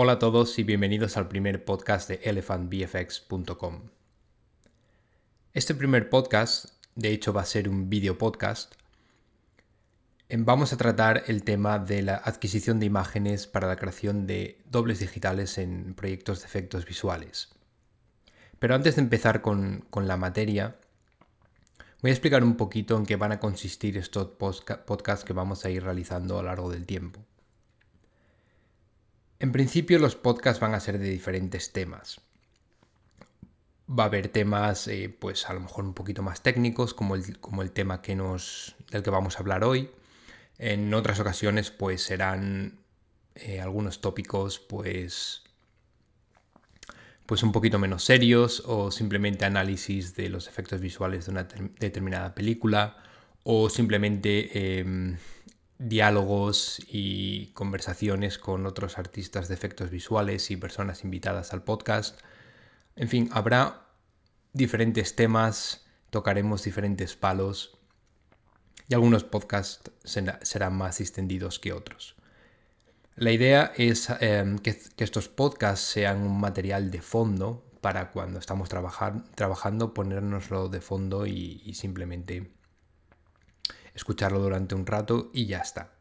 Hola 0.00 0.12
a 0.12 0.18
todos 0.20 0.60
y 0.60 0.62
bienvenidos 0.62 1.16
al 1.16 1.26
primer 1.26 1.64
podcast 1.64 2.08
de 2.08 2.20
elephantbfx.com. 2.22 3.80
Este 5.54 5.74
primer 5.74 6.08
podcast, 6.08 6.66
de 6.94 7.10
hecho, 7.10 7.32
va 7.32 7.40
a 7.40 7.44
ser 7.44 7.68
un 7.68 7.90
video 7.90 8.16
podcast. 8.16 8.76
Vamos 10.30 10.72
a 10.72 10.76
tratar 10.76 11.24
el 11.26 11.42
tema 11.42 11.80
de 11.80 12.02
la 12.02 12.14
adquisición 12.14 12.78
de 12.78 12.86
imágenes 12.86 13.48
para 13.48 13.66
la 13.66 13.74
creación 13.74 14.28
de 14.28 14.62
dobles 14.70 15.00
digitales 15.00 15.58
en 15.58 15.94
proyectos 15.94 16.42
de 16.42 16.46
efectos 16.46 16.86
visuales. 16.86 17.48
Pero 18.60 18.76
antes 18.76 18.94
de 18.94 19.02
empezar 19.02 19.42
con, 19.42 19.84
la 19.92 20.16
materia, 20.16 20.76
voy 22.02 22.12
a 22.12 22.14
explicar 22.14 22.44
un 22.44 22.56
poquito 22.56 22.96
en 22.96 23.04
qué 23.04 23.16
van 23.16 23.32
a 23.32 23.40
consistir 23.40 23.98
estos 23.98 24.28
podcasts 24.28 25.24
que 25.24 25.32
vamos 25.32 25.64
a 25.64 25.70
ir 25.70 25.82
realizando 25.82 26.38
a 26.38 26.42
lo 26.42 26.50
largo 26.50 26.70
del 26.70 26.86
tiempo. 26.86 27.26
En 29.40 29.52
principio 29.52 29.98
los 29.98 30.16
podcasts 30.16 30.60
van 30.60 30.74
a 30.74 30.80
ser 30.80 30.98
de 30.98 31.08
diferentes 31.08 31.72
temas. 31.72 32.20
Va 33.88 34.04
a 34.04 34.06
haber 34.06 34.28
temas, 34.28 34.88
eh, 34.88 35.14
pues 35.16 35.48
a 35.48 35.54
lo 35.54 35.60
mejor 35.60 35.84
un 35.84 35.94
poquito 35.94 36.22
más 36.22 36.42
técnicos, 36.42 36.92
como 36.92 37.14
el, 37.14 37.38
como 37.38 37.62
el 37.62 37.70
tema 37.70 38.02
que 38.02 38.16
nos, 38.16 38.74
del 38.90 39.02
que 39.02 39.10
vamos 39.10 39.36
a 39.36 39.38
hablar 39.40 39.64
hoy. 39.64 39.90
En 40.58 40.92
otras 40.92 41.20
ocasiones, 41.20 41.70
pues 41.70 42.02
serán 42.02 42.80
eh, 43.36 43.60
algunos 43.60 44.00
tópicos, 44.00 44.58
pues, 44.58 45.44
pues 47.24 47.42
un 47.44 47.52
poquito 47.52 47.78
menos 47.78 48.02
serios, 48.04 48.64
o 48.66 48.90
simplemente 48.90 49.44
análisis 49.44 50.16
de 50.16 50.28
los 50.28 50.48
efectos 50.48 50.80
visuales 50.80 51.26
de 51.26 51.30
una 51.30 51.44
determinada 51.78 52.34
película, 52.34 52.96
o 53.44 53.70
simplemente 53.70 54.80
em, 54.80 55.16
diálogos 55.78 56.80
y 56.88 57.52
conversaciones 57.52 58.38
con 58.38 58.66
otros 58.66 58.98
artistas 58.98 59.48
de 59.48 59.54
efectos 59.54 59.90
visuales 59.90 60.50
y 60.50 60.56
personas 60.56 61.04
invitadas 61.04 61.52
al 61.52 61.62
podcast. 61.62 62.20
En 62.96 63.08
fin, 63.08 63.30
habrá 63.32 63.86
diferentes 64.52 65.14
temas, 65.14 65.86
tocaremos 66.10 66.64
diferentes 66.64 67.14
palos 67.14 67.78
y 68.88 68.94
algunos 68.94 69.22
podcasts 69.22 69.90
serán 70.42 70.76
más 70.76 71.00
extendidos 71.00 71.58
que 71.58 71.72
otros. 71.72 72.16
La 73.14 73.30
idea 73.32 73.72
es 73.76 74.10
em, 74.20 74.58
que, 74.58 74.80
estos 74.98 75.28
podcasts 75.28 75.86
sean 75.86 76.22
un 76.22 76.40
material 76.40 76.90
de 76.90 77.02
fondo 77.02 77.64
para 77.80 78.10
cuando 78.10 78.38
estamos 78.40 78.68
trabajando, 78.68 79.94
ponérnoslo 79.94 80.68
de 80.68 80.80
fondo 80.80 81.26
y 81.26 81.72
simplemente 81.74 82.57
escucharlo 83.98 84.38
durante 84.38 84.74
un 84.74 84.86
rato 84.86 85.30
y 85.34 85.46
ya 85.46 85.58
está. 85.58 85.92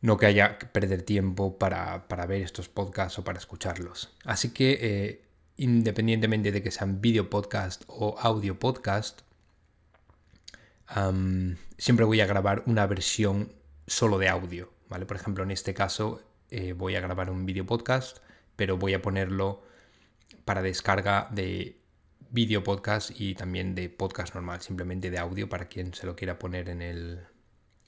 No 0.00 0.16
que 0.16 0.26
haya 0.26 0.58
que 0.58 0.66
perder 0.66 1.02
tiempo 1.02 1.58
para, 1.58 2.06
ver 2.26 2.42
estos 2.42 2.68
podcasts 2.68 3.18
o 3.18 3.24
para 3.24 3.38
escucharlos. 3.38 4.14
Así 4.24 4.50
que 4.50 4.78
eh, 4.80 5.22
independientemente 5.56 6.52
de 6.52 6.62
que 6.62 6.70
sean 6.70 7.00
video 7.00 7.28
podcast 7.28 7.84
o 7.86 8.16
audio 8.18 8.58
podcast, 8.58 9.20
siempre 11.78 12.04
voy 12.04 12.20
a 12.20 12.26
grabar 12.26 12.62
una 12.66 12.86
versión 12.86 13.52
solo 13.86 14.18
de 14.18 14.28
audio. 14.28 14.72
¿vale? 14.88 15.06
Por 15.06 15.16
ejemplo, 15.16 15.44
en 15.44 15.50
este 15.50 15.74
caso 15.74 16.22
eh, 16.50 16.72
voy 16.72 16.96
a 16.96 17.00
grabar 17.00 17.30
un 17.30 17.44
video 17.46 17.66
podcast, 17.66 18.18
pero 18.56 18.76
voy 18.78 18.94
a 18.94 19.02
ponerlo 19.02 19.62
para 20.44 20.62
descarga 20.62 21.28
de 21.30 21.79
video 22.30 22.62
podcast 22.62 23.10
y 23.20 23.34
también 23.34 23.74
de 23.74 23.88
podcast 23.88 24.34
normal, 24.34 24.60
simplemente 24.60 25.10
de 25.10 25.18
audio 25.18 25.48
para 25.48 25.66
quien 25.66 25.92
se 25.94 26.06
lo 26.06 26.14
quiera 26.14 26.38
poner 26.38 26.68
en 26.68 26.80
el, 26.80 27.20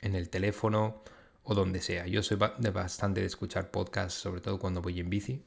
en 0.00 0.16
el 0.16 0.30
teléfono 0.30 1.04
o 1.44 1.54
donde 1.54 1.80
sea. 1.80 2.06
Yo 2.08 2.22
soy 2.22 2.36
bastante 2.36 3.20
de 3.20 3.26
escuchar 3.26 3.70
podcast, 3.70 4.16
sobre 4.16 4.40
todo 4.40 4.58
cuando 4.58 4.82
voy 4.82 4.98
en 4.98 5.10
bici. 5.10 5.44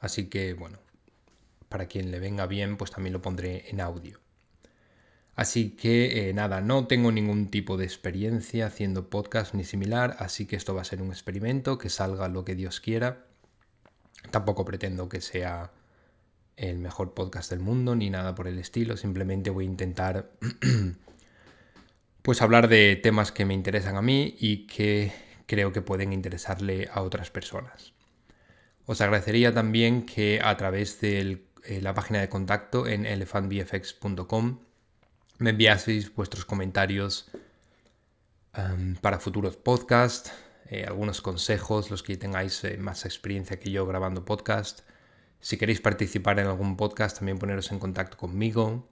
Así 0.00 0.28
que 0.28 0.52
bueno, 0.52 0.78
para 1.70 1.86
quien 1.86 2.10
le 2.10 2.20
venga 2.20 2.46
bien, 2.46 2.76
pues 2.76 2.90
también 2.90 3.14
lo 3.14 3.22
pondré 3.22 3.70
en 3.70 3.80
audio. 3.80 4.20
Así 5.34 5.70
que 5.70 6.28
eh, 6.28 6.34
nada, 6.34 6.60
no 6.60 6.86
tengo 6.86 7.10
ningún 7.10 7.50
tipo 7.50 7.78
de 7.78 7.84
experiencia 7.84 8.66
haciendo 8.66 9.08
podcast 9.08 9.54
ni 9.54 9.64
similar, 9.64 10.16
así 10.18 10.44
que 10.44 10.56
esto 10.56 10.74
va 10.74 10.82
a 10.82 10.84
ser 10.84 11.00
un 11.00 11.08
experimento, 11.08 11.78
que 11.78 11.88
salga 11.88 12.28
lo 12.28 12.44
que 12.44 12.54
Dios 12.54 12.80
quiera. 12.80 13.24
Tampoco 14.30 14.66
pretendo 14.66 15.08
que 15.08 15.22
sea 15.22 15.72
el 16.60 16.78
mejor 16.78 17.14
podcast 17.14 17.50
del 17.50 17.60
mundo 17.60 17.94
ni 17.96 18.10
nada 18.10 18.34
por 18.34 18.46
el 18.46 18.58
estilo, 18.58 18.96
simplemente 18.96 19.48
voy 19.48 19.64
a 19.64 19.68
intentar 19.68 20.30
pues 22.22 22.42
hablar 22.42 22.68
de 22.68 22.96
temas 22.96 23.32
que 23.32 23.46
me 23.46 23.54
interesan 23.54 23.96
a 23.96 24.02
mí 24.02 24.36
y 24.38 24.66
que 24.66 25.12
creo 25.46 25.72
que 25.72 25.80
pueden 25.80 26.12
interesarle 26.12 26.88
a 26.92 27.00
otras 27.00 27.30
personas. 27.30 27.94
Os 28.84 29.00
agradecería 29.00 29.54
también 29.54 30.04
que 30.04 30.40
a 30.42 30.54
través 30.56 31.00
de 31.00 31.42
eh, 31.64 31.80
la 31.80 31.94
página 31.94 32.20
de 32.20 32.28
contacto 32.28 32.86
en 32.86 33.06
elephantbfx.com 33.06 34.58
me 35.38 35.50
enviaseis 35.50 36.14
vuestros 36.14 36.44
comentarios 36.44 37.30
em, 38.52 38.96
para 38.96 39.18
futuros 39.18 39.56
podcasts, 39.56 40.30
eh, 40.66 40.84
algunos 40.86 41.22
consejos, 41.22 41.90
los 41.90 42.02
que 42.02 42.18
tengáis 42.18 42.62
eh, 42.64 42.76
más 42.76 43.06
experiencia 43.06 43.58
que 43.58 43.70
yo 43.70 43.86
grabando 43.86 44.26
podcast, 44.26 44.80
si 45.40 45.56
queréis 45.56 45.80
participar 45.80 46.38
en 46.38 46.46
algún 46.46 46.76
podcast, 46.76 47.18
también 47.18 47.38
poneros 47.38 47.72
en 47.72 47.78
contacto 47.78 48.16
conmigo. 48.16 48.86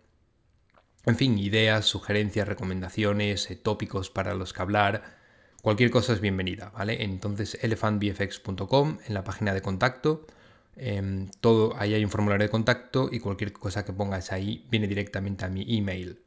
En 1.05 1.17
fin, 1.17 1.39
ideas, 1.39 1.87
sugerencias, 1.87 2.49
recomendaciones, 2.49 3.51
eh, 3.51 3.57
tópicos 3.57 4.11
para 4.11 4.35
los 4.35 4.53
que 4.53 4.63
hablar. 4.63 5.17
Cualquier 5.63 5.91
cosa 5.91 6.13
es 6.13 6.21
bienvenida, 6.21 6.71
¿vale? 6.71 7.03
Entonces, 7.03 7.59
elephantbfx.com 7.63 8.99
en 9.07 9.15
la 9.15 9.25
página 9.25 9.55
de 9.55 9.63
contacto. 9.63 10.27
Em, 10.77 11.29
todo, 11.41 11.75
ahí 11.77 11.95
hay 11.95 12.05
un 12.05 12.11
formulario 12.11 12.47
de 12.47 12.51
contacto 12.51 13.09
y 13.11 13.19
cualquier 13.19 13.53
cosa 13.53 13.85
que 13.85 13.93
pongáis 13.93 14.31
ahí 14.33 14.67
viene 14.71 14.87
directamente 14.87 15.45
a 15.45 15.49
mi 15.49 15.67
email. 15.77 16.21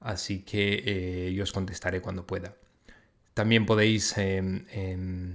Así 0.00 0.42
que 0.42 0.82
eh, 0.86 1.32
yo 1.32 1.42
os 1.42 1.52
contestaré 1.52 2.00
cuando 2.00 2.26
pueda. 2.26 2.54
También 3.34 3.66
podéis 3.66 4.16
em, 4.18 4.64
em, 4.70 5.34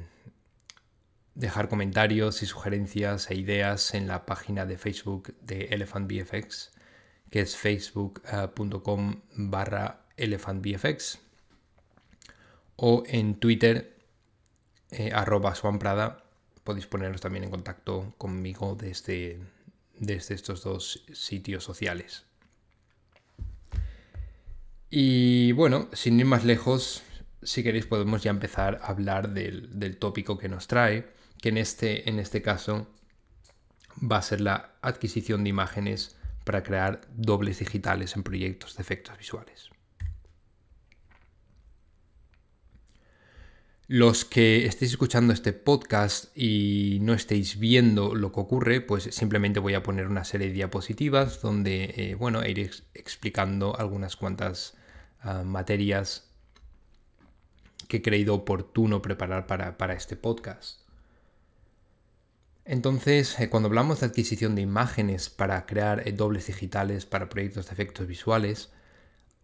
dejar 1.35 1.67
comentarios 1.67 2.43
y 2.43 2.45
sugerencias 2.45 3.29
e 3.31 3.35
ideas 3.35 3.93
en 3.93 4.07
la 4.07 4.25
página 4.25 4.65
de 4.65 4.77
Facebook 4.77 5.35
de 5.41 5.65
ElephantBFX, 5.65 6.71
que 7.29 7.41
es 7.41 7.57
facebook.com 7.57 9.21
barra 9.35 10.05
elephantbfx, 10.17 11.19
o 12.75 13.03
en 13.07 13.35
Twitter, 13.35 13.97
eh, 14.91 15.11
arroba 15.13 15.53
podéis 16.63 16.87
poneros 16.87 17.21
también 17.21 17.43
en 17.43 17.51
contacto 17.51 18.13
conmigo 18.17 18.75
desde, 18.75 19.39
desde 19.97 20.35
estos 20.35 20.63
dos 20.63 21.03
sitios 21.13 21.63
sociales. 21.63 22.25
Y 24.89 25.51
bueno, 25.53 25.89
sin 25.93 26.19
ir 26.19 26.27
más 26.27 26.45
lejos, 26.45 27.01
si 27.41 27.63
queréis 27.63 27.87
podemos 27.87 28.21
ya 28.21 28.29
empezar 28.29 28.79
a 28.83 28.87
hablar 28.87 29.29
del, 29.29 29.79
del 29.79 29.97
tópico 29.97 30.37
que 30.37 30.47
nos 30.47 30.67
trae 30.67 31.12
que 31.43 31.49
en 31.49 31.57
este, 31.57 32.09
en 32.09 32.19
este 32.19 32.41
caso 32.41 32.87
va 34.01 34.15
a 34.15 34.21
ser 34.21 34.39
la 34.39 34.75
adquisición 34.81 35.43
de 35.43 35.49
imágenes 35.49 36.15
para 36.45 36.63
crear 36.63 37.01
dobles 37.17 37.59
digitales 37.59 38.15
en 38.15 38.23
proyectos 38.23 38.77
de 38.77 38.81
efectos 38.81 39.17
visuales. 39.17 39.69
Los 43.87 44.23
que 44.23 44.65
estéis 44.65 44.91
escuchando 44.91 45.33
este 45.33 45.51
podcast 45.51 46.31
y 46.33 46.99
no 47.01 47.13
estéis 47.13 47.59
viendo 47.59 48.15
lo 48.15 48.31
que 48.31 48.39
ocurre, 48.39 48.79
pues 48.79 49.03
simplemente 49.11 49.59
voy 49.59 49.73
a 49.73 49.83
poner 49.83 50.07
una 50.07 50.23
serie 50.23 50.47
de 50.47 50.53
diapositivas 50.53 51.41
donde, 51.41 51.93
eh, 51.97 52.15
bueno, 52.15 52.47
iré 52.47 52.71
explicando 52.93 53.77
algunas 53.77 54.15
cuantas 54.15 54.77
ah, 55.19 55.43
materias 55.43 56.31
que 57.89 57.97
he 57.97 58.01
creído 58.01 58.33
oportuno 58.33 59.01
preparar 59.01 59.45
para, 59.45 59.77
para 59.77 59.93
este 59.93 60.15
podcast. 60.15 60.82
Entonces, 62.65 63.39
eh, 63.39 63.49
cuando 63.49 63.67
hablamos 63.67 63.99
de 63.99 64.05
adquisición 64.07 64.55
de 64.55 64.61
imágenes 64.61 65.29
para 65.29 65.65
crear 65.65 66.07
eh, 66.07 66.13
dobles 66.13 66.47
digitales 66.47 67.05
para 67.05 67.29
proyectos 67.29 67.65
de 67.67 67.73
efectos 67.73 68.07
visuales, 68.07 68.71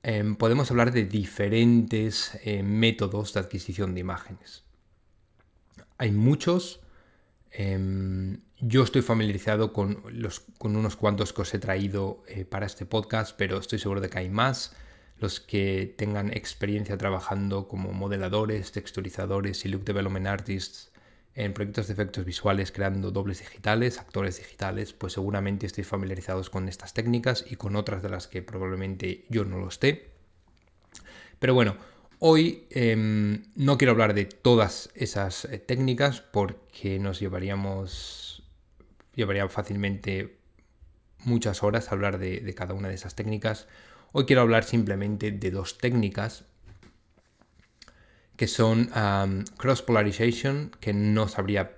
em, 0.03 0.35
podemos 0.35 0.71
hablar 0.71 0.91
de 0.93 1.05
diferentes 1.05 2.39
eh, 2.43 2.63
métodos 2.63 3.33
de 3.33 3.41
adquisición 3.41 3.93
de 3.93 4.01
imágenes. 4.01 4.63
Hay 5.97 6.11
muchos. 6.11 6.81
Em, 7.51 8.41
yo 8.61 8.83
estoy 8.83 9.01
familiarizado 9.01 9.73
con, 9.73 10.01
con, 10.57 10.75
unos 10.75 10.95
cuantos 10.95 11.33
que 11.33 11.41
os 11.41 11.53
he 11.53 11.59
traído 11.59 12.23
para 12.49 12.65
este 12.65 12.85
podcast, 12.85 13.35
pero 13.37 13.57
estoy 13.59 13.79
seguro 13.79 14.01
de 14.01 14.09
que 14.09 14.19
hay 14.19 14.29
más. 14.29 14.75
Los 15.17 15.39
que 15.39 15.93
tengan 15.97 16.31
experiencia 16.31 16.97
trabajando 16.97 17.67
como 17.67 17.91
modeladores, 17.93 18.71
texturizadores 18.71 19.65
y 19.65 19.69
look 19.69 19.83
development 19.83 20.27
artists 20.27 20.88
en 21.45 21.53
proyectos 21.53 21.87
de 21.87 21.93
efectos 21.93 22.25
visuales 22.25 22.71
creando 22.71 23.11
dobles 23.11 23.39
digitales, 23.39 23.99
actores 23.99 24.37
digitales, 24.37 24.93
pues 24.93 25.13
seguramente 25.13 25.65
estéis 25.65 25.87
familiarizados 25.87 26.49
con 26.49 26.67
estas 26.67 26.93
técnicas 26.93 27.45
y 27.49 27.55
con 27.55 27.75
otras 27.75 28.01
de 28.01 28.09
las 28.09 28.27
que 28.27 28.41
probablemente 28.41 29.25
yo 29.29 29.45
no 29.45 29.57
lo 29.57 29.67
esté. 29.67 30.11
Pero 31.39 31.53
bueno, 31.53 31.77
Hoy 32.21 32.67
em, 32.71 33.45
no 33.55 33.77
quiero 33.77 33.93
hablar 33.93 34.13
de 34.13 34.25
todas 34.25 34.89
esas 34.93 35.45
eh, 35.45 35.57
técnicas 35.57 36.19
porque 36.19 36.99
nos 36.99 37.21
llevaríamos, 37.21 38.43
llevaría 39.15 39.47
fácilmente 39.47 40.37
muchas 41.19 41.63
horas 41.63 41.93
hablar 41.93 42.17
de, 42.19 42.53
cada 42.55 42.73
una 42.73 42.89
de 42.89 42.95
esas 42.95 43.15
técnicas. 43.15 43.69
Hoy 44.11 44.25
quiero 44.25 44.41
hablar 44.41 44.65
simplemente 44.65 45.31
de 45.31 45.49
dos 45.49 45.77
técnicas 45.77 46.43
que 48.39 48.47
son 48.47 48.89
cross 49.57 49.81
polarization, 49.81 50.71
que 50.79 50.93
no 50.93 51.27
sabría 51.27 51.75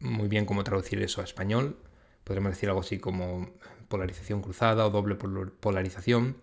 muy 0.00 0.26
bien 0.26 0.46
cómo 0.46 0.64
traducir 0.64 1.02
eso 1.02 1.20
a 1.20 1.24
español. 1.24 1.76
Podríamos 2.24 2.52
decir 2.52 2.70
algo 2.70 2.80
así 2.80 2.98
como 2.98 3.50
polarización 3.88 4.40
cruzada 4.40 4.86
o 4.86 4.90
doble 4.90 5.16
polarización. 5.16 6.38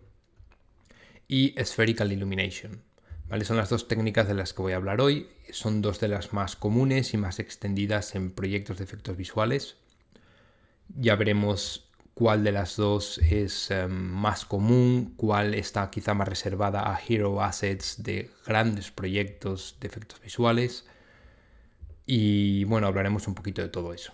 Y 1.27 1.56
spherical 1.65 2.12
illumination. 2.12 2.83
¿vale? 3.27 3.44
Son 3.44 3.57
las 3.57 3.71
dos 3.71 3.88
técnicas 3.88 4.27
de 4.27 4.35
las 4.35 4.53
que 4.53 4.62
voy 4.62 4.73
a 4.73 4.75
hablar 4.75 5.01
hoy. 5.01 5.29
Son 5.50 5.81
dos 5.81 6.00
de 6.00 6.09
las 6.09 6.31
más 6.31 6.56
comunes 6.56 7.15
y 7.15 7.17
más 7.17 7.39
extendidas 7.39 8.13
en 8.13 8.29
proyectos 8.29 8.77
de 8.77 8.83
efectos 8.83 9.17
visuales. 9.17 9.77
Ya 10.95 11.15
veremos 11.15 11.84
cuál 12.15 12.45
de 12.45 12.53
las 12.53 12.77
dos 12.77 13.19
es 13.19 13.69
em, 13.69 13.91
más 13.91 14.45
común, 14.45 15.13
cuál 15.17 15.53
está 15.53 15.91
quizá 15.91 16.13
más 16.15 16.27
reservada 16.27 16.91
a 16.91 17.00
hero 17.07 17.44
assets 17.44 18.01
de 18.01 18.31
grandes 18.47 18.89
proyectos 18.89 19.75
de 19.79 19.88
efectos 19.88 20.21
visuales. 20.21 20.85
Y 22.07 22.63
bueno, 22.63 22.88
hablaremos 22.88 23.27
un 23.27 23.35
poquito 23.35 23.62
de 23.62 23.67
todo 23.67 23.94
eso. 23.94 24.13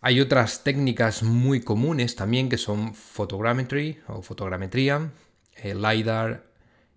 Hay 0.00 0.20
otras 0.20 0.64
técnicas 0.64 1.22
muy 1.22 1.60
comunes 1.60 2.16
también 2.16 2.48
que 2.48 2.56
son 2.56 2.94
photogrammetry 2.94 4.00
o 4.06 4.22
fotogrametría, 4.22 5.10
eh, 5.56 5.74
LiDAR 5.74 6.44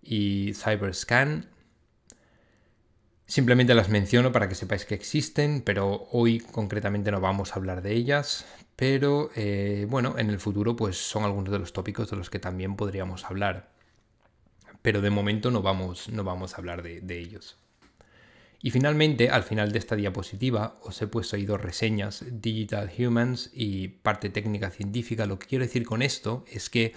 y 0.02 0.54
CyberScan. 0.54 1.50
Simplemente 3.26 3.74
las 3.74 3.90
menciono 3.90 4.32
para 4.32 4.48
que 4.48 4.56
sepáis 4.56 4.86
que 4.86 4.96
existen, 4.96 5.62
pero 5.62 6.08
hoy 6.12 6.40
concretamente 6.40 7.12
no 7.12 7.20
vamos 7.20 7.52
a 7.52 7.56
hablar 7.56 7.82
de 7.82 7.94
ellas 7.94 8.46
pero 8.76 9.30
eh, 9.36 9.86
bueno, 9.90 10.16
en 10.18 10.30
el 10.30 10.40
futuro 10.40 10.76
pues 10.76 10.98
son 10.98 11.24
algunos 11.24 11.52
de 11.52 11.60
los 11.60 11.74
tópicos 11.74 12.10
de 12.10 12.18
los 12.18 12.30
que 12.30 12.40
también 12.40 12.76
podríamos 12.76 13.26
hablar. 13.26 13.70
Pero 14.82 15.02
de 15.02 15.12
momento 15.12 15.52
no 15.52 15.62
vamos, 15.62 16.10
no 16.10 16.24
vamos 16.24 16.54
a 16.54 16.58
hablar 16.58 16.82
de, 16.82 17.20
ellos. 17.20 17.58
Y 18.64 18.72
finalmente, 18.72 19.30
al 19.30 19.44
final 19.44 19.72
de 19.72 19.80
esta 19.80 19.96
diapositiva, 19.96 20.80
os 20.82 21.00
he 21.02 21.08
puesto 21.08 21.36
ahí 21.36 21.46
dos 21.46 21.62
reseñas, 21.62 22.26
Digital 22.32 22.92
Humans 22.98 23.52
y 23.54 23.90
parte 23.90 24.30
técnica 24.30 24.72
científica. 24.72 25.28
Lo 25.28 25.38
que 25.38 25.48
quiero 25.48 25.66
decir 25.66 25.86
con 25.86 26.02
esto 26.02 26.44
es 26.52 26.70
que 26.70 26.94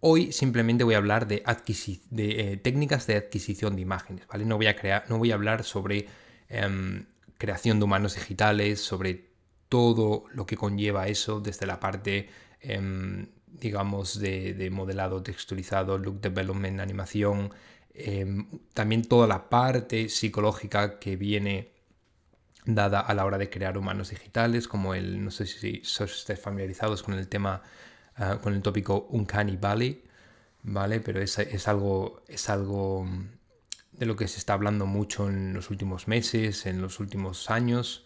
hoy 0.00 0.30
simplemente 0.30 0.84
voy 0.84 0.94
a 0.94 0.98
hablar 0.98 1.26
de, 1.26 1.42
eh, 1.44 2.56
técnicas 2.62 3.06
de 3.08 3.16
adquisición 3.16 3.74
de 3.74 3.82
imágenes, 3.82 4.26
¿vale? 4.28 4.44
No 4.44 4.56
voy 4.56 4.68
a, 4.68 5.04
no 5.08 5.18
voy 5.18 5.32
a 5.32 5.34
hablar 5.34 5.64
sobre 5.64 6.06
em, 6.48 7.06
creación 7.38 7.78
de 7.78 7.84
humanos 7.84 8.14
digitales, 8.14 8.80
sobre 8.80 9.25
todo 9.68 10.24
lo 10.32 10.46
que 10.46 10.56
conlleva 10.56 11.08
eso, 11.08 11.40
desde 11.40 11.66
la 11.66 11.80
parte, 11.80 12.28
em, 12.60 13.28
digamos, 13.46 14.18
de, 14.20 14.68
modelado 14.70 15.22
texturizado, 15.22 15.98
look 15.98 16.20
development, 16.20 16.80
animación, 16.80 17.52
em, 17.94 18.46
también 18.74 19.02
toda 19.02 19.26
la 19.26 19.48
parte 19.48 20.08
psicológica 20.08 20.98
que 20.98 21.16
viene 21.16 21.72
dada 22.66 23.00
a 23.00 23.14
la 23.14 23.24
hora 23.24 23.38
de 23.38 23.48
crear 23.48 23.78
humanos 23.78 24.10
digitales, 24.10 24.68
como 24.68 24.94
el, 24.94 25.24
no 25.24 25.30
sé 25.30 25.46
si 25.46 25.80
sois 25.84 26.26
familiarizados 26.40 27.02
con 27.02 27.14
el 27.14 27.28
tema, 27.28 27.62
ah, 28.16 28.38
con 28.42 28.54
el 28.54 28.62
tópico 28.62 29.06
Uncanny 29.10 29.56
Valley, 29.56 30.02
¿vale? 30.62 31.00
Pero 31.00 31.20
es, 31.22 31.38
es, 31.38 31.68
algo, 31.68 32.22
es 32.28 32.50
algo 32.50 33.06
de 33.92 34.06
lo 34.06 34.16
que 34.16 34.28
se 34.28 34.38
está 34.38 34.54
hablando 34.54 34.86
mucho 34.86 35.28
en 35.28 35.54
los 35.54 35.70
últimos 35.70 36.08
meses, 36.08 36.66
en 36.66 36.82
los 36.82 37.00
últimos 37.00 37.50
años, 37.50 38.05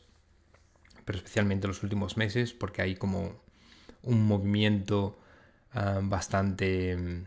pero 1.10 1.18
especialmente 1.18 1.66
en 1.66 1.70
los 1.70 1.82
últimos 1.82 2.16
meses, 2.16 2.52
porque 2.52 2.82
hay 2.82 2.94
como 2.94 3.42
un 4.04 4.28
movimiento 4.28 5.18
ah, 5.72 5.98
bastante, 6.00 7.26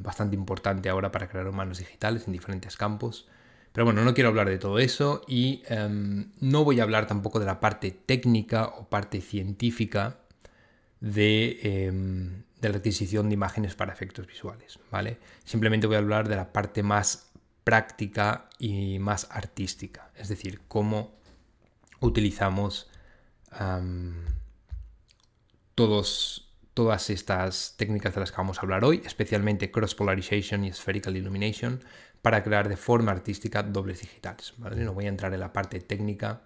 bastante 0.00 0.36
importante 0.36 0.88
ahora 0.88 1.10
para 1.10 1.28
crear 1.28 1.48
humanos 1.48 1.78
digitales 1.78 2.28
en 2.28 2.32
diferentes 2.32 2.76
campos. 2.76 3.26
Pero 3.72 3.86
bueno, 3.86 4.04
no 4.04 4.14
quiero 4.14 4.28
hablar 4.28 4.48
de 4.48 4.58
todo 4.58 4.78
eso 4.78 5.22
y 5.26 5.64
em, 5.66 6.30
no 6.38 6.62
voy 6.62 6.78
a 6.78 6.84
hablar 6.84 7.08
tampoco 7.08 7.40
de 7.40 7.46
la 7.46 7.58
parte 7.58 7.90
técnica 7.90 8.66
o 8.66 8.88
parte 8.88 9.20
científica 9.20 10.18
de, 11.00 11.58
em, 11.60 12.44
de, 12.60 12.68
la 12.68 12.76
adquisición 12.76 13.30
de 13.30 13.34
imágenes 13.34 13.74
para 13.74 13.92
efectos 13.92 14.28
visuales, 14.28 14.78
¿vale? 14.92 15.18
Simplemente 15.42 15.88
voy 15.88 15.96
a 15.96 15.98
hablar 15.98 16.28
de 16.28 16.36
la 16.36 16.52
parte 16.52 16.84
más 16.84 17.32
práctica 17.64 18.48
y 18.60 19.00
más 19.00 19.26
artística, 19.32 20.12
es 20.14 20.28
decir, 20.28 20.60
cómo 20.68 21.23
utilizamos 22.06 22.90
todos, 25.74 26.52
todas 26.74 27.10
estas 27.10 27.74
técnicas 27.76 28.14
de 28.14 28.20
las 28.20 28.30
que 28.30 28.36
vamos 28.36 28.58
a 28.58 28.62
hablar 28.62 28.84
hoy, 28.84 29.02
especialmente 29.04 29.70
cross 29.70 29.94
polarization 29.94 30.64
y 30.64 30.72
spherical 30.72 31.16
illumination, 31.16 31.80
para 32.22 32.42
crear 32.42 32.68
de 32.68 32.76
forma 32.76 33.12
artística 33.12 33.62
dobles 33.62 34.00
digitales. 34.00 34.54
No 34.58 34.94
voy 34.94 35.06
a 35.06 35.08
entrar 35.08 35.32
en 35.34 35.40
la 35.40 35.52
parte 35.52 35.80
técnica, 35.80 36.42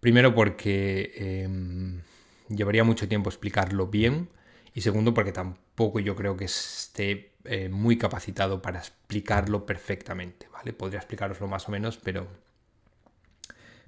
primero 0.00 0.34
porque 0.34 1.12
em, 1.16 2.00
llevaría 2.48 2.84
mucho 2.84 3.08
tiempo 3.08 3.28
explicarlo 3.28 3.88
bien 3.88 4.28
y 4.72 4.80
segundo 4.80 5.12
porque 5.12 5.32
tampoco 5.32 6.00
yo 6.00 6.14
creo 6.16 6.36
que 6.36 6.44
esté 6.46 7.32
eh, 7.44 7.68
muy 7.68 7.98
capacitado 7.98 8.62
para 8.62 8.78
explicarlo 8.78 9.66
perfectamente. 9.66 10.48
¿vale? 10.52 10.72
Podría 10.72 10.98
explicaroslo 10.98 11.46
más 11.48 11.68
o 11.68 11.72
menos, 11.72 11.96
pero 11.96 12.26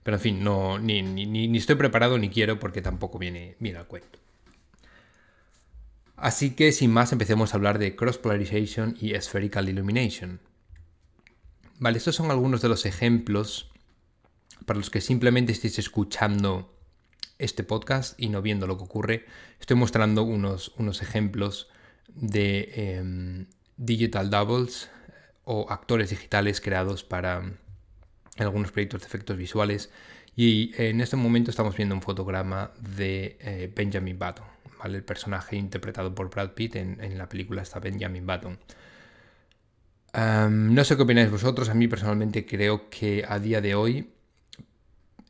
pero 0.07 0.19
en 0.19 0.21
fin, 0.21 0.45
no, 0.45 0.79
ni, 0.79 1.59
estoy 1.59 1.75
preparado 1.75 2.17
ni 2.17 2.31
quiero 2.31 2.61
porque 2.61 2.81
tampoco 2.81 3.19
viene, 3.19 3.57
bien 3.59 3.75
al 3.75 3.89
cuento. 3.89 4.21
Así 6.15 6.55
que 6.55 6.71
sin 6.71 6.93
más 6.93 7.11
empecemos 7.11 7.53
a 7.53 7.57
hablar 7.57 7.81
de 7.81 7.97
cross 7.97 8.17
polarization 8.17 8.97
y 9.01 9.21
spherical 9.21 9.69
illumination. 9.69 10.39
Vale, 11.81 11.99
estos 11.99 12.15
son 12.15 12.31
algunos 12.31 12.63
de 12.63 12.69
los 12.69 12.87
ejemplos 12.87 13.73
para 14.65 14.79
los 14.79 14.91
que 14.91 15.01
simplemente 15.01 15.51
estéis 15.51 15.81
escuchando 15.81 16.73
este 17.41 17.65
podcast 17.65 18.15
y 18.17 18.29
no 18.29 18.43
viendo 18.43 18.69
lo 18.69 18.77
que 18.77 18.85
ocurre. 18.85 19.27
Estoy 19.59 19.77
mostrando 19.77 20.23
unos, 20.23 20.73
unos 20.79 21.03
ejemplos 21.03 21.69
de 22.15 22.71
em, 22.77 23.47
digital 23.77 24.31
doubles 24.31 24.89
o 25.43 25.67
actores 25.69 26.11
digitales 26.11 26.61
creados 26.61 27.03
para, 27.03 27.59
algunos 28.45 28.73
proyectos 28.73 29.01
de 29.01 29.07
efectos 29.07 29.37
visuales. 29.37 29.91
Y 30.35 30.73
en 30.77 31.01
este 31.01 31.17
momento 31.17 31.51
estamos 31.51 31.77
viendo 31.77 31.95
un 31.95 32.03
fotograma 32.03 32.73
de 32.79 33.39
eh, 33.41 33.73
Benjamin 33.75 34.19
Button, 34.19 34.45
el 34.85 35.03
personaje 35.03 35.57
interpretado 35.57 36.15
por 36.15 36.29
Brad 36.29 36.51
Pitt 36.51 36.77
en, 36.77 37.17
la 37.17 37.29
película 37.29 37.63
está 37.63 37.81
Benjamin 37.81 38.27
Button. 38.27 38.59
no 40.15 40.85
sé 40.85 40.97
qué 40.97 41.03
opináis 41.03 41.31
vosotros, 41.31 41.71
a 41.71 41.75
mí 41.75 41.89
personalmente 41.89 42.45
creo 42.45 42.91
que 42.91 43.25
a 43.27 43.39
día 43.39 43.61
de 43.63 43.75
hoy 43.75 44.11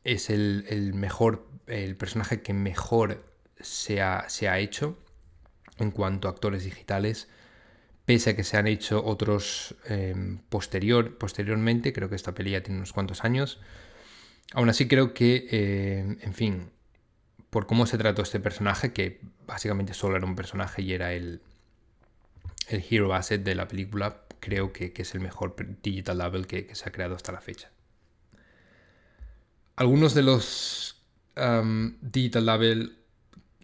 es 0.03 0.29
el, 0.29 0.91
mejor, 0.93 1.47
el 1.67 1.95
personaje 1.95 2.41
que 2.41 2.53
mejor 2.53 3.23
se 3.59 4.01
se 4.27 4.49
ha 4.49 4.59
hecho 4.59 4.97
en 5.79 5.91
cuanto 5.91 6.27
a 6.27 6.31
actores 6.31 6.63
digitales 6.63 7.29
pese 8.07 8.29
a 8.29 8.35
que 8.37 8.45
se 8.45 8.55
han 8.55 8.67
hecho 8.67 9.03
otros 9.03 9.75
em, 9.83 10.37
posterior, 10.47 11.17
posteriormente, 11.17 11.91
creo 11.91 12.07
que 12.07 12.15
esta 12.15 12.33
peli 12.33 12.51
ya 12.51 12.63
tiene 12.63 12.77
unos 12.77 12.93
cuantos 12.93 13.25
años. 13.25 13.59
Aún 14.53 14.69
así 14.69 14.87
creo 14.87 15.13
que, 15.13 15.45
em, 15.51 16.17
en 16.21 16.33
fin, 16.33 16.71
por 17.49 17.67
cómo 17.67 17.85
se 17.85 17.97
trató 17.97 18.21
este 18.21 18.39
personaje, 18.39 18.93
que 18.93 19.19
básicamente 19.45 19.93
solo 19.93 20.15
era 20.15 20.25
un 20.25 20.37
personaje 20.37 20.83
y 20.83 20.93
era 20.93 21.11
el, 21.11 21.41
el 22.69 22.81
hero 22.89 23.13
asset 23.13 23.43
de 23.43 23.55
la 23.55 23.67
película, 23.67 24.21
creo 24.39 24.71
que, 24.71 24.93
es 24.95 25.13
el 25.13 25.19
mejor 25.19 25.57
digital 25.83 26.19
double 26.19 26.45
que, 26.45 26.73
se 26.75 26.87
ha 26.87 26.93
creado 26.93 27.13
hasta 27.13 27.33
la 27.33 27.41
fecha. 27.41 27.71
Algunos 29.75 30.13
de 30.13 30.23
los 30.23 31.03
digital 31.99 32.45
double, 32.45 32.89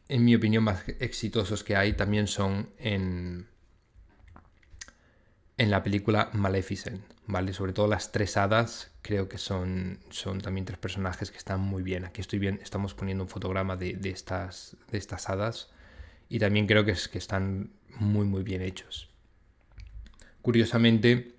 en 0.10 0.26
mi 0.26 0.36
opinión, 0.36 0.66
más 0.66 0.84
exitosos 1.00 1.64
que 1.64 1.78
hay 1.78 1.94
también 1.94 2.28
son 2.28 2.72
en 2.78 3.53
en 5.58 5.70
la 5.70 5.84
película 5.84 6.30
Maleficent, 6.34 7.04
¿vale? 7.28 7.54
Sobre 7.54 7.74
todo 7.74 7.88
las 7.88 8.12
tres 8.12 8.38
hadas, 8.38 8.92
creo 9.02 9.30
que 9.30 9.38
son, 9.38 10.00
son 10.10 10.42
también 10.42 10.66
tres 10.66 10.80
personajes 10.80 11.32
que 11.32 11.38
están 11.38 11.62
muy 11.62 11.84
bien. 11.84 12.06
Aquí 12.06 12.22
estoy 12.22 12.40
bien, 12.40 12.60
estamos 12.64 12.94
poniendo 12.94 13.24
un 13.24 13.30
fotograma 13.30 13.76
de, 13.76 14.00
estas, 14.04 14.78
de 14.92 14.98
estas 14.98 15.30
hadas 15.30 15.70
y 16.30 16.40
también 16.40 16.66
creo 16.66 16.86
que, 16.86 16.92
es, 16.92 17.08
que 17.08 17.20
están 17.20 17.72
muy, 18.00 18.26
muy 18.26 18.44
bien 18.44 18.62
hechos. 18.62 19.10
Curiosamente, 20.42 21.36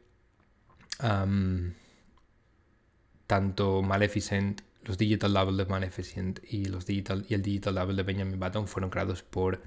tanto 3.26 3.82
Maleficent, 3.82 4.62
los 4.84 4.96
Digital 4.96 5.32
Double 5.32 5.64
de 5.64 5.68
Maleficent 5.68 6.40
y, 6.48 6.66
los 6.66 6.86
digital, 6.86 7.26
y 7.28 7.34
el 7.34 7.42
Digital 7.42 7.74
Double 7.74 7.96
de 7.96 8.02
Benjamin 8.02 8.38
Button 8.38 8.68
fueron 8.68 8.90
creados 8.90 9.22
por 9.22 9.60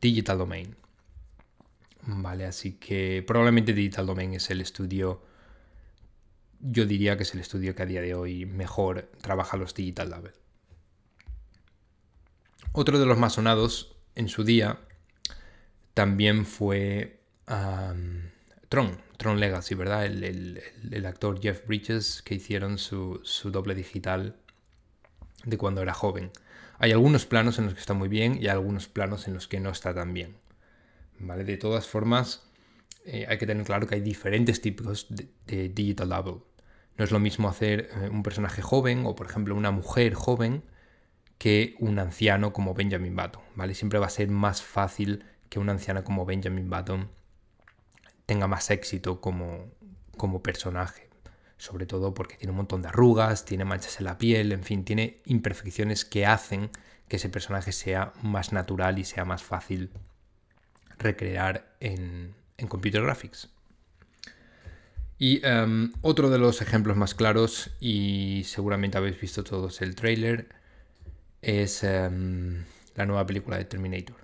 Digital 0.00 0.38
Domain. 0.38 0.74
¿Vale? 2.06 2.46
Así 2.46 2.72
que 2.72 3.24
probablemente 3.26 3.72
Digital 3.72 4.06
Domain 4.06 4.34
es 4.34 4.50
el 4.50 4.60
estudio, 4.60 5.22
yo 6.60 6.86
diría 6.86 7.16
que 7.16 7.22
es 7.22 7.34
el 7.34 7.40
estudio 7.40 7.74
que 7.74 7.82
a 7.82 7.86
día 7.86 8.00
de 8.00 8.14
hoy 8.14 8.46
mejor 8.46 9.10
trabaja 9.20 9.56
los 9.56 9.74
Digital 9.74 10.10
Label. 10.10 10.32
Otro 12.72 12.98
de 12.98 13.06
los 13.06 13.18
más 13.18 13.34
sonados 13.34 13.96
en 14.14 14.28
su 14.28 14.44
día 14.44 14.80
también 15.94 16.44
fue 16.44 17.20
Tron, 18.68 19.00
Tron 19.16 19.38
Legacy, 19.38 19.74
¿verdad? 19.74 20.06
El, 20.06 21.06
actor 21.06 21.40
Jeff 21.40 21.66
Bridges 21.66 22.22
que 22.22 22.34
hicieron 22.34 22.78
su, 22.78 23.20
su 23.22 23.50
doble 23.50 23.74
digital 23.74 24.36
de 25.44 25.56
cuando 25.56 25.82
era 25.82 25.94
joven. 25.94 26.32
Hay 26.78 26.90
algunos 26.90 27.26
planos 27.26 27.58
en 27.58 27.66
los 27.66 27.74
que 27.74 27.80
está 27.80 27.94
muy 27.94 28.08
bien 28.08 28.38
y 28.42 28.48
algunos 28.48 28.88
planos 28.88 29.28
en 29.28 29.34
los 29.34 29.46
que 29.46 29.60
no 29.60 29.70
está 29.70 29.94
tan 29.94 30.12
bien. 30.12 30.36
¿Vale? 31.18 31.44
De 31.44 31.56
todas 31.56 31.86
formas, 31.86 32.50
eh, 33.04 33.26
hay 33.28 33.38
que 33.38 33.46
tener 33.46 33.64
claro 33.64 33.86
que 33.86 33.96
hay 33.96 34.00
diferentes 34.00 34.60
tipos 34.60 35.06
de, 35.08 35.68
digital 35.68 36.08
double. 36.08 36.42
No 36.96 37.04
es 37.04 37.10
lo 37.10 37.18
mismo 37.18 37.48
hacer 37.48 37.90
eh, 38.02 38.08
un 38.10 38.22
personaje 38.22 38.62
joven 38.62 39.04
o, 39.06 39.14
por 39.14 39.26
ejemplo, 39.26 39.54
una 39.54 39.70
mujer 39.70 40.14
joven 40.14 40.62
que 41.38 41.74
un 41.80 41.98
anciano 41.98 42.52
como 42.52 42.74
Benjamin 42.74 43.16
Button. 43.16 43.42
¿vale? 43.56 43.74
Siempre 43.74 43.98
va 43.98 44.06
a 44.06 44.10
ser 44.10 44.28
más 44.28 44.62
fácil 44.62 45.24
que 45.48 45.58
un 45.58 45.68
anciano 45.68 46.04
como 46.04 46.24
Benjamin 46.24 46.70
Button 46.70 47.10
tenga 48.26 48.46
más 48.46 48.70
éxito 48.70 49.20
como, 49.20 49.70
como 50.16 50.42
personaje 50.42 51.04
sobre 51.64 51.86
todo 51.86 52.14
porque 52.14 52.36
tiene 52.36 52.50
un 52.50 52.58
montón 52.58 52.82
de 52.82 52.88
arrugas, 52.88 53.44
tiene 53.44 53.64
manchas 53.64 53.98
en 53.98 54.04
la 54.04 54.18
piel, 54.18 54.52
en 54.52 54.62
fin, 54.62 54.84
tiene 54.84 55.22
imperfecciones 55.24 56.04
que 56.04 56.26
hacen 56.26 56.70
que 57.08 57.16
ese 57.16 57.28
personaje 57.28 57.72
sea 57.72 58.12
más 58.22 58.52
natural 58.52 58.98
y 58.98 59.04
sea 59.04 59.24
más 59.24 59.42
fácil 59.42 59.90
recrear 60.98 61.76
en, 61.80 62.34
Computer 62.68 63.02
Graphics. 63.02 63.50
Y 65.18 65.44
em, 65.44 65.92
otro 66.00 66.30
de 66.30 66.38
los 66.38 66.62
ejemplos 66.62 66.96
más 66.96 67.14
claros, 67.14 67.70
y 67.78 68.42
seguramente 68.46 68.96
habéis 68.96 69.20
visto 69.20 69.44
todos 69.44 69.82
el 69.82 69.94
trailer, 69.94 70.48
es 71.42 71.84
em, 71.84 72.64
la 72.94 73.06
nueva 73.06 73.26
película 73.26 73.58
de 73.58 73.64
Terminator. 73.66 74.16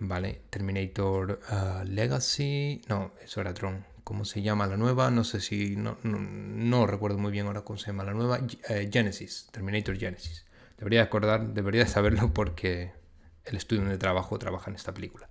¿Vale? 0.00 0.42
Terminator 0.50 1.40
uh, 1.50 1.84
Legacy. 1.84 2.82
No, 2.88 3.12
eso 3.24 3.40
era 3.40 3.52
Tron 3.52 3.84
cómo 4.08 4.24
se 4.24 4.40
llama 4.40 4.66
la 4.66 4.78
nueva, 4.78 5.10
no 5.10 5.22
sé 5.22 5.38
si, 5.38 5.76
no, 5.76 6.86
recuerdo 6.86 7.18
muy 7.18 7.30
bien 7.30 7.46
ahora 7.46 7.60
cómo 7.60 7.78
se 7.78 7.88
llama 7.88 8.04
la 8.04 8.14
nueva, 8.14 8.40
eh, 8.70 8.88
Genesis, 8.90 9.48
Terminator 9.50 9.98
Genesis. 9.98 10.46
Debería 10.78 11.02
acordar, 11.02 11.48
debería 11.52 11.86
saberlo 11.86 12.32
porque 12.32 12.92
el 13.44 13.58
estudio 13.58 13.82
donde 13.82 13.98
trabajo 13.98 14.38
trabaja 14.38 14.70
en 14.70 14.76
esta 14.76 14.94
película. 14.94 15.27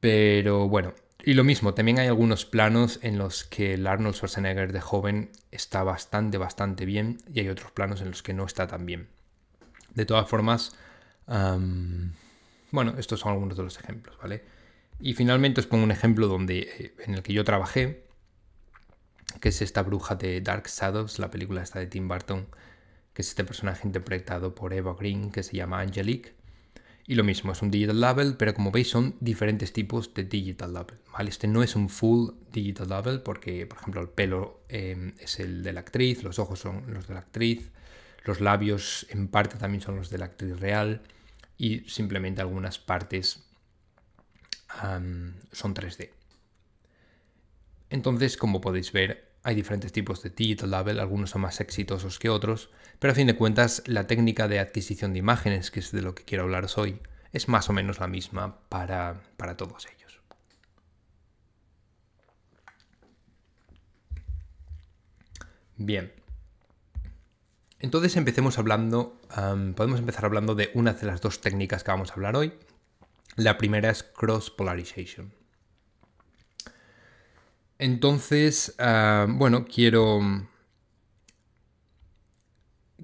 Pero 0.00 0.68
bueno, 0.68 0.94
y 1.24 1.34
lo 1.34 1.44
mismo, 1.44 1.74
también 1.74 1.98
hay 1.98 2.06
algunos 2.06 2.44
planos 2.44 3.00
en 3.02 3.18
los 3.18 3.44
que 3.44 3.74
el 3.74 3.86
Arnold 3.86 4.14
Schwarzenegger 4.14 4.72
de 4.72 4.80
joven 4.80 5.30
está 5.50 5.82
bastante, 5.82 6.38
bastante 6.38 6.86
bien 6.86 7.18
y 7.32 7.40
hay 7.40 7.48
otros 7.48 7.72
planos 7.72 8.00
en 8.00 8.08
los 8.08 8.22
que 8.22 8.32
no 8.32 8.46
está 8.46 8.66
tan 8.66 8.86
bien. 8.86 9.08
De 9.94 10.06
todas 10.06 10.28
formas, 10.28 10.76
bueno, 11.26 12.94
estos 12.98 13.20
son 13.20 13.32
algunos 13.32 13.56
de 13.56 13.64
los 13.64 13.78
ejemplos, 13.78 14.16
¿vale? 14.22 14.44
Y 15.00 15.14
finalmente 15.14 15.60
os 15.60 15.66
pongo 15.66 15.84
un 15.84 15.90
ejemplo 15.90 16.26
donde, 16.28 16.58
eh, 16.60 16.94
en 17.04 17.14
el 17.14 17.22
que 17.22 17.32
yo 17.32 17.44
trabajé, 17.44 18.04
que 19.40 19.50
es 19.50 19.62
esta 19.62 19.82
bruja 19.82 20.16
de 20.16 20.40
Dark 20.40 20.66
Shadows, 20.66 21.18
la 21.18 21.30
película 21.30 21.62
esta 21.62 21.78
de 21.78 21.86
Tim 21.86 22.08
Burton, 22.08 22.46
que 23.12 23.22
es 23.22 23.28
este 23.28 23.44
personaje 23.44 23.86
interpretado 23.86 24.54
por 24.54 24.72
Eva 24.72 24.96
Green, 24.98 25.30
que 25.30 25.42
se 25.42 25.56
llama 25.56 25.80
Angelique. 25.80 26.34
Y 27.10 27.14
lo 27.14 27.24
mismo, 27.24 27.52
es 27.52 27.62
un 27.62 27.70
digital 27.70 28.02
label, 28.02 28.36
pero 28.36 28.52
como 28.52 28.70
veis 28.70 28.90
son 28.90 29.16
diferentes 29.18 29.72
tipos 29.72 30.12
de 30.12 30.24
digital 30.24 30.74
label. 30.74 30.98
¿vale? 31.10 31.30
Este 31.30 31.48
no 31.48 31.62
es 31.62 31.74
un 31.74 31.88
full 31.88 32.32
digital 32.52 32.90
label 32.90 33.22
porque, 33.22 33.66
por 33.66 33.78
ejemplo, 33.78 34.02
el 34.02 34.10
pelo 34.10 34.60
em, 34.68 35.14
es 35.18 35.40
el 35.40 35.62
de 35.62 35.72
la 35.72 35.80
actriz, 35.80 36.22
los 36.22 36.38
ojos 36.38 36.60
son 36.60 36.84
los 36.92 37.08
de 37.08 37.14
la 37.14 37.20
actriz, 37.20 37.70
los 38.24 38.42
labios 38.42 39.06
en 39.08 39.28
parte 39.28 39.56
también 39.56 39.80
son 39.80 39.96
los 39.96 40.10
de 40.10 40.18
la 40.18 40.26
actriz 40.26 40.60
real 40.60 41.00
y 41.56 41.80
simplemente 41.88 42.42
algunas 42.42 42.78
partes 42.78 43.42
son 44.70 45.74
3D. 45.74 46.10
Entonces, 47.88 48.36
como 48.36 48.60
podéis 48.60 48.92
ver, 48.92 49.27
hay 49.42 49.54
diferentes 49.54 49.92
tipos 49.92 50.22
de 50.22 50.30
digital 50.30 50.70
label, 50.70 51.00
algunos 51.00 51.30
son 51.30 51.42
más 51.42 51.60
exitosos 51.60 52.18
que 52.18 52.28
otros, 52.28 52.70
pero 52.98 53.12
a 53.12 53.14
fin 53.14 53.26
de 53.26 53.36
cuentas 53.36 53.82
la 53.86 54.06
técnica 54.06 54.48
de 54.48 54.58
adquisición 54.58 55.12
de 55.12 55.20
imágenes, 55.20 55.70
que 55.70 55.80
es 55.80 55.92
de 55.92 56.02
lo 56.02 56.14
que 56.14 56.24
quiero 56.24 56.44
hablaros 56.44 56.78
hoy, 56.78 57.00
es 57.32 57.48
más 57.48 57.68
o 57.68 57.72
menos 57.72 58.00
la 58.00 58.08
misma 58.08 58.58
para, 58.68 59.22
todos 59.56 59.86
ellos. 59.86 60.20
Bien. 65.76 66.12
Entonces 67.78 68.16
empecemos 68.16 68.58
hablando, 68.58 69.20
podemos 69.76 70.00
empezar 70.00 70.24
hablando 70.24 70.56
de 70.56 70.70
una 70.74 70.94
de 70.94 71.06
las 71.06 71.20
dos 71.20 71.40
técnicas 71.40 71.84
que 71.84 71.92
vamos 71.92 72.10
a 72.10 72.14
hablar 72.14 72.34
hoy, 72.34 72.52
la 73.36 73.56
primera 73.56 73.90
es 73.90 74.02
cross 74.02 74.50
polarization. 74.50 75.37
Entonces, 77.78 78.74
ah, 78.78 79.26
bueno, 79.28 79.64
quiero, 79.64 80.20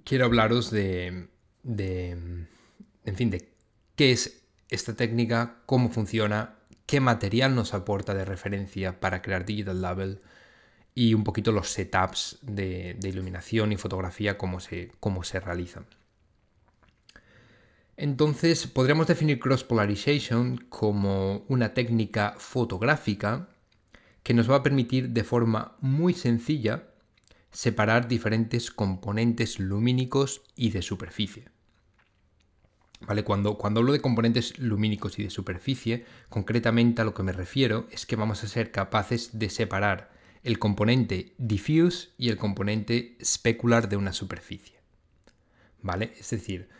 quiero 0.04 0.24
hablaros 0.24 0.70
de, 0.70 1.28
de, 1.62 2.10
en 2.10 3.16
fin, 3.16 3.30
de 3.30 3.48
qué 3.94 4.12
es 4.12 4.42
esta 4.68 4.94
técnica, 4.94 5.58
cómo 5.66 5.90
funciona, 5.90 6.56
qué 6.86 7.00
material 7.00 7.54
nos 7.54 7.72
aporta 7.72 8.14
de 8.14 8.24
referencia 8.24 8.98
para 8.98 9.22
crear 9.22 9.44
Digital 9.44 9.80
Label 9.80 10.20
y 10.94 11.14
un 11.14 11.24
poquito 11.24 11.52
los 11.52 11.68
setups 11.68 12.38
de, 12.42 12.96
de 12.98 13.08
iluminación 13.08 13.72
y 13.72 13.76
fotografía, 13.76 14.36
cómo 14.36 14.58
se, 14.58 14.90
cómo 14.98 15.22
se 15.22 15.38
realizan. 15.38 15.86
Entonces, 17.96 18.66
podríamos 18.66 19.06
definir 19.06 19.38
cross 19.38 19.62
polarization 19.62 20.56
como 20.68 21.44
una 21.48 21.74
técnica 21.74 22.34
fotográfica 22.38 23.48
que 24.24 24.34
nos 24.34 24.50
va 24.50 24.56
a 24.56 24.62
permitir 24.64 25.10
de 25.10 25.22
forma 25.22 25.76
muy 25.80 26.14
sencilla 26.14 26.88
separar 27.52 28.08
diferentes 28.08 28.72
componentes 28.72 29.60
lumínicos 29.60 30.42
y 30.56 30.70
de 30.70 30.82
superficie. 30.82 31.50
¿Vale? 33.06 33.22
Cuando, 33.22 33.58
cuando 33.58 33.80
hablo 33.80 33.92
de 33.92 34.00
componentes 34.00 34.58
lumínicos 34.58 35.18
y 35.18 35.24
de 35.24 35.30
superficie, 35.30 36.06
concretamente 36.30 37.02
a 37.02 37.04
lo 37.04 37.12
que 37.12 37.22
me 37.22 37.32
refiero 37.32 37.86
es 37.92 38.06
que 38.06 38.16
vamos 38.16 38.42
a 38.42 38.48
ser 38.48 38.72
capaces 38.72 39.38
de 39.38 39.50
separar 39.50 40.10
el 40.42 40.58
componente 40.58 41.34
diffuse 41.38 42.08
y 42.16 42.30
el 42.30 42.38
componente 42.38 43.18
specular 43.22 43.88
de 43.88 43.98
una 43.98 44.14
superficie. 44.14 44.80
¿Vale? 45.82 46.14
Es 46.18 46.30
decir, 46.30 46.70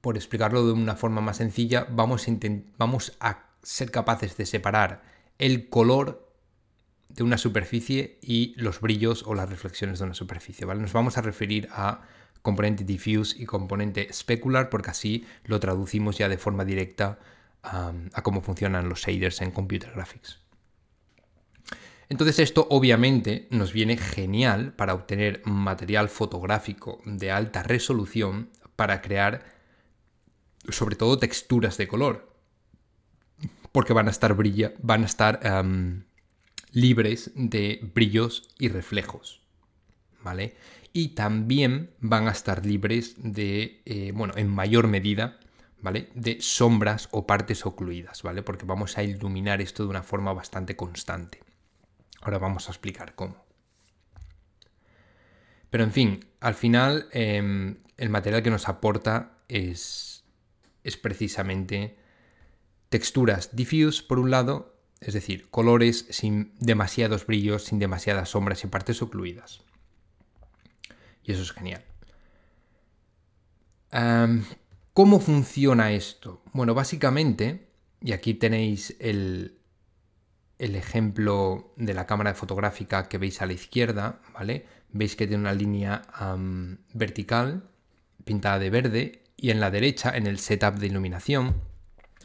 por 0.00 0.16
explicarlo 0.16 0.66
de 0.66 0.72
una 0.72 0.96
forma 0.96 1.20
más 1.20 1.36
sencilla, 1.36 1.86
vamos 1.88 2.26
a, 2.28 2.32
vamos 2.78 3.16
a 3.20 3.53
ser 3.64 3.90
capaces 3.90 4.36
de 4.36 4.46
separar 4.46 5.02
el 5.38 5.68
color 5.68 6.32
de 7.08 7.22
una 7.24 7.38
superficie 7.38 8.18
y 8.22 8.54
los 8.56 8.80
brillos 8.80 9.24
o 9.26 9.34
las 9.34 9.48
reflexiones 9.48 9.98
de 9.98 10.04
una 10.04 10.14
superficie. 10.14 10.66
Nos 10.66 10.92
vamos 10.92 11.18
a 11.18 11.22
referir 11.22 11.68
a 11.72 12.02
componente 12.42 12.84
diffuse 12.84 13.40
y 13.40 13.46
componente 13.46 14.12
specular 14.12 14.68
porque 14.68 14.90
así 14.90 15.26
lo 15.44 15.58
traducimos 15.60 16.18
ya 16.18 16.28
de 16.28 16.38
forma 16.38 16.64
directa 16.64 17.18
a 17.62 18.22
cómo 18.22 18.42
funcionan 18.42 18.88
los 18.88 19.00
shaders 19.00 19.40
en 19.40 19.50
Computer 19.50 19.90
Graphics. 19.94 20.40
Entonces 22.10 22.38
esto 22.38 22.66
obviamente 22.68 23.48
nos 23.50 23.72
viene 23.72 23.96
genial 23.96 24.74
para 24.74 24.92
obtener 24.92 25.40
material 25.46 26.10
fotográfico 26.10 27.00
de 27.06 27.30
alta 27.30 27.62
resolución 27.62 28.50
para 28.76 29.00
crear 29.00 29.46
sobre 30.68 30.96
todo 30.96 31.18
texturas 31.18 31.78
de 31.78 31.88
color, 31.88 32.33
porque 33.74 33.92
van 33.92 34.06
a 34.06 34.12
estar, 34.12 34.34
brilla, 34.34 34.72
van 34.78 35.02
a 35.02 35.06
estar 35.06 35.40
em, 35.42 36.04
libres 36.70 37.32
de 37.34 37.80
brillos 37.92 38.48
y 38.56 38.68
reflejos, 38.68 39.42
¿vale? 40.22 40.54
Y 40.92 41.08
también 41.16 41.90
van 41.98 42.28
a 42.28 42.30
estar 42.30 42.64
libres 42.64 43.16
de, 43.18 43.82
eh, 43.84 44.12
bueno, 44.14 44.34
en 44.36 44.48
mayor 44.48 44.86
medida, 44.86 45.40
¿vale? 45.80 46.08
De 46.14 46.40
sombras 46.40 47.08
o 47.10 47.26
partes 47.26 47.66
ocluidas, 47.66 48.22
¿vale? 48.22 48.44
Porque 48.44 48.64
vamos 48.64 48.96
a 48.96 49.02
iluminar 49.02 49.60
esto 49.60 49.82
de 49.82 49.88
una 49.88 50.04
forma 50.04 50.32
bastante 50.32 50.76
constante. 50.76 51.42
Ahora 52.20 52.38
vamos 52.38 52.68
a 52.68 52.70
explicar 52.70 53.16
cómo. 53.16 53.44
Pero 55.70 55.82
en 55.82 55.90
fin, 55.90 56.24
al 56.38 56.54
final 56.54 57.08
em, 57.10 57.78
el 57.96 58.08
material 58.08 58.44
que 58.44 58.50
nos 58.50 58.68
aporta 58.68 59.40
es 59.48 60.14
es 60.84 60.98
precisamente 60.98 61.96
texturas 62.94 63.56
diffuse 63.56 64.04
por 64.04 64.20
un 64.20 64.30
lado, 64.30 64.78
es 65.00 65.14
decir, 65.14 65.50
colores 65.50 66.06
sin 66.10 66.54
demasiados 66.60 67.26
brillos, 67.26 67.64
sin 67.64 67.80
demasiadas 67.80 68.28
sombras 68.28 68.62
y 68.62 68.68
partes 68.68 69.02
ocluidas. 69.02 69.62
Y 71.24 71.32
eso 71.32 71.42
es 71.42 71.50
genial. 71.50 71.84
¿Cómo 74.92 75.18
funciona 75.18 75.90
esto? 75.90 76.40
Bueno, 76.52 76.72
básicamente 76.72 77.66
y 78.00 78.12
aquí 78.12 78.34
tenéis 78.34 78.94
el, 79.00 79.58
el 80.60 80.76
ejemplo 80.76 81.74
de 81.76 81.94
la 81.94 82.06
cámara 82.06 82.34
fotográfica 82.34 83.08
que 83.08 83.18
veis 83.18 83.42
a 83.42 83.46
la 83.46 83.54
izquierda, 83.54 84.20
¿vale? 84.32 84.66
Veis 84.92 85.16
que 85.16 85.26
tiene 85.26 85.40
una 85.40 85.52
línea 85.52 86.02
vertical 86.92 87.68
pintada 88.24 88.60
de 88.60 88.70
verde 88.70 89.24
y 89.36 89.50
en 89.50 89.58
la 89.58 89.72
derecha, 89.72 90.16
en 90.16 90.28
el 90.28 90.38
setup 90.38 90.76
de 90.76 90.86
iluminación, 90.86 91.73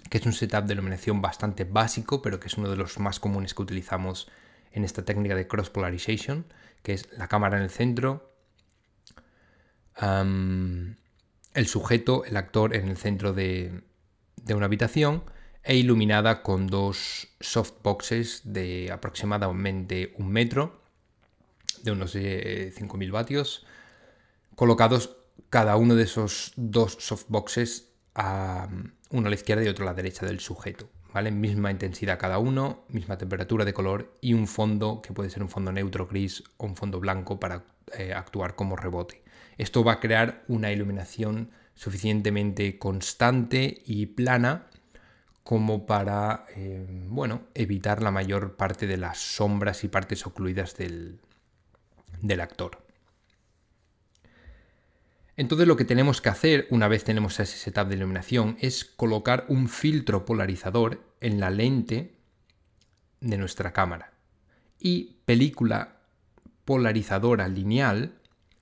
que 0.10 0.18
es 0.18 0.26
un 0.26 0.34
setup 0.34 0.66
de 0.66 0.74
iluminación 0.74 1.22
bastante 1.22 1.64
básico, 1.64 2.22
pero 2.22 2.40
que 2.40 2.48
es 2.48 2.58
uno 2.58 2.70
de 2.70 2.76
los 2.76 3.00
más 3.00 3.20
comunes 3.20 3.54
que 3.54 3.62
utilizamos 3.62 4.30
en 4.72 4.84
esta 4.84 5.06
técnica 5.06 5.36
de 5.36 5.48
cross 5.48 5.70
polarization, 5.70 6.46
que 6.84 6.94
es 6.94 7.10
la 7.18 7.28
cámara 7.28 7.58
en 7.58 7.64
el 7.64 7.70
centro, 7.70 8.34
el 10.02 11.68
sujeto, 11.68 12.24
el 12.26 12.38
actor 12.38 12.76
en 12.76 12.88
el 12.88 12.98
centro 12.98 13.34
de, 13.34 13.84
una 14.48 14.66
habitación 14.66 15.24
e 15.64 15.76
iluminada 15.76 16.42
con 16.42 16.68
dos 16.68 17.28
softboxes 17.40 18.42
de 18.46 18.92
aproximadamente 18.92 20.14
un 20.18 20.32
metro, 20.32 20.82
de 21.84 21.92
unos 21.92 22.16
5.000 22.16 23.08
eh, 23.08 23.12
vatios, 23.12 23.66
colocados 24.56 25.18
cada 25.50 25.76
uno 25.76 25.96
de 25.96 26.04
esos 26.04 26.54
dos 26.56 26.98
softboxes 27.00 27.90
a 28.16 28.68
uno 29.12 29.28
a 29.28 29.30
la 29.30 29.36
izquierda 29.36 29.64
y 29.64 29.68
otro 29.68 29.86
a 29.86 29.92
la 29.92 29.94
derecha 29.94 30.26
del 30.26 30.40
sujeto. 30.40 30.90
¿vale? 31.14 31.32
Misma 31.32 31.72
intensidad 31.72 32.20
cada 32.20 32.40
uno, 32.40 32.84
misma 32.90 33.18
temperatura 33.18 33.66
de 33.66 33.74
color 33.74 34.14
y 34.22 34.34
un 34.34 34.48
fondo 34.48 35.02
que 35.02 35.14
puede 35.14 35.30
ser 35.30 35.44
un 35.44 35.50
fondo 35.50 35.72
neutro 35.72 36.08
gris 36.08 36.44
o 36.58 36.66
un 36.66 36.76
fondo 36.76 37.00
blanco 37.00 37.40
para 37.40 37.64
eh, 37.98 38.14
actuar 38.14 38.56
como 38.56 38.76
rebote. 38.76 39.24
Esto 39.58 39.84
va 39.84 39.94
a 39.94 40.00
crear 40.00 40.44
una 40.48 40.72
iluminación 40.72 41.52
suficientemente 41.76 42.78
constante 42.78 43.82
y 43.86 44.06
plana 44.08 44.68
como 45.44 45.86
para 45.86 46.46
eh, 46.56 46.86
bueno, 47.08 47.42
evitar 47.56 48.04
la 48.04 48.12
mayor 48.12 48.56
parte 48.56 48.86
de 48.86 48.98
las 48.98 49.18
sombras 49.18 49.84
y 49.84 49.88
partes 49.88 50.28
ocluidas 50.28 50.78
del, 50.78 51.20
del 52.22 52.42
actor. 52.42 52.89
Entonces 55.40 55.70
lo 55.70 55.78
que 55.78 55.86
tenemos 55.86 56.20
que 56.20 56.28
hacer 56.28 56.68
una 56.70 56.90
vez 56.90 57.06
tenemos 57.06 57.40
ese 57.40 57.58
setup 57.58 57.88
de 57.88 57.96
iluminación 57.96 58.58
es 58.60 58.84
colocar 58.84 59.46
un 59.48 59.70
filtro 59.70 60.26
polarizador 60.26 61.02
en 61.22 61.40
la 61.40 61.50
lente 61.50 62.18
de 63.22 63.38
nuestra 63.38 63.72
cámara 63.72 64.12
y 64.82 65.22
película 65.24 66.02
polarizadora 66.66 67.48
lineal 67.48 68.16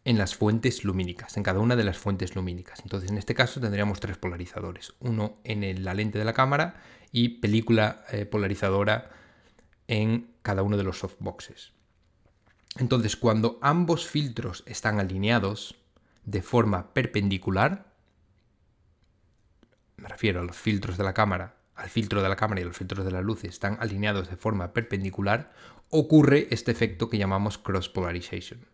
en 0.05 0.19
las 0.19 0.35
fuentes 0.35 0.83
lumínicas, 0.83 1.35
en 1.35 1.41
cada 1.41 1.61
una 1.61 1.75
de 1.75 1.83
las 1.83 1.97
fuentes 1.97 2.35
lumínicas. 2.35 2.81
Entonces 2.81 3.09
en 3.09 3.17
este 3.17 3.33
caso 3.33 3.59
tendríamos 3.59 3.99
tres 3.99 4.19
polarizadores, 4.19 4.93
uno 4.99 5.39
en 5.45 5.83
la 5.83 5.95
lente 5.95 6.19
de 6.19 6.25
la 6.25 6.33
cámara 6.33 6.75
y 7.11 7.39
película 7.39 8.05
eh, 8.11 8.27
polarizadora 8.27 9.09
en 9.87 10.29
cada 10.43 10.61
uno 10.61 10.77
de 10.77 10.83
los 10.83 10.99
softboxes. 10.99 11.71
Entonces 12.77 13.17
cuando 13.17 13.57
ambos 13.63 14.07
filtros 14.07 14.63
están 14.67 14.99
alineados, 14.99 15.75
de 16.27 16.41
forma 16.41 16.93
perpendicular, 16.93 17.93
me 19.95 20.09
refiero 20.09 20.41
a 20.41 20.43
los 20.43 20.57
filtros 20.57 20.97
de 20.97 21.05
la 21.05 21.13
cámara, 21.13 21.55
al 21.73 21.89
filtro 21.89 22.21
de 22.21 22.27
la 22.27 22.35
cámara 22.35 22.59
y 22.59 22.65
los 22.65 22.77
filtros 22.77 23.05
de 23.05 23.11
la 23.11 23.21
luz 23.21 23.45
están 23.45 23.77
alineados 23.79 24.29
de 24.29 24.35
forma 24.35 24.73
perpendicular, 24.73 25.53
ocurre 25.89 26.47
este 26.51 26.71
efecto 26.71 27.09
que 27.09 27.17
llamamos 27.17 27.57
cross 27.57 27.87
polarization. 27.87 28.67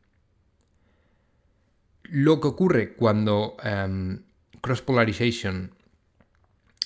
Lo 2.01 2.41
que 2.41 2.47
ocurre 2.47 2.95
cuando 2.95 3.55
em, 3.63 4.23
cross 4.61 4.81
polarization 4.81 5.75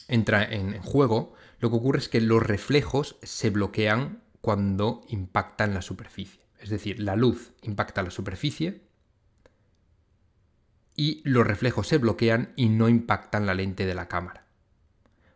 entra 0.10 0.44
en 0.44 0.82
juego, 0.82 1.34
lo 1.60 1.70
que 1.70 1.78
ocurre 1.78 2.00
es 2.00 2.10
que 2.10 2.20
los 2.20 2.44
reflejos 2.44 3.16
se 3.24 3.52
bloquean 3.52 4.22
cuando 4.42 5.06
impactan 5.08 5.74
la 5.74 5.82
superficie. 5.82 6.42
Es 6.60 6.70
decir, 6.70 7.00
la 7.00 7.16
luz 7.16 7.54
impacta 7.62 8.04
la 8.04 8.12
superficie 8.12 8.87
y 11.00 11.22
los 11.24 11.46
reflejos 11.46 11.88
se 11.88 12.00
bloquean 12.00 12.51
y 12.55 12.70
no 12.70 12.90
impactan 12.90 13.46
la 13.46 13.53
lente 13.53 13.86
de 13.86 13.94
la 13.94 14.10
cámara. 14.10 14.46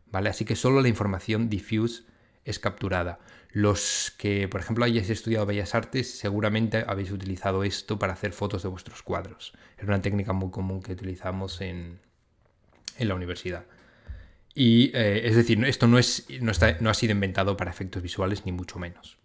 ¿Vale? 0.07 0.29
Así 0.29 0.43
que 0.43 0.57
solo 0.57 0.81
la 0.81 0.89
información 0.89 1.49
diffuse 1.49 2.03
es 2.43 2.57
capturada. 2.57 3.19
Los 3.51 4.13
que, 4.17 4.47
por 4.47 4.59
ejemplo, 4.59 4.83
hayáis 4.83 5.09
estudiado 5.09 5.45
Bellas 5.45 5.75
Artes, 5.75 6.17
seguramente 6.17 6.83
habéis 6.87 7.11
utilizado 7.11 7.63
esto 7.63 7.99
para 7.99 8.13
hacer 8.13 8.33
fotos 8.33 8.63
de 8.63 8.69
vuestros 8.69 9.03
cuadros. 9.03 9.53
Es 9.77 9.83
una 9.83 10.01
técnica 10.01 10.33
muy 10.33 10.49
común 10.49 10.81
que 10.81 10.93
utilizamos 10.93 11.61
en, 11.61 11.99
la 12.97 13.13
universidad. 13.13 13.65
Y 14.55 14.91
eh, 14.95 15.27
es 15.27 15.35
decir, 15.35 15.63
esto 15.65 15.87
no, 15.87 15.99
es, 15.99 16.25
no, 16.41 16.51
no 16.79 16.89
ha 16.89 16.93
sido 16.93 17.13
inventado 17.13 17.55
para 17.55 17.71
efectos 17.71 18.01
visuales, 18.01 18.45
ni 18.45 18.51
mucho 18.51 18.79
menos. 18.79 19.17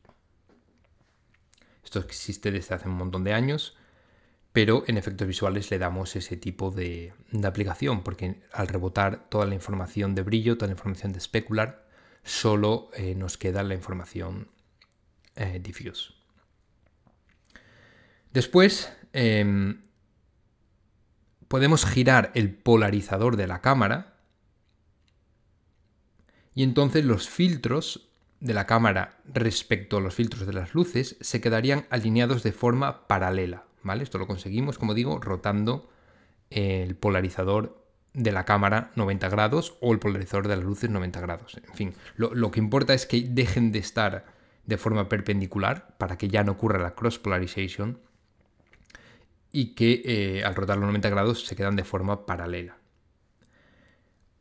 Esto 1.82 2.00
existe 2.00 2.50
desde 2.50 2.74
hace 2.74 2.88
un 2.88 2.96
montón 2.96 3.24
de 3.24 3.32
años 3.32 3.76
pero 4.56 4.84
en 4.86 4.96
efectos 4.96 5.28
visuales 5.28 5.70
le 5.70 5.78
damos 5.78 6.16
ese 6.16 6.38
tipo 6.38 6.70
de, 6.70 7.12
aplicación, 7.44 8.02
porque 8.02 8.40
al 8.54 8.68
rebotar 8.68 9.28
toda 9.28 9.44
la 9.44 9.54
información 9.54 10.14
de 10.14 10.22
brillo, 10.22 10.56
toda 10.56 10.68
la 10.68 10.72
información 10.72 11.12
de 11.12 11.20
specular, 11.20 11.86
solo 12.24 12.88
eh, 12.94 13.14
nos 13.14 13.36
queda 13.36 13.62
la 13.62 13.74
información 13.74 14.48
eh, 15.34 15.60
diffuse. 15.62 16.14
Después 18.32 18.90
em, 19.12 19.82
podemos 21.48 21.84
girar 21.84 22.32
el 22.34 22.54
polarizador 22.54 23.36
de 23.36 23.48
la 23.48 23.60
cámara 23.60 24.16
y 26.54 26.62
entonces 26.62 27.04
los 27.04 27.28
filtros 27.28 28.08
de 28.40 28.54
la 28.54 28.64
cámara 28.64 29.18
respecto 29.26 29.98
a 29.98 30.00
los 30.00 30.14
filtros 30.14 30.46
de 30.46 30.54
las 30.54 30.72
luces 30.72 31.18
se 31.20 31.42
quedarían 31.42 31.86
alineados 31.90 32.42
de 32.42 32.52
forma 32.52 33.06
paralela. 33.06 33.65
Esto 33.94 34.18
lo 34.18 34.26
conseguimos, 34.26 34.78
como 34.78 34.94
digo, 34.94 35.18
rotando 35.20 35.88
el 36.50 36.96
polarizador 36.96 37.86
de 38.16 38.32
la 38.32 38.44
cámara 38.44 38.92
90 38.96 39.28
grados 39.28 39.76
o 39.80 39.92
el 39.92 39.98
polarizador 39.98 40.48
de 40.48 40.56
las 40.56 40.64
luces 40.64 40.90
90 40.90 41.20
grados. 41.20 41.56
En 41.56 41.74
fin, 41.74 41.94
lo, 42.16 42.50
que 42.50 42.60
importa 42.60 42.94
es 42.94 43.06
que 43.06 43.20
dejen 43.20 43.72
de 43.72 43.78
estar 43.78 44.24
de 44.64 44.78
forma 44.78 45.08
perpendicular 45.08 45.96
para 45.98 46.16
que 46.16 46.28
ya 46.28 46.42
no 46.42 46.52
ocurra 46.52 46.78
la 46.78 46.94
cross 46.94 47.18
polarization 47.18 48.00
y 49.52 49.74
que 49.74 50.02
eh, 50.04 50.44
al 50.44 50.54
rotar 50.54 50.78
los 50.78 50.86
90 50.86 51.10
grados 51.10 51.46
se 51.46 51.56
quedan 51.56 51.76
de 51.76 51.84
forma 51.84 52.26
paralela. 52.26 52.78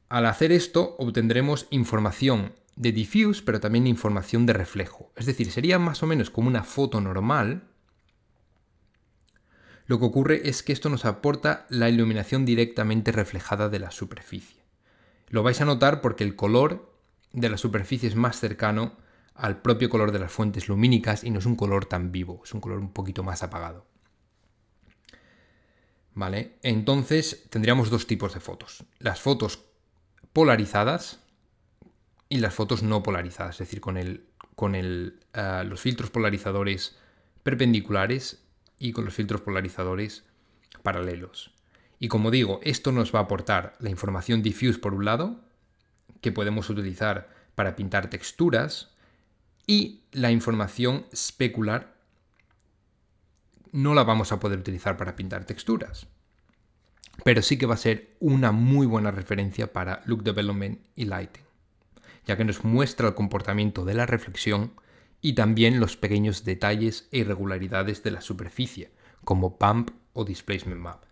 Al 0.08 0.25
hacer 0.25 0.51
esto 0.51 0.95
obtendremos 0.97 1.67
información 1.69 2.53
de 2.75 2.91
diffuse 2.91 3.43
pero 3.43 3.60
también 3.60 3.88
información 3.88 4.45
de 4.45 4.53
reflejo. 4.53 5.12
Es 5.17 5.25
decir, 5.25 5.51
sería 5.51 5.79
más 5.79 6.01
o 6.01 6.08
menos 6.08 6.29
como 6.29 6.47
una 6.47 6.63
foto 6.63 7.01
normal, 7.01 7.63
lo 9.88 10.00
que 10.00 10.06
ocurre 10.06 10.50
es 10.50 10.63
que 10.63 10.74
esto 10.74 10.89
nos 10.89 11.06
aporta 11.06 11.65
la 11.69 11.89
iluminación 11.89 12.45
directamente 12.45 13.12
reflejada 13.12 13.69
de 13.69 13.80
la 13.80 13.91
superficie. 13.91 14.63
Lo 15.30 15.43
vais 15.43 15.62
a 15.62 15.65
notar 15.65 16.02
porque 16.02 16.24
el 16.24 16.36
color 16.36 16.91
de 17.34 17.50
la 17.50 17.58
superficie 17.58 18.10
es 18.10 18.15
más 18.15 18.39
cercano 18.39 18.98
al 19.36 19.62
propio 19.62 19.89
color 19.89 20.12
de 20.12 20.19
las 20.19 20.32
fuentes 20.32 20.67
lumínicas 20.69 21.24
y 21.24 21.30
no 21.30 21.39
es 21.39 21.45
un 21.45 21.56
color 21.56 21.86
tan 21.86 22.12
vivo, 22.12 22.41
es 22.43 22.54
un 22.54 22.62
color 22.62 22.80
un 22.80 22.93
poquito 22.93 23.21
más 23.21 23.43
apagado. 23.43 23.86
¿Vale? 26.13 26.58
Entonces 26.63 27.45
tendríamos 27.50 27.89
dos 27.89 28.08
tipos 28.08 28.34
de 28.34 28.39
fotos. 28.39 28.86
Las 29.00 29.19
fotos 29.19 29.65
polarizadas 30.32 31.19
y 32.30 32.38
las 32.38 32.54
fotos 32.54 32.82
no 32.82 33.04
polarizadas, 33.04 33.56
es 33.56 33.67
decir, 33.67 33.82
con, 33.82 33.98
el, 33.98 34.26
con 34.56 34.76
el, 34.76 35.19
eh, 35.34 35.63
los 35.65 35.82
filtros 35.82 36.10
polarizadores 36.10 36.98
perpendiculares 37.43 38.44
y 38.79 38.91
con 38.91 39.05
los 39.05 39.13
filtros 39.13 39.41
polarizadores 39.41 40.23
paralelos. 40.83 41.51
Y 41.99 42.07
como 42.07 42.31
digo, 42.31 42.59
esto 42.63 42.91
nos 42.91 43.13
va 43.13 43.19
a 43.19 43.23
aportar 43.23 43.75
la 43.79 43.89
información 43.89 44.41
diffuse 44.41 44.79
por 44.79 44.93
un 44.93 45.05
lado, 45.05 45.39
que 46.21 46.31
podemos 46.31 46.69
utilizar 46.69 47.29
para 47.55 47.75
pintar 47.75 48.09
texturas, 48.09 48.95
y 49.67 50.01
la 50.11 50.31
información 50.31 51.05
specular 51.15 51.95
no 53.71 53.93
la 53.93 54.03
vamos 54.03 54.31
a 54.31 54.39
poder 54.39 54.59
utilizar 54.59 54.97
para 54.97 55.15
pintar 55.15 55.45
texturas. 55.45 56.07
Pero 57.23 57.41
sí 57.41 57.57
que 57.57 57.65
va 57.65 57.73
a 57.73 57.77
ser 57.77 58.15
una 58.19 58.51
muy 58.51 58.85
buena 58.85 59.11
referencia 59.11 59.73
para 59.73 60.01
Look 60.05 60.23
Development 60.23 60.79
y 60.95 61.05
Lighting, 61.05 61.43
ya 62.25 62.38
que 62.38 62.45
nos 62.45 62.63
muestra 62.63 63.07
el 63.07 63.15
comportamiento 63.15 63.85
de 63.85 63.93
la 63.93 64.05
reflexión 64.05 64.73
y 65.21 65.34
también 65.34 65.80
los 65.80 65.97
pequeños 65.97 66.43
detalles 66.43 67.08
e 67.12 67.19
irregularidades 67.19 68.04
de 68.04 68.12
la 68.12 68.21
superficie, 68.21 68.91
como 69.23 69.58
Pump 69.58 69.91
o 70.13 70.23
Displacement 70.23 70.82
Map. 70.82 71.04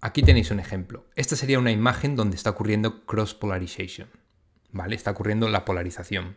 Aquí 0.00 0.22
tenéis 0.22 0.50
un 0.50 0.60
ejemplo. 0.60 1.06
Esta 1.16 1.36
sería 1.36 1.58
una 1.58 1.72
imagen 1.72 2.14
donde 2.14 2.36
está 2.36 2.50
ocurriendo 2.50 3.04
cross 3.06 3.34
polarization. 3.34 4.08
¿Vale? 4.70 4.94
Está 4.94 5.10
ocurriendo 5.10 5.48
la 5.48 5.64
polarización. 5.64 6.36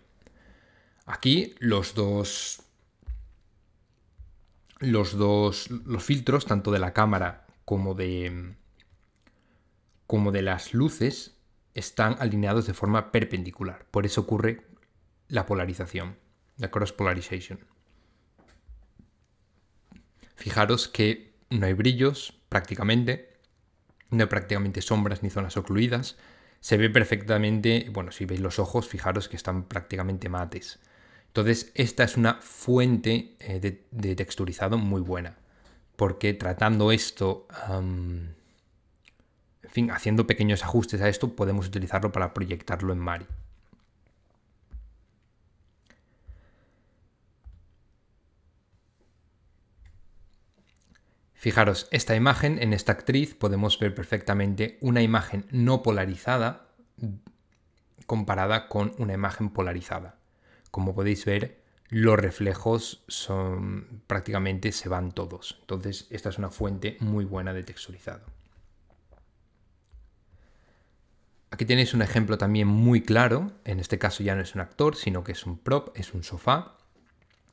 Aquí 1.06 1.56
los 1.60 1.94
dos. 1.94 2.64
Los 4.80 5.18
dos. 5.18 5.70
Los 5.70 6.04
filtros, 6.04 6.46
tanto 6.46 6.72
de 6.72 6.80
la 6.80 6.94
cámara 6.94 7.46
como 7.66 7.94
de 7.94 8.56
como 10.08 10.32
de 10.32 10.42
las 10.42 10.74
luces 10.74 11.39
están 11.80 12.16
alineados 12.20 12.68
de 12.68 12.74
forma 12.74 13.12
perpendicular. 13.12 13.86
Por 13.90 14.06
eso 14.06 14.22
ocurre 14.22 14.68
la 15.28 15.46
polarización, 15.46 16.18
la 16.58 16.70
cross 16.70 16.94
polarization. 16.94 17.60
Fijaros 20.36 20.88
que 20.88 21.34
no 21.50 21.66
hay 21.66 21.74
brillos 21.74 22.34
prácticamente, 22.50 23.38
no 24.10 24.24
hay 24.24 24.28
prácticamente 24.30 24.82
sombras 24.82 25.24
ni 25.24 25.30
zonas 25.30 25.58
ocluidas. 25.58 26.18
Se 26.60 26.78
ve 26.78 26.90
perfectamente, 26.90 27.88
bueno, 27.92 28.12
si 28.12 28.26
veis 28.26 28.42
los 28.42 28.60
ojos, 28.60 28.88
fijaros 28.88 29.30
que 29.30 29.38
están 29.38 29.64
prácticamente 29.64 30.30
mates. 30.30 30.80
Entonces, 31.28 31.72
esta 31.76 32.04
es 32.04 32.18
una 32.18 32.36
fuente 32.42 33.36
eh, 33.40 33.60
de, 33.92 34.16
texturizado 34.16 34.78
muy 34.78 35.02
buena, 35.02 35.38
porque 35.96 36.34
tratando 36.34 36.92
esto, 36.92 37.48
en 39.70 39.74
fin, 39.74 39.92
haciendo 39.92 40.26
pequeños 40.26 40.64
ajustes 40.64 41.00
a 41.00 41.10
esto, 41.10 41.36
podemos 41.36 41.68
utilizarlo 41.68 42.12
para 42.12 42.34
proyectarlo 42.34 42.92
en 42.92 42.98
Mari. 42.98 43.28
Fijaros, 51.36 51.88
esta 51.92 52.16
imagen, 52.16 52.58
en 52.60 52.74
esta 52.74 52.94
actriz 52.94 53.36
podemos 53.36 53.78
ver 53.78 53.94
perfectamente 53.94 54.80
una 54.82 55.04
imagen 55.04 55.46
no 55.52 55.84
polarizada 55.84 56.66
comparada 58.08 58.68
con 58.70 58.94
una 58.98 59.14
imagen 59.14 59.52
polarizada. 59.52 60.18
Como 60.72 60.96
podéis 60.96 61.26
ver, 61.26 61.62
los 61.90 62.18
reflejos 62.18 63.04
son 63.08 64.02
prácticamente 64.08 64.72
se 64.72 64.90
van 64.90 65.12
todos. 65.12 65.58
Entonces, 65.62 66.08
esta 66.10 66.30
es 66.30 66.40
una 66.40 66.50
fuente 66.50 66.98
muy 67.02 67.24
buena 67.24 67.54
de 67.54 67.62
texturizado. 67.62 68.39
Aquí 71.52 71.66
tenéis 71.66 71.94
un 71.94 72.02
ejemplo 72.02 72.38
también 72.38 72.68
muy 72.68 73.02
claro. 73.02 73.52
En 73.66 73.80
este 73.80 73.98
caso 73.98 74.24
ya 74.24 74.36
no 74.36 74.42
es 74.42 74.56
un 74.56 74.62
actor, 74.62 74.96
sino 74.96 75.24
que 75.24 75.32
es 75.32 75.46
un 75.46 75.58
prop, 75.58 75.90
es 75.96 76.14
un 76.14 76.24
sofá. 76.24 76.78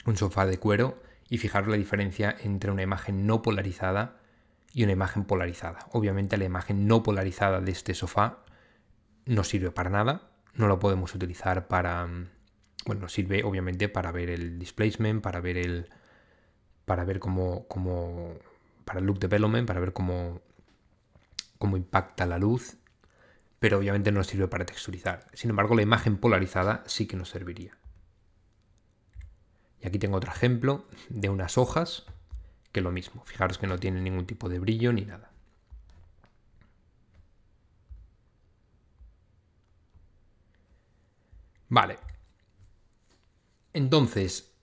Un 0.05 0.17
sofá 0.17 0.47
de 0.47 0.59
cuero 0.59 1.03
y 1.29 1.39
fijaros 1.39 1.69
la 1.69 1.77
diferencia 1.77 2.37
entre 2.41 2.71
una 2.71 2.83
imagen 2.83 3.27
no 3.27 3.43
polarizada 3.43 4.21
y 4.73 4.85
una 4.85 4.93
imagen 4.93 5.25
polarizada. 5.25 5.81
Obviamente 5.93 6.37
la 6.37 6.45
imagen 6.45 6.87
no 6.87 7.03
polarizada 7.03 7.61
de 7.61 7.73
este 7.73 7.95
sofá 7.95 8.45
no 9.25 9.43
sirve 9.43 9.73
para 9.73 9.91
nada, 9.91 10.31
no 10.55 10.69
lo 10.69 10.79
podemos 10.79 11.15
utilizar 11.15 11.67
para... 11.67 12.09
Bueno, 12.85 13.09
sirve 13.09 13.43
obviamente 13.43 13.89
para 13.89 14.13
ver 14.13 14.31
el 14.31 14.59
displacement, 14.59 15.21
para 15.21 15.41
ver 15.41 15.57
el... 15.57 15.91
para 16.85 17.05
ver 17.05 17.19
cómo... 17.19 17.67
cómo 17.67 18.39
para 18.85 19.01
el 19.01 19.07
look 19.07 19.19
development, 19.19 19.67
para 19.67 19.81
ver 19.81 19.93
cómo, 19.93 20.41
cómo 21.59 21.77
impacta 21.77 22.25
la 22.25 22.39
luz, 22.39 22.77
pero 23.59 23.79
obviamente 23.79 24.13
no 24.13 24.23
sirve 24.25 24.49
para 24.49 24.67
texturizar. 24.67 25.27
Sin 25.33 25.51
embargo, 25.51 25.75
la 25.75 25.83
imagen 25.83 26.19
polarizada 26.19 26.83
sí 26.87 27.07
que 27.07 27.17
nos 27.17 27.31
serviría. 27.31 27.77
Y 29.81 29.87
aquí 29.87 29.99
tengo 29.99 30.17
otro 30.17 30.33
ejemplo 30.33 30.87
de 31.09 31.29
unas 31.29 31.59
hojas 31.59 32.05
que 32.73 32.81
lo 32.81 32.93
mismo. 32.93 33.25
Fijaros 33.25 33.59
que 33.59 33.67
no 33.67 33.79
tienen 33.79 34.05
ningún 34.05 34.27
tipo 34.27 34.49
de 34.49 34.59
brillo 34.59 34.93
ni 34.93 35.05
nada. 35.05 35.31
Vale. 41.69 41.99
Entonces, 43.73 44.55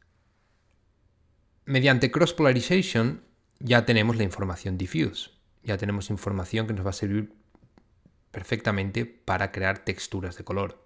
mediante 1.66 2.12
cross 2.12 2.34
polarization 2.34 3.24
ya 3.60 3.86
tenemos 3.86 4.18
la 4.18 4.24
información 4.24 4.78
diffuse. 4.78 5.32
Ya 5.64 5.78
tenemos 5.78 6.10
información 6.10 6.68
que 6.68 6.74
nos 6.74 6.86
va 6.86 6.90
a 6.90 6.94
servir 6.94 7.34
perfectamente 8.34 9.06
para 9.06 9.52
crear 9.52 9.86
texturas 9.86 10.36
de 10.38 10.44
color. 10.44 10.84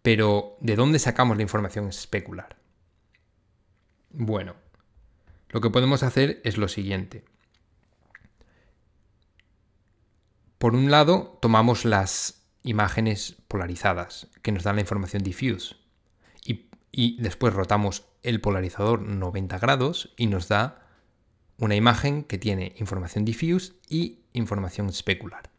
Pero, 0.00 0.56
¿de 0.60 0.74
dónde 0.74 0.98
sacamos 0.98 1.36
la 1.36 1.42
información 1.42 1.86
especular? 1.86 2.56
Bueno, 4.08 4.56
lo 5.50 5.60
que 5.60 5.68
podemos 5.68 6.02
hacer 6.02 6.40
es 6.44 6.56
lo 6.56 6.68
siguiente. 6.68 7.24
Por 10.56 10.74
un 10.74 10.90
lado, 10.90 11.38
tomamos 11.42 11.84
las 11.84 12.42
imágenes 12.62 13.36
polarizadas 13.46 14.28
que 14.40 14.50
nos 14.50 14.62
dan 14.62 14.76
la 14.76 14.82
información 14.82 15.22
diffuse 15.22 15.76
y, 16.90 17.20
después 17.22 17.52
rotamos 17.54 18.04
el 18.22 18.40
polarizador 18.40 19.02
90 19.02 19.58
grados 19.58 20.12
y 20.16 20.26
nos 20.26 20.48
da 20.48 20.86
una 21.58 21.76
imagen 21.76 22.24
que 22.24 22.38
tiene 22.38 22.74
información 22.78 23.24
diffuse 23.24 23.74
y 23.88 24.20
información 24.32 24.88
especular. 24.88 25.51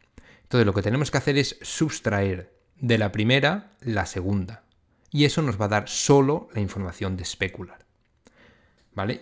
Entonces 0.44 0.66
lo 0.66 0.74
que 0.74 0.82
tenemos 0.82 1.10
que 1.10 1.18
hacer 1.18 1.38
es 1.38 1.58
sustraer 1.62 2.54
de 2.78 2.98
la 2.98 3.12
primera 3.12 3.72
la 3.82 4.06
segunda 4.06 4.64
y 5.10 5.26
eso 5.26 5.42
nos 5.42 5.60
va 5.62 5.66
a 5.66 5.70
dar 5.70 5.88
solo 5.88 6.50
la 6.54 6.60
información 6.60 7.16
de 7.16 7.24
especular. 7.24 7.86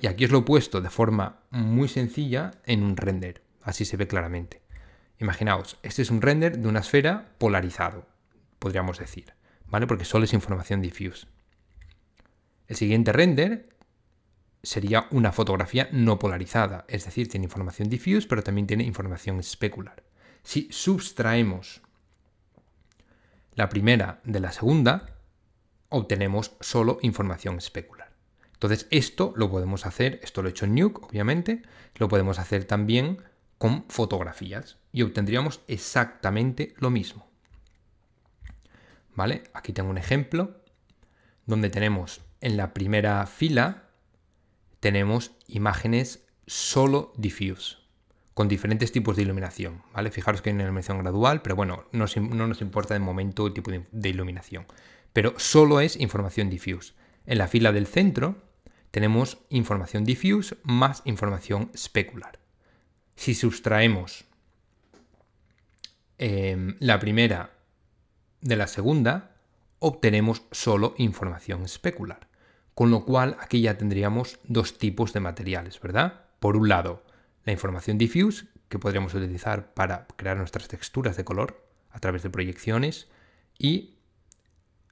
Y 0.01 0.07
aquí 0.07 0.25
os 0.25 0.31
lo 0.31 0.39
he 0.39 0.43
puesto 0.43 0.81
de 0.81 0.89
forma 0.89 1.41
muy 1.51 1.88
sencilla 1.88 2.51
en 2.65 2.84
un 2.84 2.97
render, 2.97 3.41
así 3.62 3.86
se 3.86 3.97
ve 3.97 4.07
claramente. 4.07 4.62
Imaginaos, 5.19 5.77
este 5.84 6.01
es 6.01 6.10
un 6.10 6.21
render 6.21 6.57
de 6.57 6.67
una 6.67 6.79
esfera 6.79 7.36
polarizado, 7.38 8.07
podríamos 8.60 8.97
decir, 8.97 9.34
¿vale? 9.67 9.88
Porque 9.88 10.05
solo 10.05 10.25
es 10.25 10.34
información 10.34 10.81
diffuse. 10.81 11.27
El 12.67 12.75
siguiente 12.75 13.12
render 13.12 13.69
sería 14.63 15.07
una 15.12 15.31
fotografía 15.31 15.89
no 15.91 16.19
polarizada, 16.19 16.86
es 16.88 17.05
decir, 17.05 17.27
tiene 17.29 17.45
información 17.45 17.89
diffuse, 17.89 18.27
pero 18.27 18.43
también 18.43 18.67
tiene 18.67 18.84
información 18.84 19.39
especular. 19.39 20.03
Si 20.43 20.67
sustraemos 20.71 21.82
la 23.54 23.69
primera 23.69 24.21
de 24.23 24.39
la 24.39 24.51
segunda, 24.51 25.17
obtenemos 25.89 26.56
solo 26.62 26.99
información 27.01 27.58
especular. 27.58 28.12
Entonces, 28.54 28.88
esto 28.91 29.34
lo 29.36 29.49
podemos 29.49 29.86
hacer, 29.86 30.19
esto 30.23 30.41
lo 30.41 30.47
he 30.47 30.51
hecho 30.51 30.65
en 30.65 30.75
Nuke, 30.75 31.04
obviamente, 31.04 31.63
lo 31.95 32.08
podemos 32.08 32.39
hacer 32.39 32.65
también 32.65 33.21
con 33.58 33.86
fotografías 33.89 34.77
y 34.91 35.01
obtendríamos 35.01 35.62
exactamente 35.67 36.73
lo 36.77 36.89
mismo. 36.89 37.27
¿Vale? 39.15 39.43
Aquí 39.54 39.73
tengo 39.73 39.89
un 39.89 39.97
ejemplo 39.97 40.62
donde 41.45 41.69
tenemos 41.69 42.21
en 42.39 42.58
la 42.58 42.73
primera 42.73 43.25
fila 43.27 43.89
tenemos 44.80 45.32
imágenes 45.47 46.25
solo 46.47 47.13
diffuse 47.15 47.80
con 48.33 48.47
diferentes 48.47 48.91
tipos 48.91 49.15
de 49.15 49.23
iluminación, 49.23 49.81
¿vale? 49.93 50.11
Fijaros 50.11 50.41
que 50.41 50.49
hay 50.49 50.55
una 50.55 50.63
iluminación 50.63 50.99
gradual, 50.99 51.41
pero 51.41 51.55
bueno, 51.55 51.85
no, 51.91 52.05
nos 52.05 52.61
importa 52.61 52.93
de 52.93 52.99
momento 52.99 53.47
el 53.47 53.53
tipo 53.53 53.71
de 53.71 54.09
iluminación. 54.09 54.65
Pero 55.13 55.33
solo 55.37 55.81
es 55.81 55.97
información 55.97 56.49
diffuse. 56.49 56.93
En 57.25 57.37
la 57.37 57.47
fila 57.47 57.71
del 57.71 57.87
centro 57.87 58.41
tenemos 58.91 59.39
información 59.49 60.05
diffuse 60.05 60.57
más 60.63 61.01
información 61.05 61.71
specular. 61.75 62.39
Si 63.15 63.35
sustraemos 63.35 64.25
em, 66.17 66.75
la 66.79 66.99
primera 66.99 67.51
de 68.41 68.55
la 68.55 68.67
segunda, 68.67 69.35
obtenemos 69.79 70.43
solo 70.51 70.95
información 70.97 71.63
especular. 71.63 72.27
Con 72.73 72.89
lo 72.89 73.05
cual 73.05 73.37
aquí 73.39 73.61
ya 73.61 73.77
tendríamos 73.77 74.39
dos 74.45 74.77
tipos 74.77 75.13
de 75.13 75.19
materiales, 75.19 75.79
¿verdad? 75.79 76.25
Por 76.39 76.55
un 76.55 76.69
lado, 76.69 77.03
la 77.45 77.51
información 77.51 77.97
diffuse, 77.97 78.45
que 78.69 78.80
podríamos 78.80 79.13
utilizar 79.13 79.73
para 79.73 80.08
crear 80.15 80.38
nuestras 80.38 80.67
texturas 80.67 81.17
de 81.17 81.23
color 81.23 81.67
a 81.91 81.99
través 81.99 82.23
de 82.23 82.30
proyecciones, 82.30 83.10
y 83.58 83.95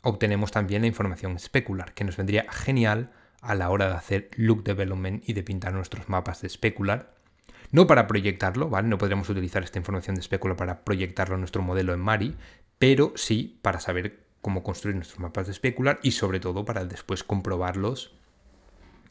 obtenemos 0.01 0.51
también 0.51 0.81
la 0.81 0.87
información 0.87 1.35
especular, 1.35 1.93
que 1.93 2.03
nos 2.03 2.17
vendría 2.17 2.45
genial 2.51 3.11
a 3.41 3.55
la 3.55 3.69
hora 3.69 3.87
de 3.87 3.93
hacer 3.93 4.29
look 4.35 4.63
development 4.63 5.27
y 5.27 5.33
de 5.33 5.43
pintar 5.43 5.73
nuestros 5.73 6.09
mapas 6.09 6.41
de 6.41 6.49
specular. 6.49 7.15
No 7.71 7.87
para 7.87 8.07
proyectarlo, 8.07 8.69
¿vale? 8.69 8.87
No 8.87 8.97
podríamos 8.97 9.29
utilizar 9.29 9.63
esta 9.63 9.77
información 9.77 10.15
de 10.15 10.21
specular 10.23 10.57
para 10.57 10.83
proyectarlo 10.83 11.35
en 11.35 11.41
nuestro 11.41 11.61
modelo 11.61 11.93
en 11.93 11.99
Mari, 11.99 12.35
pero 12.79 13.13
sí 13.15 13.59
para 13.61 13.79
saber 13.79 14.25
cómo 14.41 14.63
construir 14.63 14.95
nuestros 14.95 15.19
mapas 15.19 15.47
de 15.47 15.53
specular 15.53 15.99
y 16.01 16.11
sobre 16.11 16.39
todo 16.39 16.65
para 16.65 16.85
después 16.85 17.23
comprobarlos 17.23 18.15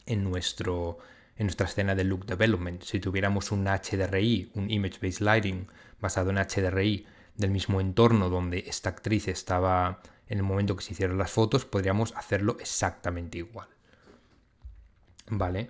en, 0.05 0.23
nuestro, 0.23 0.97
en 1.39 1.47
nuestra 1.47 1.65
escena 1.65 1.95
de 1.95 2.03
look 2.03 2.25
development. 2.25 2.83
Si 2.83 2.99
tuviéramos 2.99 3.51
un 3.51 3.65
HDRI, 3.65 4.51
un 4.53 4.69
Image 4.69 4.99
Based 5.01 5.21
Lighting 5.21 5.67
basado 5.99 6.29
en 6.29 6.37
HDRI 6.37 7.07
del 7.35 7.49
mismo 7.49 7.81
entorno 7.81 8.29
donde 8.29 8.65
esta 8.67 8.89
actriz 8.89 9.27
estaba 9.27 10.01
en 10.27 10.37
el 10.37 10.43
momento 10.43 10.75
que 10.75 10.83
se 10.83 10.93
hicieron 10.93 11.17
las 11.17 11.31
fotos, 11.31 11.65
podríamos 11.65 12.13
hacerlo 12.15 12.57
exactamente 12.59 13.39
igual. 13.39 13.69
¿vale? 15.29 15.69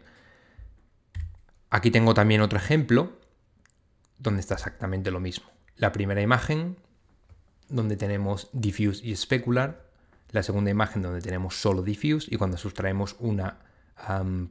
Aquí 1.69 1.91
tengo 1.91 2.13
también 2.13 2.41
otro 2.41 2.58
ejemplo 2.58 3.13
donde 4.17 4.41
está 4.41 4.55
exactamente 4.55 5.12
lo 5.12 5.19
mismo. 5.19 5.49
La 5.75 5.91
primera 5.91 6.21
imagen 6.21 6.77
donde 7.69 7.95
tenemos 7.95 8.49
diffuse 8.53 9.05
y 9.05 9.15
specular, 9.15 9.88
la 10.32 10.43
segunda 10.43 10.71
imagen 10.71 11.01
donde 11.03 11.21
tenemos 11.21 11.62
solo 11.62 11.84
diffuse 11.84 12.27
y 12.34 12.38
cuando 12.38 12.58
sustraemos 12.58 13.15
una 13.19 13.60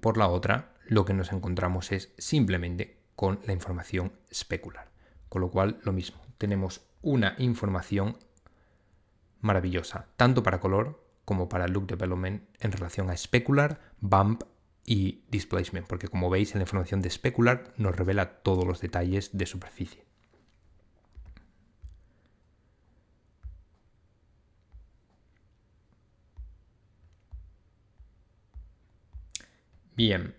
por 0.00 0.18
la 0.18 0.28
otra, 0.28 0.74
lo 0.88 1.04
que 1.04 1.14
nos 1.14 1.32
encontramos 1.32 1.92
es 1.92 2.12
simplemente 2.18 2.96
con 3.14 3.40
la 3.46 3.52
información 3.52 4.12
specular. 4.32 4.90
Con 5.28 5.42
lo 5.42 5.50
cual, 5.50 5.78
lo 5.82 5.92
mismo, 5.92 6.20
tenemos 6.38 6.80
una 7.02 7.34
información 7.38 8.16
maravillosa, 9.40 10.06
tanto 10.16 10.42
para 10.42 10.60
color 10.60 11.04
como 11.24 11.48
para 11.48 11.68
look 11.68 11.86
development 11.86 12.42
en 12.58 12.72
relación 12.72 13.10
a 13.10 13.16
specular, 13.16 13.80
bump 14.00 14.44
y 14.86 15.24
displacement, 15.30 15.86
porque 15.86 16.08
como 16.08 16.30
veis 16.30 16.54
en 16.54 16.60
la 16.60 16.62
información 16.62 17.02
de 17.02 17.10
specular 17.10 17.74
nos 17.76 17.94
revela 17.94 18.40
todos 18.42 18.66
los 18.66 18.80
detalles 18.80 19.36
de 19.36 19.44
superficie. 19.44 20.04
Bien. 29.94 30.34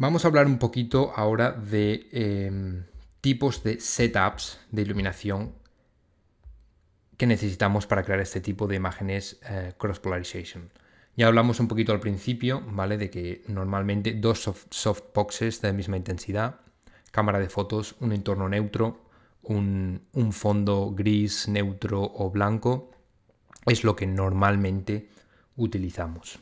Vamos 0.00 0.24
a 0.24 0.28
hablar 0.28 0.46
un 0.46 0.56
poquito 0.56 1.12
ahora 1.14 1.52
de 1.52 2.08
em, 2.12 2.84
tipos 3.20 3.62
de 3.62 3.80
setups 3.80 4.58
de 4.70 4.80
iluminación 4.80 5.52
que 7.18 7.26
necesitamos 7.26 7.86
para 7.86 8.02
crear 8.02 8.18
este 8.20 8.40
tipo 8.40 8.66
de 8.66 8.76
imágenes 8.76 9.38
eh, 9.46 9.74
cross 9.76 10.00
polarization. 10.00 10.70
Ya 11.18 11.26
hablamos 11.26 11.60
un 11.60 11.68
poquito 11.68 11.92
al 11.92 12.00
principio, 12.00 12.62
¿vale? 12.66 12.96
De 12.96 13.10
que 13.10 13.44
normalmente 13.46 14.14
dos 14.14 14.50
soft, 14.70 15.02
boxes 15.14 15.60
de 15.60 15.68
la 15.68 15.74
misma 15.74 15.98
intensidad, 15.98 16.60
cámara 17.10 17.38
de 17.38 17.50
fotos, 17.50 17.94
un 18.00 18.12
entorno 18.12 18.48
neutro, 18.48 19.04
un, 19.42 20.00
fondo 20.32 20.94
gris, 20.96 21.46
neutro 21.46 22.00
o 22.02 22.30
blanco, 22.30 22.90
es 23.66 23.84
lo 23.84 23.94
que 23.96 24.06
normalmente 24.06 25.10
utilizamos. 25.56 26.40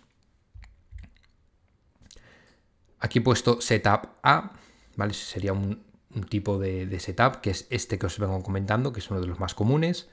Aquí 3.00 3.20
he 3.20 3.22
puesto 3.22 3.60
setup 3.60 4.08
A, 4.22 4.52
¿vale? 4.96 5.14
Sería 5.14 5.52
un, 5.52 5.84
tipo 6.28 6.58
de, 6.58 6.98
setup, 6.98 7.40
que 7.40 7.50
es 7.50 7.66
este 7.70 7.98
que 7.98 8.06
os 8.06 8.18
vengo 8.18 8.42
comentando, 8.42 8.92
que 8.92 9.00
es 9.00 9.10
uno 9.10 9.20
de 9.20 9.26
los 9.26 9.38
más 9.38 9.54
comunes. 9.54 10.08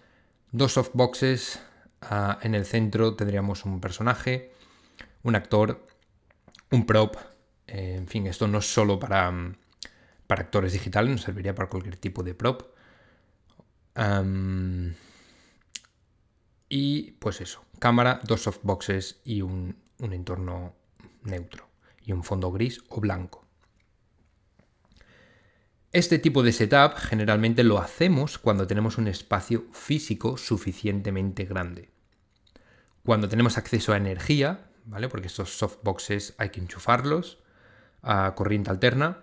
Dos 0.51 0.73
softboxes, 0.73 1.59
ah, 2.01 2.37
en 2.43 2.53
el 2.53 2.65
centro 2.65 3.15
tendríamos 3.15 3.65
un 3.65 3.81
personaje, 3.81 4.51
un 5.23 5.35
actor, 5.35 5.87
un 6.71 6.85
prop. 6.85 7.15
Eh, 7.67 7.95
en 7.97 8.07
fin, 8.07 8.27
esto 8.27 8.47
no 8.47 8.59
es 8.59 8.71
solo 8.71 8.99
para, 8.99 9.31
mm, 9.31 9.55
para 10.27 10.43
actores 10.43 10.73
digitales, 10.73 11.11
nos 11.11 11.21
serviría 11.21 11.55
para 11.55 11.69
cualquier 11.69 11.97
tipo 11.97 12.23
de 12.23 12.35
prop. 12.35 12.63
y 16.69 17.11
pues 17.19 17.41
eso, 17.41 17.63
cámara, 17.79 18.19
dos 18.23 18.43
softboxes 18.43 19.21
y 19.23 19.41
un, 19.41 19.75
un 19.99 20.13
entorno 20.13 20.73
neutro 21.23 21.64
y 22.05 22.11
un 22.11 22.23
fondo 22.23 22.51
gris 22.51 22.83
o 22.89 23.01
blanco. 23.01 23.45
Este 25.91 26.19
tipo 26.19 26.43
de 26.43 26.51
setup 26.51 26.97
generalmente 26.97 27.63
lo 27.63 27.79
hacemos 27.79 28.37
cuando 28.37 28.67
tenemos 28.67 28.97
un 28.97 29.07
espacio 29.07 29.65
físico 29.71 30.35
suficientemente 30.35 31.45
grande. 31.45 31.89
Cuando 33.05 33.29
tenemos 33.29 33.57
acceso 33.57 33.93
a 33.93 33.97
energía, 33.97 34.67
¿vale? 34.83 35.07
Porque 35.07 35.27
estos 35.27 35.57
softboxes 35.57 36.35
hay 36.37 36.49
que 36.49 36.59
enchufarlos 36.59 37.37
a 38.01 38.35
corriente 38.35 38.71
alterna. 38.71 39.19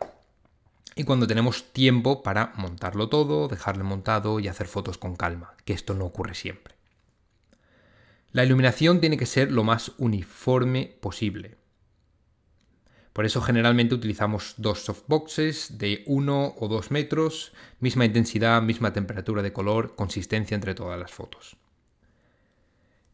Y 0.95 1.05
cuando 1.05 1.27
tenemos 1.27 1.73
tiempo 1.73 2.23
para 2.23 2.53
montarlo 2.57 3.09
todo, 3.09 3.49
dejarlo 3.49 3.85
montado 3.85 4.40
y 4.40 4.49
hacer 4.49 4.66
fotos 4.66 4.99
con 4.99 5.14
calma, 5.14 5.55
que 5.64 5.73
esto 5.75 5.95
no 5.95 6.07
ocurre 6.07 6.35
siempre. 6.35 6.75
La 8.31 8.45
iluminación 8.45 9.01
tiene 9.01 9.18
que 9.18 9.27
ser 9.27 9.53
lo 9.53 9.62
más 9.62 9.92
uniforme 9.99 10.97
posible. 11.01 11.59
Por 13.12 13.27
eso 13.27 13.42
generalmente 13.42 13.94
utilizamos 13.94 14.55
dos 14.57 14.85
softboxes 14.85 15.77
de 15.79 16.03
1 16.07 16.55
o 16.59 16.68
2 16.68 16.90
metros, 16.90 17.53
misma 17.79 18.07
intensidad, 18.07 18.62
misma 18.62 18.92
temperatura 18.92 19.42
de 19.42 19.53
color, 19.53 19.94
consistencia 19.94 20.55
entre 20.55 20.75
todas 20.75 20.98
las 20.98 21.12
fotos. 21.12 21.57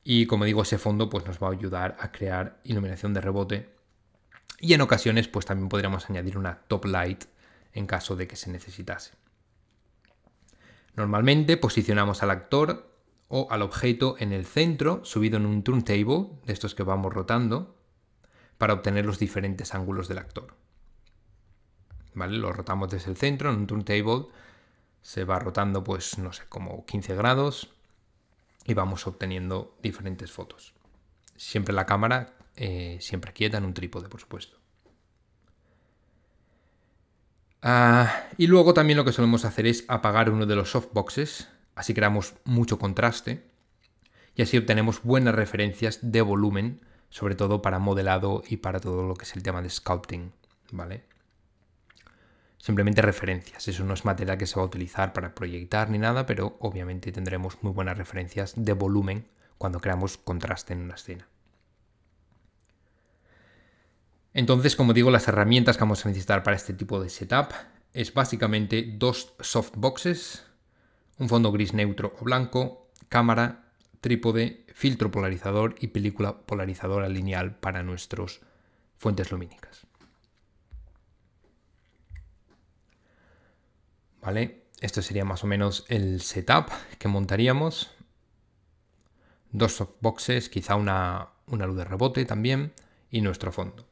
Y 0.04 0.26
como 0.26 0.44
digo, 0.44 0.62
ese 0.62 0.78
fondo 0.78 1.10
pues, 1.10 1.26
nos 1.26 1.42
va 1.42 1.48
a 1.48 1.52
ayudar 1.52 1.96
a 1.98 2.12
crear 2.12 2.60
iluminación 2.64 3.12
de 3.12 3.20
rebote. 3.20 3.70
Y 4.60 4.72
en 4.72 4.80
ocasiones 4.80 5.28
pues 5.28 5.46
también 5.46 5.68
podríamos 5.68 6.08
añadir 6.08 6.38
una 6.38 6.60
top 6.68 6.86
light 6.86 7.24
en 7.72 7.86
caso 7.86 8.16
de 8.16 8.26
que 8.28 8.36
se 8.36 8.50
necesitase. 8.50 9.12
Normalmente 10.94 11.56
posicionamos 11.56 12.22
al 12.22 12.30
actor 12.30 12.90
o 13.28 13.48
al 13.50 13.62
objeto 13.62 14.16
en 14.18 14.32
el 14.32 14.46
centro, 14.46 15.04
subido 15.04 15.36
en 15.36 15.46
un 15.46 15.62
turntable, 15.62 16.28
de 16.46 16.52
estos 16.52 16.74
que 16.74 16.82
vamos 16.82 17.12
rotando, 17.12 17.77
para 18.58 18.74
obtener 18.74 19.06
los 19.06 19.18
diferentes 19.18 19.74
ángulos 19.74 20.08
del 20.08 20.18
actor. 20.18 20.54
¿Vale? 22.14 22.36
Lo 22.36 22.52
rotamos 22.52 22.90
desde 22.90 23.10
el 23.10 23.16
centro 23.16 23.50
en 23.50 23.56
un 23.56 23.66
turntable, 23.66 24.26
se 25.00 25.24
va 25.24 25.38
rotando 25.38 25.84
pues 25.84 26.18
no 26.18 26.32
sé, 26.32 26.42
como 26.48 26.84
15 26.84 27.14
grados 27.14 27.70
y 28.64 28.74
vamos 28.74 29.06
obteniendo 29.06 29.76
diferentes 29.82 30.30
fotos. 30.30 30.74
Siempre 31.36 31.72
la 31.72 31.86
cámara, 31.86 32.34
eh, 32.56 32.98
siempre 33.00 33.32
quieta 33.32 33.58
en 33.58 33.64
un 33.64 33.74
trípode, 33.74 34.08
por 34.08 34.20
supuesto. 34.20 34.58
Ah, 37.62 38.24
y 38.36 38.46
luego 38.46 38.74
también 38.74 38.96
lo 38.96 39.04
que 39.04 39.12
solemos 39.12 39.44
hacer 39.44 39.66
es 39.66 39.84
apagar 39.88 40.30
uno 40.30 40.46
de 40.46 40.56
los 40.56 40.70
softboxes, 40.70 41.48
así 41.74 41.94
creamos 41.94 42.34
mucho 42.44 42.78
contraste 42.78 43.44
y 44.36 44.42
así 44.42 44.56
obtenemos 44.56 45.02
buenas 45.02 45.34
referencias 45.34 45.98
de 46.02 46.22
volumen, 46.22 46.80
sobre 47.10 47.34
todo 47.34 47.62
para 47.62 47.78
modelado 47.78 48.42
y 48.48 48.58
para 48.58 48.80
todo 48.80 49.06
lo 49.06 49.14
que 49.14 49.24
es 49.24 49.36
el 49.36 49.42
tema 49.42 49.62
de 49.62 49.70
sculpting, 49.70 50.32
¿vale? 50.72 51.04
simplemente 52.58 53.02
referencias. 53.02 53.66
Eso 53.68 53.84
no 53.84 53.94
es 53.94 54.04
material 54.04 54.36
que 54.36 54.46
se 54.46 54.56
va 54.56 54.62
a 54.62 54.66
utilizar 54.66 55.12
para 55.12 55.34
proyectar 55.34 55.90
ni 55.90 55.98
nada, 55.98 56.26
pero 56.26 56.56
obviamente 56.60 57.12
tendremos 57.12 57.62
muy 57.62 57.72
buenas 57.72 57.96
referencias 57.96 58.52
de 58.56 58.72
volumen 58.72 59.26
cuando 59.56 59.80
creamos 59.80 60.18
contraste 60.18 60.74
en 60.74 60.82
una 60.82 60.94
escena. 60.94 61.26
Entonces, 64.34 64.76
como 64.76 64.92
digo, 64.92 65.10
las 65.10 65.26
herramientas 65.26 65.76
que 65.76 65.84
vamos 65.84 66.04
a 66.04 66.08
necesitar 66.08 66.42
para 66.42 66.56
este 66.56 66.74
tipo 66.74 67.00
de 67.00 67.08
setup 67.08 67.52
es 67.92 68.12
básicamente 68.12 68.94
dos 68.96 69.32
softboxes, 69.40 70.44
un 71.18 71.28
fondo 71.28 71.50
gris 71.50 71.72
neutro 71.72 72.14
o 72.20 72.24
blanco, 72.24 72.90
cámara, 73.08 73.72
trípode, 74.00 74.66
filtro 74.78 75.10
polarizador 75.10 75.74
y 75.80 75.88
película 75.88 76.38
polarizadora 76.42 77.08
lineal 77.08 77.56
para 77.56 77.82
nuestras 77.82 78.38
fuentes 78.96 79.32
lumínicas. 79.32 79.88
¿Vale? 84.22 84.66
Esto 84.80 85.02
sería 85.02 85.24
más 85.24 85.42
o 85.42 85.48
menos 85.48 85.84
el 85.88 86.20
setup 86.20 86.70
que 86.96 87.08
montaríamos. 87.08 87.90
Dos 89.50 89.72
softboxes, 89.72 90.48
quizá 90.48 90.76
una, 90.76 91.30
una 91.48 91.66
luz 91.66 91.78
de 91.78 91.84
rebote 91.84 92.24
también 92.24 92.72
y 93.10 93.20
nuestro 93.20 93.50
fondo. 93.50 93.84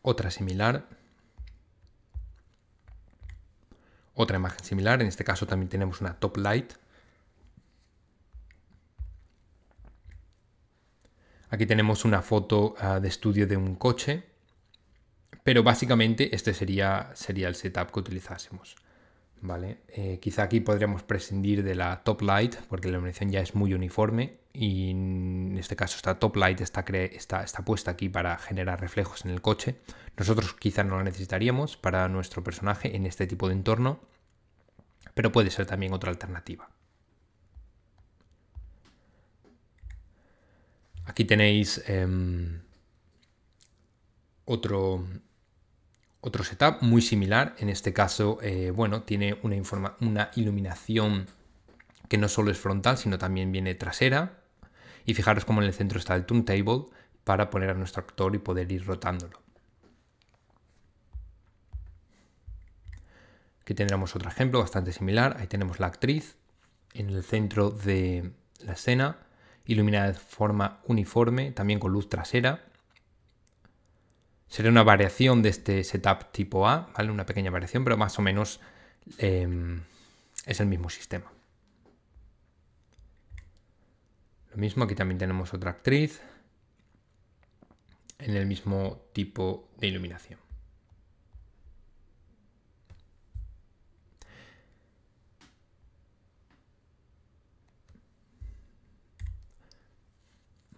Otra 0.00 0.30
similar. 0.30 0.95
Otra 4.16 4.38
imagen 4.38 4.64
similar, 4.64 5.00
en 5.00 5.06
este 5.06 5.22
caso 5.22 5.46
también 5.46 5.68
tenemos 5.68 6.00
una 6.00 6.14
top 6.14 6.38
light 6.38 6.72
Aquí 11.48 11.64
tenemos 11.64 12.04
una 12.04 12.22
foto 12.22 12.74
ah, 12.78 12.98
de 12.98 13.08
estudio 13.08 13.46
de 13.46 13.56
un 13.56 13.76
coche, 13.76 14.24
pero 15.44 15.62
básicamente 15.62 16.34
este 16.34 16.52
sería, 16.52 17.10
sería 17.14 17.46
el 17.48 17.54
setup 17.54 17.92
que 17.92 18.00
utilizásemos. 18.00 18.76
¿vale? 19.40 19.78
Eh, 19.88 20.18
quizá 20.20 20.42
aquí 20.42 20.60
podríamos 20.60 21.02
prescindir 21.02 21.62
de 21.62 21.74
la 21.74 22.02
top 22.02 22.22
light 22.22 22.56
porque 22.68 22.88
la 22.88 22.94
iluminación 22.94 23.30
ya 23.30 23.40
es 23.40 23.54
muy 23.54 23.74
uniforme 23.74 24.38
y 24.58 24.90
en 24.90 25.56
este 25.58 25.76
caso 25.76 25.96
esta 25.96 26.18
top 26.18 26.36
light 26.36 26.60
está, 26.60 26.80
está, 26.80 27.42
está 27.42 27.64
puesta 27.64 27.90
aquí 27.90 28.08
para 28.08 28.38
generar 28.38 28.80
reflejos 28.80 29.24
en 29.24 29.30
el 29.30 29.42
coche. 29.42 29.76
Nosotros 30.16 30.54
quizá 30.54 30.82
no 30.82 30.96
la 30.96 31.04
necesitaríamos 31.04 31.76
para 31.76 32.08
nuestro 32.08 32.42
personaje 32.42 32.96
en 32.96 33.04
este 33.04 33.26
tipo 33.26 33.48
de 33.48 33.54
entorno, 33.54 34.00
pero 35.14 35.30
puede 35.30 35.50
ser 35.50 35.66
también 35.66 35.92
otra 35.92 36.10
alternativa. 36.10 36.70
Aquí 41.04 41.24
tenéis 41.24 41.82
em, 41.86 42.62
otro, 44.44 45.06
otro 46.20 46.44
setup 46.44 46.82
muy 46.82 47.02
similar. 47.02 47.54
En 47.58 47.68
este 47.68 47.92
caso, 47.92 48.38
eh, 48.42 48.70
bueno, 48.70 49.02
tiene 49.02 49.38
una, 49.42 49.56
una 50.00 50.30
iluminación 50.34 51.26
que 52.08 52.18
no 52.18 52.28
solo 52.28 52.50
es 52.50 52.58
frontal, 52.58 52.98
sino 52.98 53.18
también 53.18 53.52
viene 53.52 53.74
trasera. 53.74 54.45
Y 55.06 55.14
fijaros 55.14 55.44
cómo 55.44 55.62
en 55.62 55.68
el 55.68 55.72
centro 55.72 55.98
está 55.98 56.14
el 56.14 56.26
turntable 56.26 56.86
para 57.24 57.48
poner 57.48 57.70
a 57.70 57.74
nuestro 57.74 58.02
actor 58.02 58.34
y 58.34 58.38
poder 58.38 58.70
ir 58.70 58.84
rotándolo. 58.84 59.40
Aquí 63.62 63.74
tendremos 63.74 64.14
otro 64.14 64.28
ejemplo 64.28 64.60
bastante 64.60 64.92
similar. 64.92 65.36
Ahí 65.40 65.46
tenemos 65.46 65.80
la 65.80 65.86
actriz 65.86 66.36
en 66.94 67.10
el 67.10 67.24
centro 67.24 67.70
de 67.70 68.30
la 68.60 68.74
escena 68.74 69.18
iluminada 69.64 70.08
de 70.08 70.14
forma 70.14 70.80
uniforme, 70.84 71.50
también 71.52 71.80
con 71.80 71.92
luz 71.92 72.08
trasera. 72.08 72.64
Sería 74.48 74.70
una 74.70 74.84
variación 74.84 75.42
de 75.42 75.48
este 75.48 75.82
setup 75.82 76.30
tipo 76.30 76.68
A, 76.68 76.90
¿vale? 76.96 77.10
Una 77.10 77.26
pequeña 77.26 77.50
variación, 77.50 77.82
pero 77.82 77.96
más 77.96 78.18
o 78.18 78.22
menos 78.22 78.60
em, 79.18 79.82
es 80.46 80.60
el 80.60 80.66
mismo 80.66 80.88
sistema. 80.88 81.35
Mismo, 84.56 84.84
aquí 84.84 84.94
también 84.94 85.18
tenemos 85.18 85.52
otra 85.54 85.70
actriz 85.70 86.20
en 88.18 88.36
el 88.36 88.46
mismo 88.46 89.02
tipo 89.12 89.68
de 89.78 89.88
iluminación. 89.88 90.40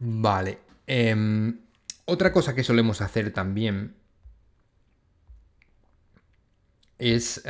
Vale. 0.00 0.58
Em, 0.86 1.60
otra 2.06 2.32
cosa 2.32 2.54
que 2.54 2.64
solemos 2.64 3.00
hacer 3.00 3.32
también 3.32 3.94
es 6.98 7.42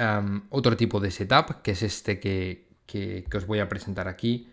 otro 0.50 0.76
tipo 0.76 1.00
de 1.00 1.10
setup, 1.10 1.62
que 1.62 1.72
es 1.72 1.82
este 1.82 2.20
que, 2.20 2.66
os 3.34 3.46
voy 3.46 3.60
a 3.60 3.68
presentar 3.68 4.08
aquí. 4.08 4.50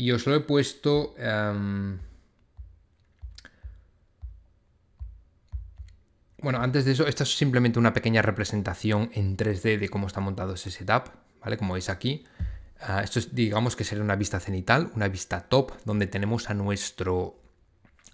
Y 0.00 0.12
os 0.12 0.26
lo 0.26 0.34
he 0.34 0.40
puesto... 0.40 1.14
bueno, 6.38 6.58
antes 6.62 6.86
de 6.86 6.92
eso, 6.92 7.06
esta 7.06 7.24
es 7.24 7.36
simplemente 7.36 7.78
una 7.78 7.92
pequeña 7.92 8.22
representación 8.22 9.10
en 9.12 9.36
3D 9.36 9.78
de 9.78 9.90
cómo 9.90 10.06
está 10.06 10.20
montado 10.20 10.54
ese 10.54 10.70
setup, 10.70 11.10
¿vale? 11.42 11.58
Como 11.58 11.74
veis 11.74 11.90
aquí. 11.90 12.24
Ah, 12.80 13.02
esto 13.02 13.18
es, 13.18 13.34
digamos 13.34 13.76
que 13.76 13.84
sería 13.84 14.02
una 14.02 14.16
vista 14.16 14.40
cenital, 14.40 14.90
una 14.94 15.08
vista 15.08 15.42
top, 15.50 15.72
donde 15.84 16.06
tenemos 16.06 16.48
a 16.48 16.54
nuestro 16.54 17.38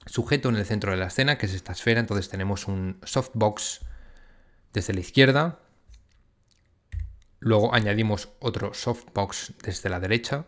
sujeto 0.07 0.49
en 0.49 0.57
el 0.57 0.67
centro 0.67 0.91
de 0.91 0.97
la 0.97 1.07
escena, 1.07 1.39
que 1.39 1.47
es 1.47 1.55
esta 1.55 1.71
esfera. 1.71 2.01
Entonces 2.01 2.29
tenemos 2.29 2.67
un 2.67 2.99
softbox 3.05 3.83
desde 4.73 4.93
la 4.93 4.99
izquierda. 4.99 5.61
Luego 7.39 7.73
añadimos 7.73 8.31
otro 8.41 8.75
softbox 8.75 9.53
desde 9.63 9.89
la 9.89 10.01
derecha. 10.01 10.47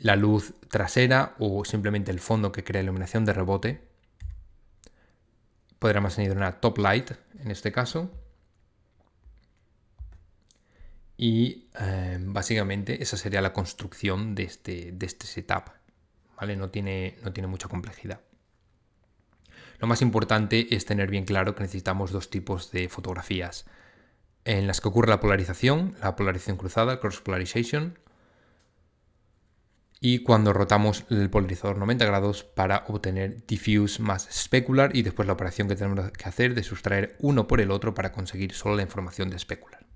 La 0.00 0.16
luz 0.16 0.54
trasera 0.68 1.34
o 1.38 1.64
simplemente 1.64 2.10
el 2.10 2.20
fondo 2.20 2.52
que 2.52 2.64
crea 2.64 2.82
iluminación 2.82 3.24
de 3.24 3.32
rebote. 3.32 3.88
Podríamos 5.78 6.18
añadir 6.18 6.36
una 6.36 6.60
top 6.60 6.78
light 6.78 7.10
en 7.40 7.50
este 7.50 7.72
caso. 7.72 8.10
Y 11.16 11.68
eh, 11.80 12.18
básicamente 12.20 13.02
esa 13.02 13.16
sería 13.16 13.40
la 13.40 13.52
construcción 13.52 14.34
de 14.34 14.44
este, 14.44 14.92
de 14.92 15.06
este 15.06 15.26
setup. 15.26 15.70
¿vale? 16.36 16.56
No 16.56 16.70
tiene, 16.70 17.16
no 17.22 17.32
tiene 17.32 17.48
mucha 17.48 17.68
complejidad. 17.68 18.20
Lo 19.80 19.86
más 19.86 20.02
importante 20.02 20.74
es 20.74 20.84
tener 20.84 21.10
bien 21.10 21.24
claro 21.24 21.54
que 21.54 21.62
necesitamos 21.62 22.10
dos 22.10 22.30
tipos 22.30 22.70
de 22.72 22.88
fotografías. 22.88 23.66
En 24.44 24.66
las 24.66 24.80
que 24.80 24.88
ocurre 24.88 25.08
la 25.08 25.20
polarización, 25.20 25.96
la 26.00 26.16
polarización 26.16 26.56
cruzada, 26.56 27.00
cross 27.00 27.20
polarization, 27.20 27.98
y 30.00 30.20
cuando 30.20 30.52
rotamos 30.52 31.04
el 31.10 31.28
polarizador 31.28 31.76
90 31.76 32.04
grados 32.04 32.44
para 32.44 32.84
obtener 32.88 33.44
diffuse 33.46 34.00
más 34.00 34.28
specular 34.30 34.94
y 34.94 35.02
después 35.02 35.26
la 35.26 35.32
operación 35.32 35.68
que 35.68 35.74
tenemos 35.74 36.12
que 36.12 36.28
hacer 36.28 36.54
de 36.54 36.62
sustraer 36.62 37.16
uno 37.18 37.48
por 37.48 37.60
el 37.60 37.70
otro 37.70 37.94
para 37.94 38.12
conseguir 38.12 38.52
solo 38.52 38.76
la 38.76 38.82
información 38.82 39.28
de 39.28 39.38
specular. 39.38 39.86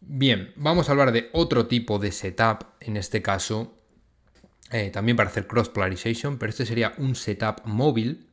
Bien, 0.00 0.52
vamos 0.56 0.88
a 0.88 0.92
hablar 0.92 1.12
de 1.12 1.28
otro 1.34 1.66
tipo 1.66 1.98
de 1.98 2.12
setup, 2.12 2.64
en 2.80 2.96
este 2.96 3.20
caso, 3.20 3.78
eh, 4.70 4.88
también 4.88 5.18
para 5.18 5.28
hacer 5.28 5.46
cross 5.46 5.68
polarization, 5.68 6.38
pero 6.38 6.48
este 6.48 6.64
sería 6.64 6.94
un 6.96 7.14
setup 7.14 7.66
móvil, 7.66 8.30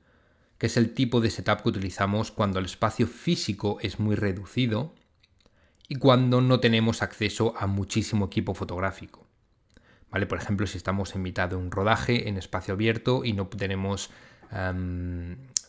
que 0.57 0.67
es 0.67 0.77
el 0.77 0.93
tipo 0.93 1.19
de 1.19 1.29
setup 1.29 1.63
que 1.63 1.69
utilizamos 1.69 2.31
cuando 2.31 2.59
el 2.59 2.65
espacio 2.65 3.07
físico 3.07 3.77
es 3.81 3.99
muy 3.99 4.15
reducido 4.15 4.95
y 5.87 5.95
cuando 5.95 6.41
no 6.41 6.59
tenemos 6.59 7.01
acceso 7.01 7.53
a 7.57 7.67
muchísimo 7.67 8.25
equipo 8.25 8.53
fotográfico. 8.53 9.27
¿Vale? 10.11 10.27
Por 10.27 10.37
ejemplo, 10.37 10.65
si 10.67 10.77
estamos 10.77 11.13
en 11.15 11.21
mitad 11.21 11.49
de 11.49 11.55
un 11.55 11.71
rodaje 11.71 12.29
en 12.29 12.37
espacio 12.37 12.73
abierto 12.73 13.25
y 13.25 13.33
no 13.33 13.47
tenemos 13.47 14.09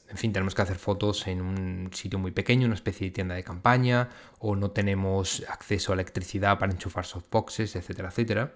en 0.09 0.17
fin, 0.17 0.33
tenemos 0.33 0.55
que 0.55 0.63
hacer 0.63 0.77
fotos 0.77 1.27
en 1.27 1.41
un 1.41 1.91
sitio 1.93 2.19
muy 2.19 2.31
pequeño, 2.31 2.67
una 2.67 2.75
especie 2.75 3.09
de 3.09 3.11
tienda 3.11 3.35
de 3.35 3.43
campaña, 3.43 4.11
o 4.39 4.55
no 4.55 4.71
tenemos 4.71 5.45
acceso 5.49 5.93
a 5.93 5.95
electricidad 5.95 6.59
para 6.59 6.73
enchufar 6.73 7.05
softboxes, 7.05 7.75
etcétera, 7.75 8.09
etcétera. 8.09 8.55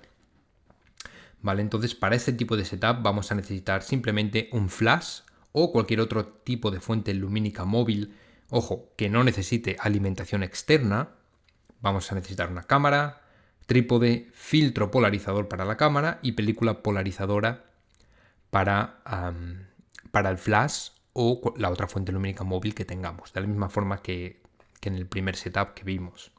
Vale, 1.42 1.62
entonces 1.62 1.94
para 1.94 2.16
este 2.16 2.32
tipo 2.32 2.56
de 2.56 2.64
setup 2.64 3.02
vamos 3.02 3.32
a 3.32 3.34
necesitar 3.34 3.82
simplemente 3.82 4.48
un 4.52 4.68
flash 4.68 5.20
o 5.52 5.72
cualquier 5.72 6.00
otro 6.00 6.26
tipo 6.26 6.70
de 6.70 6.80
fuente 6.80 7.14
lumínica 7.14 7.64
móvil, 7.64 8.14
ojo, 8.50 8.92
que 8.96 9.08
no 9.08 9.24
necesite 9.24 9.76
alimentación 9.80 10.42
externa. 10.42 11.16
Vamos 11.80 12.10
a 12.10 12.14
necesitar 12.14 12.50
una 12.50 12.64
cámara, 12.64 13.22
trípode, 13.66 14.28
filtro 14.32 14.90
polarizador 14.90 15.48
para 15.48 15.64
la 15.64 15.76
cámara 15.76 16.18
y 16.22 16.32
película 16.32 16.82
polarizadora 16.82 17.64
para, 18.50 19.00
para 20.10 20.30
el 20.30 20.38
flash 20.38 20.90
o 21.12 21.54
la 21.56 21.70
otra 21.70 21.86
fuente 21.86 22.12
lumínica 22.12 22.44
móvil 22.44 22.74
que 22.74 22.84
tengamos, 22.84 23.32
de 23.32 23.40
la 23.40 23.46
misma 23.46 23.68
forma 23.68 24.02
que, 24.02 24.42
en 24.82 24.94
el 24.94 25.06
primer 25.06 25.36
setup 25.36 25.74
que 25.74 25.84
vimos. 25.84 26.32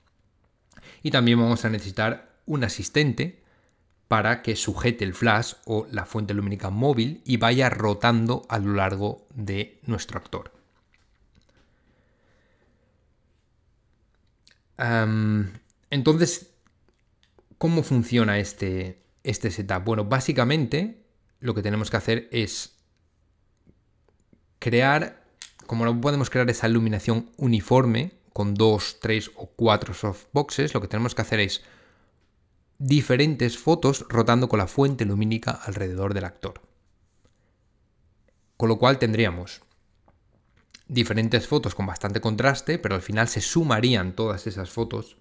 Y 1.03 1.11
también 1.11 1.39
vamos 1.39 1.63
a 1.65 1.69
necesitar 1.69 2.31
un 2.45 2.63
asistente 2.63 3.43
para 4.07 4.41
que 4.41 4.55
sujete 4.55 5.05
el 5.05 5.13
flash 5.13 5.53
o 5.65 5.87
la 5.89 6.05
fuente 6.05 6.33
lumínica 6.33 6.69
móvil 6.69 7.21
y 7.23 7.37
vaya 7.37 7.69
rotando 7.69 8.43
a 8.49 8.59
lo 8.59 8.73
largo 8.73 9.25
de 9.33 9.79
nuestro 9.85 10.17
actor. 10.17 10.51
Entonces, 15.89 16.53
¿cómo 17.57 17.83
funciona 17.83 18.39
este, 18.39 19.03
este 19.23 19.51
setup? 19.51 19.83
Bueno, 19.83 20.05
básicamente 20.05 21.05
lo 21.39 21.53
que 21.53 21.61
tenemos 21.61 21.91
que 21.91 21.97
hacer 21.97 22.29
es 22.31 22.77
crear, 24.59 25.23
como 25.67 25.85
no 25.85 25.99
podemos 26.01 26.29
crear 26.29 26.49
esa 26.49 26.67
iluminación 26.67 27.29
uniforme 27.37 28.13
con 28.33 28.53
dos, 28.53 28.99
tres 29.01 29.31
o 29.35 29.47
cuatro 29.47 29.93
softboxes, 29.93 30.73
lo 30.73 30.81
que 30.81 30.87
tenemos 30.87 31.13
que 31.13 31.21
hacer 31.21 31.39
es 31.39 31.61
diferentes 32.77 33.57
fotos 33.57 34.05
rotando 34.09 34.49
con 34.49 34.59
la 34.59 34.67
fuente 34.67 35.05
lumínica 35.05 35.51
alrededor 35.51 36.13
del 36.13 36.25
actor. 36.25 36.61
Con 38.57 38.69
lo 38.69 38.79
cual 38.79 38.97
tendríamos 38.97 39.61
diferentes 40.91 41.47
fotos 41.47 41.73
con 41.73 41.85
bastante 41.85 42.19
contraste, 42.19 42.77
pero 42.77 42.95
al 42.95 43.01
final 43.01 43.29
se 43.29 43.39
sumarían 43.39 44.13
todas 44.13 44.45
esas 44.45 44.71
fotos 44.71 45.15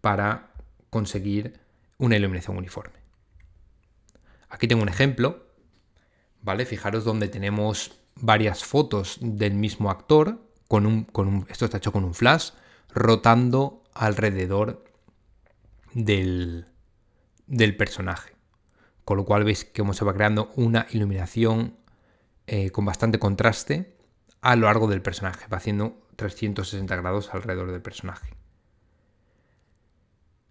para 0.00 0.52
conseguir 0.90 1.58
una 1.98 2.16
iluminación 2.16 2.56
uniforme. 2.56 3.00
Aquí 4.48 4.68
tengo 4.68 4.80
un 4.80 4.88
ejemplo, 4.88 5.44
¿vale? 6.40 6.66
Fijaros 6.66 7.02
donde 7.02 7.26
tenemos 7.26 7.98
varias 8.14 8.62
fotos 8.62 9.18
del 9.20 9.54
mismo 9.54 9.90
actor, 9.90 10.40
con 10.68 10.86
un, 10.86 11.02
con 11.02 11.46
esto 11.50 11.64
está 11.64 11.78
hecho 11.78 11.90
con 11.90 12.04
un 12.04 12.14
flash, 12.14 12.50
rotando 12.94 13.82
alrededor 13.94 14.84
del, 15.94 16.66
del 17.48 17.76
personaje. 17.76 18.36
Con 19.04 19.16
lo 19.16 19.24
cual 19.24 19.42
veis 19.42 19.68
cómo 19.76 19.94
se 19.94 20.04
va 20.04 20.14
creando 20.14 20.52
una 20.54 20.86
iluminación 20.92 21.76
eh, 22.46 22.70
con 22.70 22.84
bastante 22.84 23.18
contraste 23.18 23.96
a 24.42 24.54
lo 24.56 24.66
largo 24.66 24.86
del 24.88 25.00
personaje. 25.00 25.46
Va 25.50 25.56
haciendo 25.56 26.06
360 26.16 26.94
grados 26.96 27.32
alrededor 27.32 27.72
del 27.72 27.80
personaje. 27.80 28.34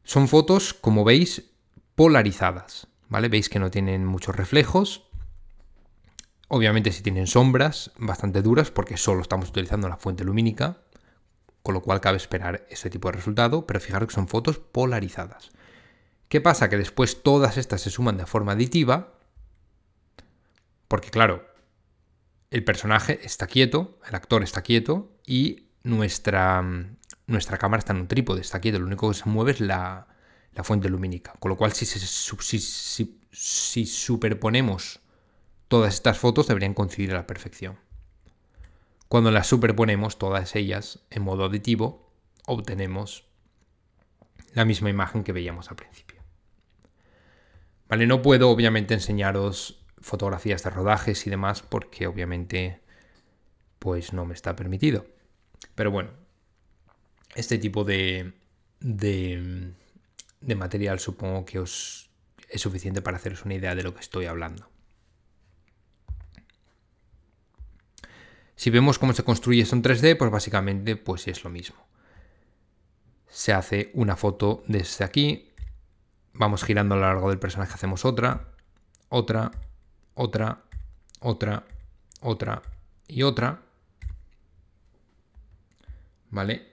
Son 0.03 0.27
fotos, 0.27 0.73
como 0.73 1.03
veis, 1.03 1.51
polarizadas. 1.93 2.87
¿Vale? 3.09 3.27
Veis 3.27 3.49
que 3.49 3.59
no 3.59 3.69
tienen 3.69 4.05
muchos 4.05 4.35
reflejos, 4.35 5.11
Obviamente 6.53 6.91
si 6.91 7.01
tienen 7.01 7.27
sombras 7.27 7.91
bastante 7.97 8.41
duras 8.41 8.71
porque 8.71 8.97
solo 8.97 9.21
estamos 9.21 9.47
utilizando 9.47 9.87
la 9.87 9.95
fuente 9.95 10.25
lumínica, 10.25 10.79
con 11.63 11.73
lo 11.73 11.81
cual 11.81 12.01
cabe 12.01 12.17
esperar 12.17 12.67
ese 12.69 12.89
tipo 12.89 13.07
de 13.07 13.13
resultado, 13.13 13.65
pero 13.65 13.79
fijaros 13.79 14.09
que 14.09 14.15
son 14.15 14.27
fotos 14.27 14.59
polarizadas. 14.59 15.51
¿Qué 16.27 16.41
pasa? 16.41 16.67
Que 16.67 16.75
después 16.75 17.23
todas 17.23 17.55
estas 17.55 17.79
se 17.79 17.89
suman 17.89 18.17
de 18.17 18.25
forma 18.25 18.51
aditiva, 18.51 19.13
porque 20.89 21.09
claro, 21.09 21.45
el 22.51 22.63
personaje 22.63 23.19
está 23.23 23.47
quieto, 23.47 23.97
el 24.07 24.13
actor 24.13 24.43
está 24.43 24.61
quieto 24.61 25.11
y 25.25 25.69
nuestra, 25.83 26.63
nuestra 27.25 27.57
cámara 27.57 27.79
está 27.79 27.93
en 27.93 28.01
un 28.01 28.07
trípode, 28.07 28.41
está 28.41 28.61
quieto, 28.61 28.77
lo 28.77 28.85
único 28.85 29.09
que 29.09 29.15
se 29.15 29.27
mueve 29.27 29.51
es 29.53 29.59
la, 29.59 30.07
fuente 30.63 30.89
lumínica. 30.89 31.33
Con 31.39 31.49
lo 31.49 31.57
cual 31.57 31.71
si, 31.73 31.85
si 31.87 33.85
superponemos 33.87 35.01
Todas 35.71 35.93
estas 35.93 36.19
fotos 36.19 36.47
deberían 36.47 36.73
coincidir 36.73 37.11
a 37.11 37.19
la 37.19 37.27
perfección. 37.27 37.79
Cuando 39.07 39.31
las 39.31 39.47
superponemos 39.47 40.17
todas 40.17 40.53
ellas 40.57 40.99
en 41.09 41.21
modo 41.21 41.45
aditivo, 41.45 42.11
obtenemos 42.45 43.23
la 44.53 44.65
misma 44.65 44.89
imagen 44.89 45.23
que 45.23 45.31
veíamos 45.31 45.69
al 45.69 45.77
principio. 45.77 46.21
Vale, 47.87 48.05
no 48.05 48.21
puedo 48.21 48.49
obviamente 48.49 48.93
enseñaros 48.93 49.80
fotografías 50.01 50.63
de 50.63 50.69
rodajes 50.69 51.25
y 51.27 51.29
demás 51.29 51.61
porque 51.61 52.07
obviamente 52.07 52.81
pues 53.79 54.13
no 54.13 54.25
me 54.25 54.33
está 54.33 54.55
permitido. 54.55 55.05
Pero 55.75 55.91
bueno, 55.91 56.11
este 57.35 57.57
tipo 57.57 57.83
de, 57.83 58.33
de, 58.79 59.73
material 60.55 60.99
supongo 60.99 61.45
que 61.45 61.59
os 61.59 62.09
es 62.49 62.61
suficiente 62.61 63.01
para 63.01 63.17
haceros 63.17 63.45
una 63.45 63.55
idea 63.55 63.75
de 63.75 63.83
lo 63.83 63.93
que 63.93 64.01
estoy 64.01 64.25
hablando. 64.25 64.69
Si 68.55 68.69
vemos 68.69 68.99
cómo 68.99 69.13
se 69.13 69.23
construye 69.23 69.61
esto 69.61 69.75
en 69.75 69.81
3D, 69.81 70.17
pues 70.17 70.29
básicamente 70.29 70.95
pues 70.95 71.27
es 71.27 71.43
lo 71.43 71.49
mismo. 71.49 71.77
Se 73.27 73.53
hace 73.53 73.89
una 73.93 74.15
foto 74.15 74.63
desde 74.67 75.05
aquí, 75.05 75.51
vamos 76.33 76.63
girando 76.63 76.93
a 76.93 76.97
lo 76.99 77.05
largo 77.05 77.29
del 77.29 77.39
personaje, 77.39 77.73
hacemos 77.73 78.05
otra, 78.05 78.49
otra, 79.09 79.51
otra, 80.15 80.63
otra, 81.19 81.65
otra 82.21 82.61
y 83.07 83.23
otra. 83.23 83.61
¿Vale? 86.29 86.71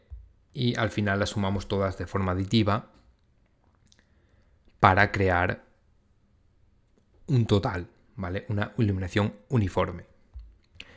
Y 0.52 0.76
al 0.76 0.90
final 0.90 1.18
las 1.18 1.30
sumamos 1.30 1.68
todas 1.68 1.98
de 1.98 2.06
forma 2.06 2.32
aditiva 2.32 2.90
para 4.80 5.10
crear 5.10 5.64
un 7.26 7.46
total, 7.46 7.88
¿vale? 8.16 8.46
Una 8.48 8.72
iluminación 8.78 9.34
uniforme. 9.48 10.06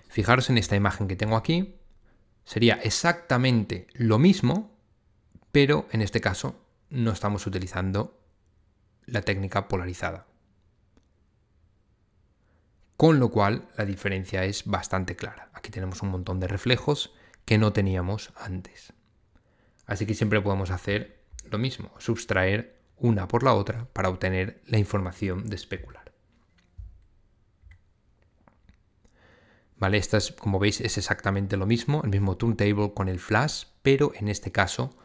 Fijaros 0.08 0.50
en 0.50 0.58
esta 0.58 0.76
imagen 0.76 1.08
que 1.08 1.16
tengo 1.16 1.36
aquí. 1.36 1.76
Sería 2.44 2.76
exactamente 2.76 3.88
lo 3.94 4.18
mismo, 4.18 4.76
pero 5.52 5.88
en 5.92 6.02
este 6.02 6.22
caso 6.22 6.56
no 6.89 7.12
estamos 7.12 7.46
utilizando 7.48 8.20
la 9.06 9.22
técnica 9.22 9.68
polarizada. 9.68 10.26
Con 13.02 13.20
lo 13.20 13.32
cual 13.32 13.68
la 13.78 13.86
diferencia 13.86 14.45
es 14.45 14.64
bastante 14.66 15.16
clara. 15.16 15.49
Aquí 15.56 15.72
tenemos 15.72 16.04
un 16.04 16.10
montón 16.10 16.39
de 16.39 16.47
reflejos 16.47 17.12
que 17.45 17.58
no 17.58 17.74
teníamos 17.74 18.32
antes. 18.36 18.93
Así 19.88 20.06
que 20.06 20.14
siempre 20.14 20.39
podemos 20.39 20.70
hacer 20.70 21.24
lo 21.49 21.58
mismo, 21.58 21.91
sustraer 21.97 22.80
una 22.97 23.28
por 23.28 23.41
la 23.41 23.56
otra 23.56 23.88
para 23.91 24.10
obtener 24.10 24.62
la 24.68 24.78
información 24.78 25.49
de 25.49 25.56
especular. 25.56 26.14
¿Vale? 29.78 29.97
Esta 29.97 30.20
como 30.39 30.60
veis, 30.60 30.80
es 30.80 30.99
exactamente 30.99 31.58
lo 31.58 31.66
mismo, 31.66 32.02
el 32.04 32.12
mismo 32.12 32.38
turntable 32.38 32.93
con 32.93 33.10
el 33.10 33.18
flash, 33.20 33.64
pero 33.82 34.12
en 34.14 34.28
este 34.28 34.52
caso 34.52 34.95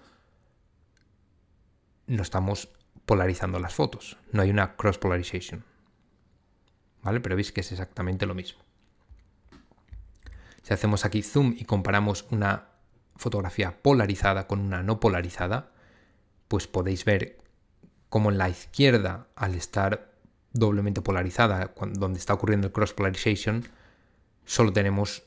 no 2.06 2.20
estamos 2.22 2.68
polarizando 3.06 3.58
las 3.58 3.72
fotos, 3.72 4.18
no 4.32 4.42
hay 4.42 4.50
una 4.50 4.76
cross 4.76 4.98
polarization. 4.98 5.64
Pero 7.22 7.36
veis 7.36 7.52
que 7.52 7.60
es 7.60 7.72
exactamente 7.72 8.26
lo 8.26 8.34
mismo. 8.34 8.60
Si 10.62 10.74
hacemos 10.74 11.04
aquí 11.04 11.22
zoom 11.22 11.54
y 11.56 11.64
comparamos 11.64 12.26
una 12.30 12.68
fotografía 13.16 13.82
polarizada 13.82 14.46
con 14.46 14.60
una 14.60 14.82
no 14.82 15.00
polarizada, 15.00 15.70
pues 16.48 16.66
podéis 16.66 17.04
ver 17.04 17.38
cómo 18.08 18.30
en 18.30 18.38
la 18.38 18.48
izquierda, 18.48 19.28
al 19.36 19.54
estar 19.54 20.12
doblemente 20.52 21.02
polarizada, 21.02 21.72
donde 21.92 22.18
está 22.18 22.34
ocurriendo 22.34 22.66
el 22.66 22.72
cross 22.72 22.92
polarization, 22.92 23.64
solo 24.44 24.72
tenemos 24.72 25.24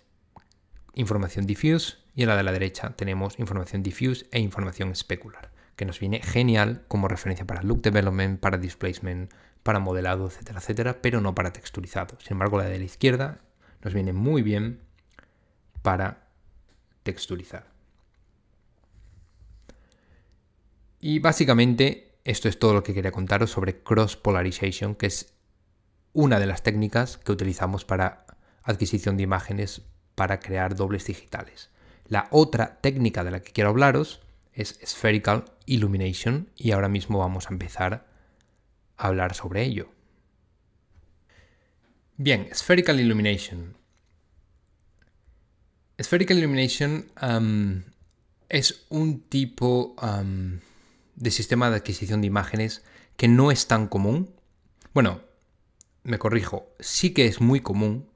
información 0.96 1.46
diffuse 1.46 1.98
y 2.16 2.24
en 2.24 2.30
la 2.30 2.36
de 2.36 2.44
la 2.44 2.52
derecha 2.52 2.92
tenemos 2.96 3.40
información 3.40 3.84
diffuse 3.84 4.28
e 4.32 4.40
información 4.40 4.96
specular, 4.96 5.52
que 5.76 5.86
nos 5.86 6.00
viene 6.00 6.22
genial 6.22 6.84
como 6.88 7.08
referencia 7.08 7.46
para 7.46 7.64
look 7.64 7.82
development, 7.82 8.40
para 8.40 8.58
displacement, 8.58 9.32
para 9.64 9.80
modelado, 9.80 10.28
etcétera, 10.28 10.60
etcétera, 10.60 11.02
pero 11.02 11.22
no 11.22 11.36
para 11.36 11.54
texturizado. 11.54 12.18
Sin 12.20 12.34
embargo, 12.34 12.58
la 12.58 12.66
de 12.66 12.80
la 12.80 12.86
izquierda 12.86 13.40
nos 13.84 13.94
viene 13.94 14.14
muy 14.14 14.42
bien 14.42 14.82
para 15.82 16.28
texturizar. 17.04 17.68
Y 21.00 21.20
básicamente 21.20 22.20
esto 22.26 22.50
es 22.50 22.60
todo 22.60 22.74
lo 22.74 22.84
que 22.84 22.94
quería 22.94 23.12
contaros 23.12 23.52
sobre 23.52 23.82
cross 23.82 24.18
polarization, 24.18 24.96
que 24.96 25.08
es 25.08 25.34
una 26.14 26.40
de 26.40 26.46
las 26.46 26.64
técnicas 26.64 27.18
que 27.18 27.32
utilizamos 27.32 27.86
para 27.86 28.26
adquisición 28.64 29.18
de 29.18 29.24
imágenes 29.24 29.84
para 30.16 30.40
crear 30.40 30.76
dobles 30.76 31.06
digitales. 31.06 31.70
La 32.06 32.28
otra 32.32 32.80
técnica 32.82 33.24
de 33.24 33.32
la 33.32 33.42
que 33.42 33.54
quiero 33.54 33.70
hablaros 33.70 34.22
es 34.54 34.80
Spherical 34.86 35.46
Illumination 35.66 36.50
y 36.56 36.72
ahora 36.72 36.90
mismo 36.90 37.20
vamos 37.20 37.48
a 37.48 37.54
empezar 37.54 38.09
hablar 39.08 39.34
sobre 39.34 39.64
ello. 39.64 39.90
Bien, 42.18 42.50
Spherical 42.54 43.00
Illumination. 43.00 43.76
Spherical 46.02 46.38
Illumination 46.38 47.12
es 48.50 48.86
un 48.90 49.22
tipo 49.22 49.96
de 51.16 51.32
sistema 51.32 51.70
de 51.70 51.78
adquisición 51.78 52.22
de 52.22 52.28
imágenes 52.28 52.84
que 53.18 53.28
no 53.28 53.52
es 53.52 53.68
tan 53.68 53.88
común. 53.88 54.34
Bueno, 54.94 55.22
me 56.04 56.20
corrijo, 56.20 56.74
sí 56.80 57.14
que 57.14 57.26
es 57.26 57.42
muy 57.42 57.62
común, 57.62 58.10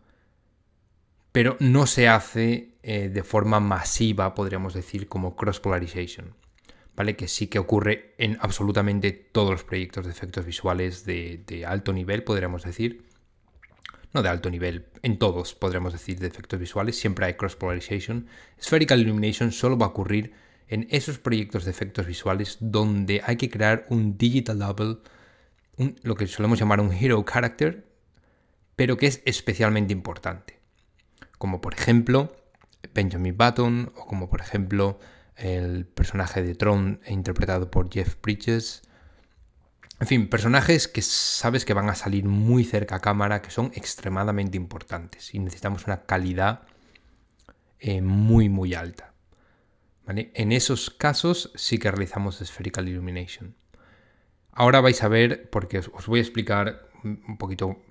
pero 1.32 1.58
no 1.60 1.88
se 1.88 2.08
hace 2.08 2.76
eh, 2.84 3.10
de 3.10 3.24
forma 3.24 3.60
masiva, 3.60 4.34
podríamos 4.34 4.74
decir, 4.74 5.08
como 5.08 5.36
cross 5.36 5.60
polarization. 5.60 6.36
¿Vale? 6.96 7.16
Que 7.16 7.28
sí 7.28 7.48
que 7.48 7.60
ocurre 7.60 8.14
en 8.18 8.38
absolutamente 8.40 9.12
todos 9.12 9.52
los 9.52 9.64
proyectos 9.64 10.06
de 10.06 10.12
efectos 10.12 10.46
visuales 10.46 11.06
de, 11.06 11.66
alto 11.68 11.92
nivel, 11.92 12.24
podríamos 12.24 12.64
decir. 12.64 13.04
No 14.14 14.22
de 14.22 14.30
alto 14.30 14.52
nivel, 14.52 14.86
en 15.02 15.18
todos 15.18 15.56
podríamos 15.56 15.94
decir 15.94 16.20
de 16.20 16.28
efectos 16.28 16.60
visuales, 16.60 17.00
siempre 17.00 17.26
hay 17.26 17.34
cross 17.34 17.56
polarization. 17.56 18.28
Spherical 18.62 19.02
illumination 19.02 19.52
solo 19.52 19.76
va 19.76 19.88
a 19.88 19.90
ocurrir 19.90 20.34
en 20.68 20.88
esos 20.92 21.18
proyectos 21.18 21.66
de 21.66 21.72
efectos 21.72 22.06
visuales 22.06 22.58
donde 22.60 23.22
hay 23.26 23.38
que 23.38 23.50
crear 23.50 23.86
un 23.90 24.18
digital 24.18 24.60
double, 24.60 24.98
lo 26.04 26.16
que 26.16 26.28
solemos 26.28 26.60
llamar 26.60 26.80
un 26.80 26.94
hero 26.94 27.26
character, 27.26 27.88
pero 28.76 28.98
que 28.98 29.08
es 29.08 29.24
especialmente 29.26 29.94
importante 29.94 30.64
como 31.44 31.60
por 31.60 31.74
ejemplo 31.74 32.34
Benjamin 32.94 33.36
Button 33.36 33.92
o 33.98 34.06
como 34.06 34.30
por 34.30 34.40
ejemplo 34.40 34.98
el 35.36 35.86
personaje 35.86 36.42
de 36.44 36.56
Tron 36.56 37.02
interpretado 37.08 37.72
por 37.72 37.92
Jeff 37.92 38.16
Bridges. 38.22 38.84
En 40.00 40.08
fin, 40.08 40.30
personajes 40.30 40.88
que 40.88 41.02
sabes 41.02 41.66
que 41.66 41.74
van 41.74 41.90
a 41.90 41.96
salir 41.96 42.26
muy 42.26 42.64
cerca 42.64 42.96
a 42.96 43.00
cámara, 43.00 43.42
que 43.42 43.52
son 43.52 43.72
extremadamente 43.76 44.58
importantes 44.58 45.34
y 45.34 45.40
necesitamos 45.40 45.86
una 45.86 46.04
calidad 46.04 46.64
eh, 47.80 48.02
muy 48.02 48.50
muy 48.50 48.74
alta. 48.74 49.14
En 50.06 50.52
esos 50.52 50.90
casos 50.90 51.52
sí 51.56 51.78
que 51.78 51.90
realizamos 51.90 52.40
Spherical 52.44 52.90
Illumination. 52.90 53.56
Ahora 54.52 54.82
vais 54.82 55.02
a 55.02 55.08
ver, 55.08 55.50
porque 55.50 55.80
os 55.80 56.08
voy 56.08 56.20
a 56.20 56.22
explicar 56.22 56.90
un 57.04 57.38
poquito 57.38 57.82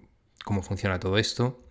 cómo 0.45 0.62
funciona 0.62 1.01
todo 1.01 1.18
esto. 1.18 1.62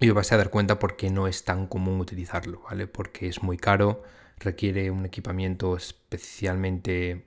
Y 0.00 0.08
os 0.08 0.14
vais 0.14 0.30
a 0.32 0.36
dar 0.36 0.50
cuenta 0.50 0.78
por 0.78 0.96
qué 0.96 1.10
no 1.10 1.26
es 1.26 1.44
tan 1.44 1.66
común 1.66 2.00
utilizarlo, 2.00 2.62
¿vale? 2.62 2.86
Porque 2.86 3.28
es 3.28 3.42
muy 3.42 3.56
caro, 3.56 4.04
requiere 4.40 4.90
un 4.90 5.06
equipamiento 5.06 5.76
especialmente 5.76 7.26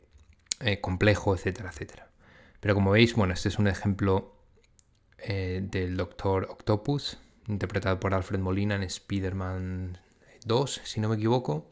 eh, 0.59 0.80
complejo, 0.82 1.36
etcétera, 1.36 1.70
etcétera. 1.70 2.09
Pero 2.59 2.76
como 2.76 2.91
veis, 2.91 3.16
bueno, 3.16 3.34
este 3.34 3.49
es 3.49 3.59
un 3.59 3.68
ejemplo 3.68 4.36
eh, 5.18 5.62
del 5.64 5.97
Doctor 5.97 6.47
Octopus, 6.49 7.18
interpretado 7.47 7.99
por 7.99 8.14
Alfred 8.14 8.39
Molina 8.39 8.76
en 8.76 8.84
Spider-Man 8.84 9.97
2, 10.45 10.82
si 10.84 10.99
no 10.99 11.09
me 11.09 11.16
equivoco. 11.16 11.72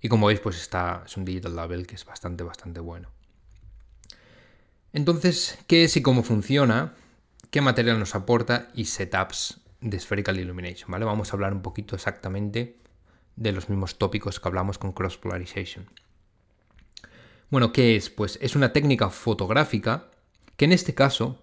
Y 0.00 0.08
como 0.08 0.28
veis, 0.28 0.40
pues 0.40 0.60
está, 0.60 1.02
es 1.04 1.16
un 1.16 1.24
digital 1.24 1.56
label 1.56 1.86
que 1.86 1.94
es 1.94 2.04
bastante, 2.04 2.44
bastante 2.44 2.80
bueno. 2.80 3.10
Entonces, 4.92 5.58
¿qué 5.66 5.84
es 5.84 5.96
y 5.96 6.02
cómo 6.02 6.22
funciona? 6.22 6.94
qué 7.50 7.60
material 7.60 7.98
nos 7.98 8.14
aporta 8.14 8.68
y 8.74 8.84
setups 8.86 9.60
de 9.80 9.98
Spherical 9.98 10.38
Illumination, 10.38 10.90
¿vale? 10.90 11.04
Vamos 11.04 11.32
a 11.32 11.36
hablar 11.36 11.52
un 11.52 11.62
poquito 11.62 11.96
exactamente 11.96 12.78
de 13.40 13.52
los 13.52 13.68
mismos 13.68 13.98
tópicos 13.98 14.38
que 14.38 14.46
hablamos 14.46 14.78
con 14.78 14.92
Cross 14.92 15.16
Polarization. 15.16 15.86
Bueno, 17.48 17.72
¿qué 17.72 17.96
es? 17.96 18.10
Pues 18.10 18.38
es 18.42 18.54
una 18.54 18.72
técnica 18.72 19.08
fotográfica 19.08 20.10
que 20.56 20.66
en 20.66 20.72
este 20.72 20.94
caso 20.94 21.42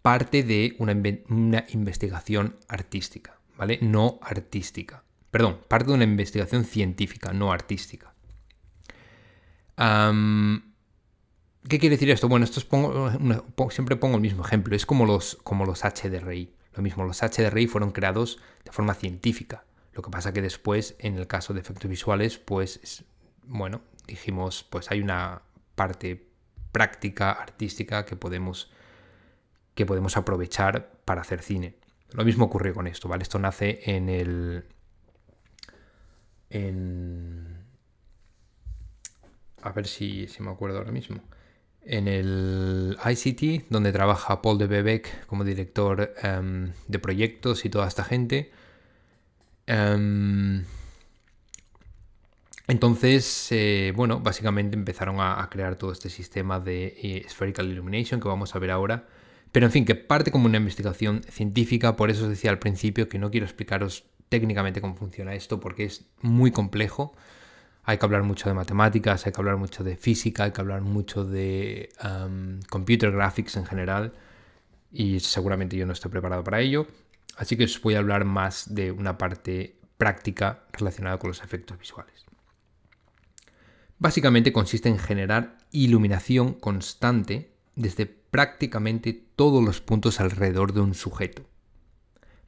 parte 0.00 0.44
de 0.44 0.76
una, 0.78 1.64
investigación 1.68 2.56
artística, 2.68 3.38
¿vale? 3.58 3.78
No 3.82 4.20
artística. 4.22 5.02
Perdón, 5.30 5.58
parte 5.66 5.88
de 5.88 5.94
una 5.94 6.04
investigación 6.04 6.64
científica, 6.64 7.32
no 7.32 7.52
artística. 7.52 8.14
¿Qué 9.76 11.78
quiere 11.80 11.96
decir 11.96 12.10
esto? 12.10 12.28
Bueno, 12.28 12.44
esto 12.44 12.60
siempre 13.70 13.96
pongo 13.96 14.14
el 14.14 14.20
mismo 14.20 14.44
ejemplo. 14.44 14.76
Es 14.76 14.86
como 14.86 15.04
los, 15.04 15.36
como 15.42 15.64
los 15.64 15.82
HDRI. 15.82 16.53
Lo 16.74 16.82
mismo, 16.82 17.04
los 17.04 17.20
HDRI 17.20 17.66
fueron 17.66 17.92
creados 17.92 18.38
de 18.64 18.72
forma 18.72 18.94
científica. 18.94 19.64
Lo 19.92 20.02
que 20.02 20.10
pasa 20.10 20.32
que 20.32 20.42
después, 20.42 20.96
en 20.98 21.16
el 21.16 21.26
caso 21.26 21.54
de 21.54 21.60
efectos 21.60 21.88
visuales, 21.88 22.38
pues, 22.38 23.04
bueno, 23.44 23.80
dijimos, 24.06 24.64
pues 24.68 24.90
hay 24.90 25.00
una 25.00 25.42
parte 25.76 26.28
práctica, 26.72 27.30
artística 27.30 28.04
que 28.04 28.16
podemos 28.16 28.70
que 29.74 29.86
podemos 29.86 30.16
aprovechar 30.16 30.90
para 31.04 31.20
hacer 31.20 31.42
cine. 31.42 31.74
Lo 32.12 32.24
mismo 32.24 32.44
ocurrió 32.44 32.74
con 32.74 32.86
esto, 32.86 33.08
¿vale? 33.08 33.22
Esto 33.22 33.38
nace 33.38 33.80
en 33.84 34.08
el... 34.08 34.64
En... 36.50 37.64
A 39.62 39.72
ver 39.72 39.86
si, 39.86 40.28
si 40.28 40.42
me 40.42 40.50
acuerdo 40.50 40.78
ahora 40.78 40.92
mismo. 40.92 41.20
En 41.86 42.08
el 42.08 42.96
ICT, 43.04 43.66
donde 43.68 43.92
trabaja 43.92 44.40
Paul 44.40 44.58
de 44.58 44.66
Bebeck 44.66 45.26
como 45.26 45.44
director 45.44 46.14
em, 46.22 46.72
de 46.88 46.98
proyectos 46.98 47.64
y 47.64 47.70
toda 47.70 47.86
esta 47.86 48.04
gente. 48.04 48.50
Em, 49.66 50.64
entonces, 52.66 53.48
eh, 53.50 53.92
bueno, 53.94 54.20
básicamente 54.20 54.76
empezaron 54.76 55.16
a, 55.20 55.46
crear 55.50 55.76
todo 55.76 55.92
este 55.92 56.08
sistema 56.08 56.60
de 56.60 56.96
eh, 57.02 57.26
Spherical 57.28 57.66
Illumination 57.70 58.20
que 58.20 58.28
vamos 58.28 58.54
a 58.54 58.58
ver 58.58 58.70
ahora. 58.70 59.06
Pero 59.52 59.66
en 59.66 59.72
fin, 59.72 59.84
que 59.84 59.94
parte 59.94 60.30
como 60.30 60.46
una 60.46 60.56
investigación 60.56 61.22
científica, 61.30 61.96
por 61.96 62.10
eso 62.10 62.24
os 62.24 62.30
decía 62.30 62.50
al 62.50 62.58
principio 62.58 63.08
que 63.08 63.18
no 63.18 63.30
quiero 63.30 63.46
explicaros 63.46 64.04
técnicamente 64.28 64.80
cómo 64.80 64.96
funciona 64.96 65.34
esto 65.34 65.60
porque 65.60 65.84
es 65.84 66.06
muy 66.22 66.50
complejo. 66.50 67.14
Hay 67.84 67.98
que 67.98 68.06
hablar 68.06 68.22
mucho 68.22 68.48
de 68.48 68.54
matemáticas, 68.54 69.26
hay 69.26 69.32
que 69.32 69.40
hablar 69.40 69.56
mucho 69.56 69.84
de 69.84 69.96
física, 69.96 70.44
hay 70.44 70.52
que 70.52 70.60
hablar 70.60 70.80
mucho 70.80 71.24
de 71.24 71.90
um, 72.02 72.60
computer 72.70 73.12
graphics 73.12 73.56
en 73.56 73.66
general 73.66 74.14
y 74.90 75.20
seguramente 75.20 75.76
yo 75.76 75.84
no 75.84 75.92
estoy 75.92 76.10
preparado 76.10 76.42
para 76.42 76.60
ello. 76.60 76.86
Así 77.36 77.56
que 77.56 77.64
os 77.64 77.80
voy 77.82 77.94
a 77.94 77.98
hablar 77.98 78.24
más 78.24 78.74
de 78.74 78.90
una 78.90 79.18
parte 79.18 79.76
práctica 79.98 80.64
relacionada 80.72 81.18
con 81.18 81.28
los 81.28 81.42
efectos 81.42 81.78
visuales. 81.78 82.24
Básicamente 83.98 84.52
consiste 84.52 84.88
en 84.88 84.98
generar 84.98 85.58
iluminación 85.70 86.54
constante 86.54 87.52
desde 87.76 88.06
prácticamente 88.06 89.12
todos 89.36 89.62
los 89.62 89.80
puntos 89.80 90.20
alrededor 90.20 90.72
de 90.72 90.80
un 90.80 90.94
sujeto, 90.94 91.44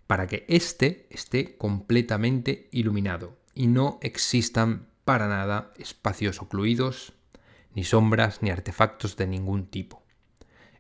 para 0.07 0.27
que 0.27 0.45
éste 0.49 1.07
esté 1.11 1.57
completamente 1.57 2.69
iluminado 2.73 3.37
y 3.55 3.67
no 3.67 3.99
existan 4.03 4.87
para 5.07 5.29
nada 5.29 5.73
espacios 5.79 6.43
ocluidos, 6.43 7.15
ni 7.75 7.85
sombras, 7.85 8.43
ni 8.43 8.51
artefactos 8.51 9.17
de 9.17 9.29
ningún 9.29 9.69
tipo. 9.69 10.03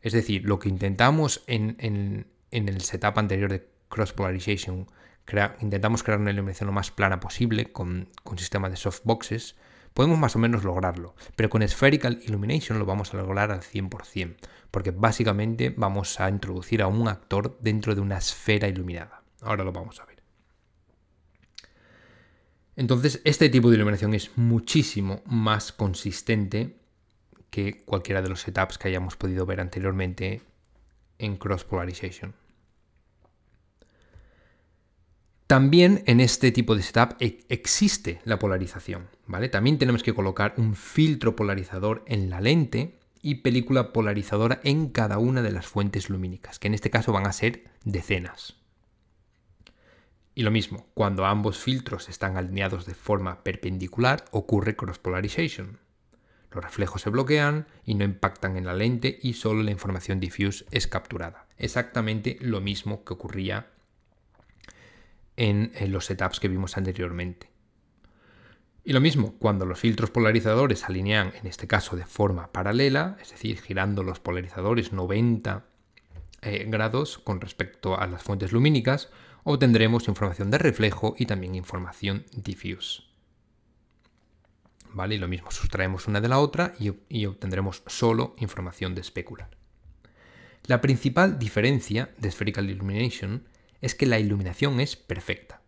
Es 0.03 0.12
decir, 0.12 0.45
lo 0.45 0.59
que 0.59 0.68
intentamos 0.68 1.45
en, 1.47 2.27
el 2.51 2.81
setup 2.81 3.18
anterior 3.18 3.51
de 3.51 3.68
Cross 3.89 4.12
Polarization, 4.12 4.89
intentamos 5.61 6.03
crear 6.03 6.18
una 6.20 6.33
iluminación 6.33 6.66
lo 6.66 6.72
más 6.72 6.91
plana 6.91 7.20
posible 7.20 7.72
con, 7.72 8.09
con 8.24 8.37
sistema 8.37 8.68
de 8.68 8.77
softboxes, 8.77 9.55
podemos 9.95 10.18
más 10.18 10.35
o 10.35 10.41
menos 10.41 10.64
lograrlo, 10.64 11.14
pero 11.37 11.49
con 11.49 11.66
Spherical 11.66 12.20
Illumination 12.27 12.81
lo 12.81 12.85
vamos 12.85 13.14
a 13.14 13.18
lograr 13.18 13.53
al 13.53 13.61
100%, 13.61 14.37
porque 14.72 14.91
básicamente 14.91 15.72
vamos 15.77 16.18
a 16.18 16.29
introducir 16.29 16.83
a 16.83 16.89
un 16.89 17.07
actor 17.07 17.57
dentro 17.61 17.95
de 17.95 18.01
una 18.01 18.18
esfera 18.18 18.66
iluminada. 18.66 19.22
Ahora 19.41 19.62
lo 19.62 19.70
vamos 19.70 20.01
a 20.01 20.05
ver. 20.05 20.15
Entonces, 22.77 23.22
este 23.24 23.49
tipo 23.49 23.70
de 23.70 23.77
iluminación 23.77 24.12
es 24.14 24.31
muchísimo 24.37 25.22
más 25.24 25.72
consistente 25.72 26.77
que 27.51 27.83
cualquiera 27.85 28.20
de 28.20 28.29
los 28.29 28.43
setups 28.43 28.77
que 28.77 28.89
hayamos 28.89 29.16
podido 29.16 29.47
ver 29.47 29.61
anteriormente 29.61 30.43
en 31.18 31.37
Cross 31.39 31.64
Polarization. 31.64 32.35
También 35.47 36.03
en 36.07 36.20
este 36.20 36.51
tipo 36.51 36.74
de 36.74 36.83
setup 36.83 37.16
e-, 37.20 37.45
existe 37.49 38.20
la 38.24 38.39
polarización, 38.39 39.09
¿vale? 39.27 39.49
También 39.49 39.79
tenemos 39.79 40.03
que 40.03 40.12
colocar 40.12 40.55
un 40.57 40.74
filtro 40.74 41.37
polarizador 41.37 42.05
en 42.07 42.29
la 42.29 42.41
lente 42.41 42.99
y 43.22 43.37
película 43.37 43.93
polarizadora 43.93 44.61
en 44.64 44.89
cada 44.89 45.18
una 45.18 45.43
de 45.43 45.53
las 45.53 45.66
fuentes 45.66 46.11
lumínicas, 46.11 46.59
que 46.59 46.66
en 46.66 46.74
este 46.74 46.91
caso 46.91 47.12
van 47.12 47.27
a 47.27 47.33
ser 47.33 47.64
decenas. 47.85 48.57
Y 50.39 50.43
lo 50.43 50.51
mismo, 50.51 50.87
cuando 50.93 51.24
ambos 51.24 51.57
filtros 51.57 52.11
están 52.11 52.37
alineados 52.37 52.84
de 52.84 52.93
forma 52.93 53.43
perpendicular, 53.43 54.26
ocurre 54.32 54.76
cross 54.76 54.99
polarization. 54.99 55.78
Los 56.53 56.62
reflejos 56.62 57.01
se 57.01 57.09
bloquean 57.09 57.66
y 57.87 57.95
no 57.95 58.05
impactan 58.05 58.59
en 58.59 58.66
la 58.66 58.74
lente 58.74 59.18
y 59.22 59.32
solo 59.32 59.62
la 59.62 59.70
información 59.70 60.20
diffuse 60.20 60.66
es 60.70 60.87
capturada. 60.89 61.47
Exactamente 61.57 62.37
lo 62.43 62.61
mismo 62.61 63.03
que 63.03 63.14
ocurría 63.14 63.68
en, 65.37 65.72
los 65.91 66.05
setups 66.05 66.39
que 66.39 66.49
vimos 66.49 66.76
anteriormente. 66.76 67.49
Y 68.84 68.93
lo 68.93 69.01
mismo, 69.01 69.37
cuando 69.39 69.64
los 69.64 69.80
filtros 69.80 70.11
polarizadores 70.11 70.80
se 70.80 70.87
alinean, 70.87 71.32
en 71.41 71.47
este 71.47 71.66
caso 71.66 71.97
de 71.97 72.05
forma 72.05 72.53
paralela, 72.53 73.16
es 73.22 73.30
decir, 73.30 73.59
girando 73.62 74.03
los 74.03 74.20
polarizadores 74.20 74.93
90 74.93 75.64
eh, 76.43 76.66
grados 76.68 77.16
con 77.16 77.41
respecto 77.41 77.99
a 77.99 78.07
las 78.07 78.22
fuentes 78.22 78.53
lumínicas, 78.53 79.09
obtendremos 79.49 80.09
información 80.09 80.51
de 80.51 80.59
reflejo 80.59 81.14
y 81.16 81.26
también 81.26 81.55
información 81.55 82.24
diffuse. 82.34 83.05
¿Vale? 84.92 85.14
Y 85.14 85.18
lo 85.18 85.28
mismo, 85.28 85.53
sustraemos 85.53 86.09
una 86.09 86.20
de 86.20 86.28
la 86.28 86.40
otra 86.40 86.74
y, 86.80 87.26
obtendremos 87.26 87.84
solo 87.86 88.34
información 88.38 88.97
de 88.97 89.03
especular. 89.03 89.51
La 90.64 90.80
principal 90.80 91.38
diferencia 91.38 92.11
de 92.18 92.32
Spherical 92.32 92.68
Illumination 92.68 93.47
es 93.80 93.94
que 93.94 94.07
la 94.07 94.18
iluminación 94.18 94.80
es 94.80 94.97
perfecta. 94.97 95.62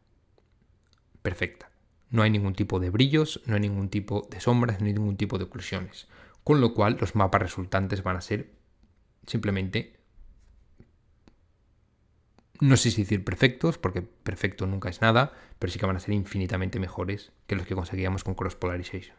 Perfecta. 1.22 1.70
No 2.11 2.22
hay 2.22 2.31
ningún 2.31 2.55
tipo 2.55 2.81
de 2.81 2.91
brillos, 2.91 3.43
no 3.47 3.55
hay 3.55 3.61
ningún 3.61 3.91
tipo 3.91 4.26
de 4.29 4.41
sombras, 4.41 4.81
no 4.81 4.87
hay 4.87 4.95
ningún 4.95 5.16
tipo 5.16 5.39
de 5.39 5.45
oclusiones. 5.45 6.09
Con 6.43 6.61
lo 6.61 6.74
cual 6.74 6.97
los 7.01 7.14
mapas 7.14 7.43
resultantes 7.43 8.03
van 8.03 8.16
a 8.16 8.22
ser 8.22 8.51
simplemente, 9.24 9.97
no 12.61 12.77
sé 12.77 12.91
si 12.91 13.03
decir 13.03 13.25
perfectos, 13.25 13.79
porque 13.79 14.03
perfecto 14.03 14.67
nunca 14.67 14.89
es 14.89 15.01
nada, 15.01 15.33
pero 15.59 15.73
sí 15.73 15.79
que 15.79 15.87
van 15.87 15.97
a 15.97 16.01
ser 16.01 16.15
infinitamente 16.15 16.79
mejores 16.79 17.33
que 17.47 17.57
los 17.57 17.67
que 17.67 17.75
conseguíamos 17.75 18.25
con 18.25 18.35
Cross 18.35 18.57
Polarization. 18.57 19.17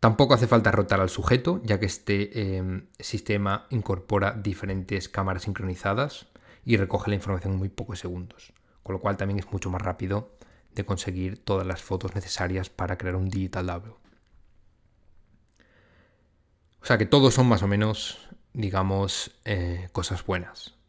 Tampoco 0.00 0.32
hace 0.32 0.46
falta 0.46 0.72
rotar 0.72 1.00
al 1.00 1.10
sujeto, 1.10 1.60
ya 1.62 1.78
que 1.78 1.86
este 1.86 2.30
eh, 2.32 2.82
sistema 2.98 3.66
incorpora 3.68 4.32
diferentes 4.32 5.10
cámaras 5.10 5.42
sincronizadas 5.42 6.26
y 6.64 6.78
recoge 6.78 7.10
la 7.10 7.16
información 7.16 7.52
en 7.52 7.58
muy 7.58 7.68
pocos 7.68 7.98
segundos, 7.98 8.52
con 8.82 8.94
lo 8.94 9.00
cual 9.00 9.18
también 9.18 9.38
es 9.38 9.52
mucho 9.52 9.68
más 9.68 9.82
rápido 9.82 10.36
de 10.74 10.84
conseguir 10.84 11.38
todas 11.38 11.66
las 11.66 11.82
fotos 11.82 12.14
necesarias 12.14 12.70
para 12.70 12.96
crear 12.96 13.16
un 13.16 13.28
digital 13.28 13.66
double. 13.66 13.94
O 16.82 16.86
sea 16.86 16.96
que 16.96 17.06
todos 17.06 17.34
son 17.34 17.46
más 17.46 17.62
o 17.62 17.68
menos, 17.68 18.30
digamos, 18.54 19.32
eh, 19.44 19.88
cosas 19.92 20.24
buenas. 20.24 20.79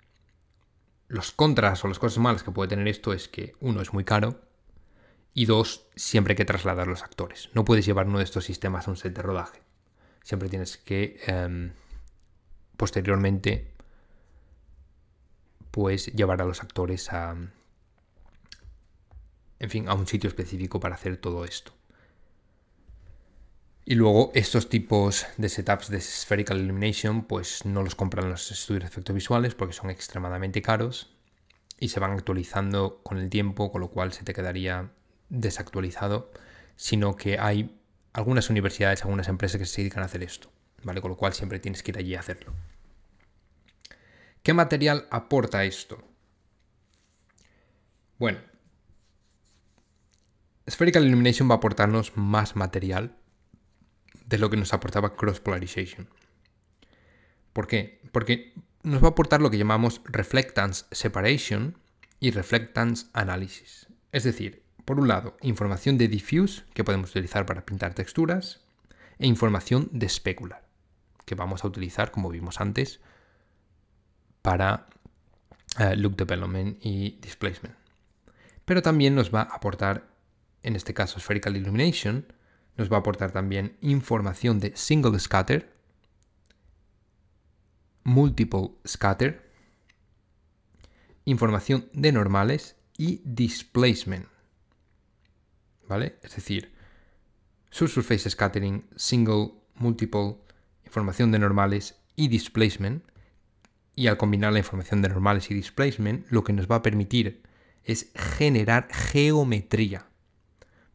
Los 1.12 1.34
contras 1.34 1.84
o 1.84 1.90
las 1.90 2.00
cosas 2.00 2.20
malas 2.20 2.42
que 2.42 2.52
puede 2.52 2.70
tener 2.70 2.88
esto 2.88 3.12
es 3.12 3.28
que 3.28 3.54
uno 3.60 3.82
es 3.82 3.92
muy 3.92 4.06
caro 4.06 4.40
y 5.34 5.44
dos, 5.44 5.90
siempre 5.94 6.32
hay 6.32 6.36
que 6.38 6.46
trasladar 6.46 6.88
los 6.88 7.04
actores. 7.04 7.50
No 7.54 7.66
puedes 7.66 7.86
llevar 7.86 8.08
uno 8.08 8.20
de 8.20 8.24
estos 8.24 8.46
sistemas 8.46 8.88
a 8.88 8.92
un 8.92 8.96
set 8.96 9.14
de 9.14 9.22
rodaje. 9.22 9.62
Siempre 10.24 10.48
tienes 10.48 10.78
que 10.78 11.20
em, 11.28 11.74
posteriormente 12.78 13.74
pues 15.72 16.06
llevar 16.14 16.42
a 16.42 16.46
los 16.46 16.64
actores 16.64 17.12
a, 17.12 17.36
en 19.60 19.70
fin, 19.70 19.90
a 19.90 19.96
un 19.96 20.08
sitio 20.08 20.30
específico 20.30 20.80
para 20.80 20.96
hacer 20.96 21.18
todo 21.18 21.44
esto. 21.44 21.74
Y 23.92 23.96
luego 23.96 24.32
estos 24.36 24.70
tipos 24.70 25.28
de 25.36 25.50
setups 25.50 25.90
de 25.90 26.00
Spherical 26.00 26.62
Illumination 26.62 27.26
pues 27.26 27.66
no 27.66 27.84
los 27.84 27.94
compran 27.94 28.30
los 28.30 28.50
estudios 28.50 28.84
de 28.84 28.88
efectos 28.88 29.14
visuales 29.14 29.54
porque 29.54 29.74
son 29.74 29.90
extremadamente 29.90 30.62
caros 30.62 31.14
y 31.78 31.90
se 31.90 32.00
van 32.00 32.12
actualizando 32.12 33.02
con 33.04 33.18
el 33.18 33.30
tiempo, 33.30 33.70
con 33.70 33.82
lo 33.82 33.90
cual 33.90 34.14
se 34.14 34.24
te 34.24 34.34
quedaría 34.34 34.94
desactualizado, 35.28 36.32
sino 36.78 37.18
que 37.18 37.38
hay 37.38 37.78
algunas 38.14 38.50
universidades, 38.50 39.02
algunas 39.02 39.28
empresas 39.28 39.60
que 39.60 39.66
se 39.66 39.82
dedican 39.82 40.04
a 40.04 40.06
hacer 40.06 40.24
esto, 40.24 40.50
¿vale? 40.84 41.02
Con 41.02 41.12
lo 41.12 41.18
cual 41.18 41.34
siempre 41.34 41.60
tienes 41.60 41.84
que 41.84 41.92
ir 41.92 41.98
allí 41.98 42.16
a 42.16 42.22
hacerlo. 42.22 42.54
¿Qué 44.42 44.54
material 44.54 45.06
aporta 45.12 45.66
esto? 45.66 46.02
Bueno, 48.18 48.40
Spherical 50.70 51.06
Illumination 51.06 51.50
va 51.50 51.56
a 51.56 51.58
aportarnos 51.58 52.16
más 52.16 52.56
material 52.56 53.18
de 54.32 54.40
lo 54.40 54.50
que 54.50 54.58
nos 54.58 54.74
aportaba 54.74 55.16
Cross 55.16 55.42
Polarization. 55.42 56.08
¿Por 57.54 57.68
qué? 57.68 58.02
Porque 58.12 58.54
nos 58.82 59.04
va 59.04 59.08
a 59.08 59.12
aportar 59.12 59.42
lo 59.42 59.52
que 59.52 59.58
llamamos 59.58 60.02
Reflectance 60.06 60.86
Separation 60.92 61.78
y 62.20 62.32
Reflectance 62.32 63.08
Analysis. 63.14 63.88
Es 64.14 64.24
decir, 64.24 64.64
por 64.86 65.00
un 65.00 65.10
lado, 65.10 65.38
información 65.42 65.98
de 65.98 66.08
diffuse 66.08 66.64
que 66.74 66.84
podemos 66.84 67.12
utilizar 67.12 67.46
para 67.46 67.66
pintar 67.66 67.94
texturas 67.94 68.62
e 69.20 69.28
información 69.28 69.90
de 69.92 70.10
specular 70.10 70.72
que 71.26 71.36
vamos 71.36 71.64
a 71.64 71.68
utilizar, 71.68 72.12
como 72.12 72.30
vimos 72.30 72.60
antes, 72.60 73.00
para 74.42 74.88
eh, 75.80 75.96
look 75.96 76.16
development 76.16 76.78
y 76.82 77.20
displacement. 77.22 77.76
Pero 78.66 78.82
también 78.82 79.14
nos 79.14 79.34
va 79.34 79.42
a 79.42 79.56
aportar, 79.56 80.08
en 80.64 80.76
este 80.76 80.94
caso 80.94 81.20
Spherical 81.20 81.56
Illumination, 81.56 82.26
nos 82.78 82.92
va 82.92 82.98
a 82.98 83.00
aportar 83.00 83.32
también 83.32 83.78
información 83.82 84.60
de 84.60 84.76
single 84.76 85.20
scatter 85.20 85.72
multiple 88.04 88.72
scatter, 88.88 89.50
información 91.26 91.90
de 91.94 92.12
normales 92.12 92.76
y 92.98 93.22
displacement. 93.24 94.28
¿Vale? 95.88 96.18
Es 96.24 96.36
decir, 96.36 96.74
subsurface 97.70 98.30
scattering, 98.30 98.86
single, 98.96 99.52
multiple, 99.76 100.38
información 100.86 101.32
de 101.32 101.40
normales 101.40 101.96
y 102.16 102.28
displacement. 102.28 103.04
Y 103.94 104.08
al 104.08 104.18
combinar 104.18 104.54
la 104.54 104.60
información 104.60 105.02
de 105.02 105.10
normales 105.10 105.52
y 105.52 105.54
displacement, 105.54 106.26
lo 106.30 106.44
que 106.44 106.54
nos 106.54 106.70
va 106.70 106.78
a 106.78 106.82
permitir 106.82 107.44
es 107.84 108.12
generar 108.16 108.88
geometría, 108.90 110.06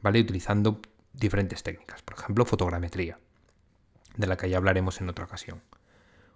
¿vale? 0.01 0.20
Utilizando 0.20 0.81
diferentes 1.17 1.62
técnicas, 1.62 2.03
por 2.03 2.19
ejemplo, 2.19 2.45
fotogrametría, 2.45 3.19
de 4.17 4.27
la 4.27 4.37
que 4.37 4.49
ya 4.49 4.59
hablaremos 4.59 5.01
en 5.01 5.09
otra 5.09 5.25
ocasión. 5.25 5.62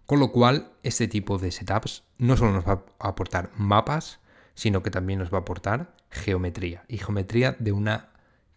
Con 0.07 0.19
lo 0.19 0.33
cual, 0.33 0.73
este 0.83 1.07
tipo 1.07 1.39
de 1.39 1.53
setups 1.53 2.03
no 2.19 2.37
solo 2.37 2.53
nos 2.53 2.67
va 2.67 2.85
a 2.99 3.09
aportar 3.09 3.51
mapas, 3.57 4.19
sino 4.55 4.83
que 4.83 4.91
también 4.91 5.19
nos 5.19 5.33
va 5.33 5.39
a 5.39 5.41
aportar 5.43 5.95
geometría, 6.11 6.85
y 6.89 6.99
geometría 6.99 7.57
de 7.59 7.73
una 7.73 8.09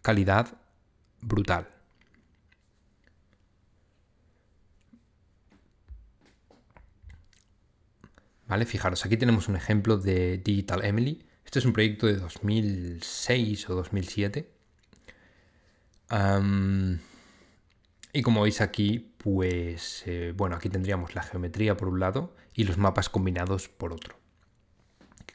calidad 0.02 0.58
brutal. 1.20 1.68
¿Vale? 8.46 8.66
Fijaros, 8.66 9.04
aquí 9.06 9.16
tenemos 9.16 9.48
un 9.48 9.56
ejemplo 9.56 9.96
de 9.96 10.38
Digital 10.38 10.84
Emily. 10.84 11.24
Este 11.44 11.60
es 11.60 11.64
un 11.64 11.72
proyecto 11.72 12.06
de 12.06 12.16
2006 12.16 13.70
o 13.70 13.74
2007. 13.74 14.53
Y 18.12 18.22
como 18.22 18.42
veis 18.42 18.60
aquí, 18.60 19.14
pues 19.18 20.04
eh, 20.06 20.32
bueno, 20.36 20.56
aquí 20.56 20.68
tendríamos 20.68 21.14
la 21.14 21.22
geometría 21.22 21.76
por 21.76 21.88
un 21.88 22.00
lado 22.00 22.34
y 22.54 22.64
los 22.64 22.78
mapas 22.78 23.08
combinados 23.08 23.68
por 23.68 23.92
otro. 23.92 24.16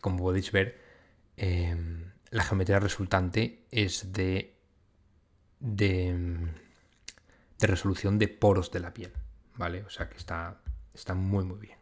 como 0.02 0.20
podéis 0.20 0.52
ver, 0.54 0.80
em, 1.36 2.12
la 2.32 2.44
geometría 2.44 2.80
resultante 2.80 3.66
es 3.72 4.14
de, 4.14 4.56
de, 5.60 6.16
de, 7.60 7.68
resolución 7.68 8.18
de 8.18 8.30
poros 8.30 8.72
de 8.72 8.80
la 8.80 8.94
piel, 8.94 9.12
¿vale? 9.56 9.84
O 9.84 9.90
sea 9.90 10.08
que 10.10 10.18
está, 10.18 10.62
está 10.94 11.16
muy 11.16 11.44
muy 11.44 11.60
bien. 11.60 11.80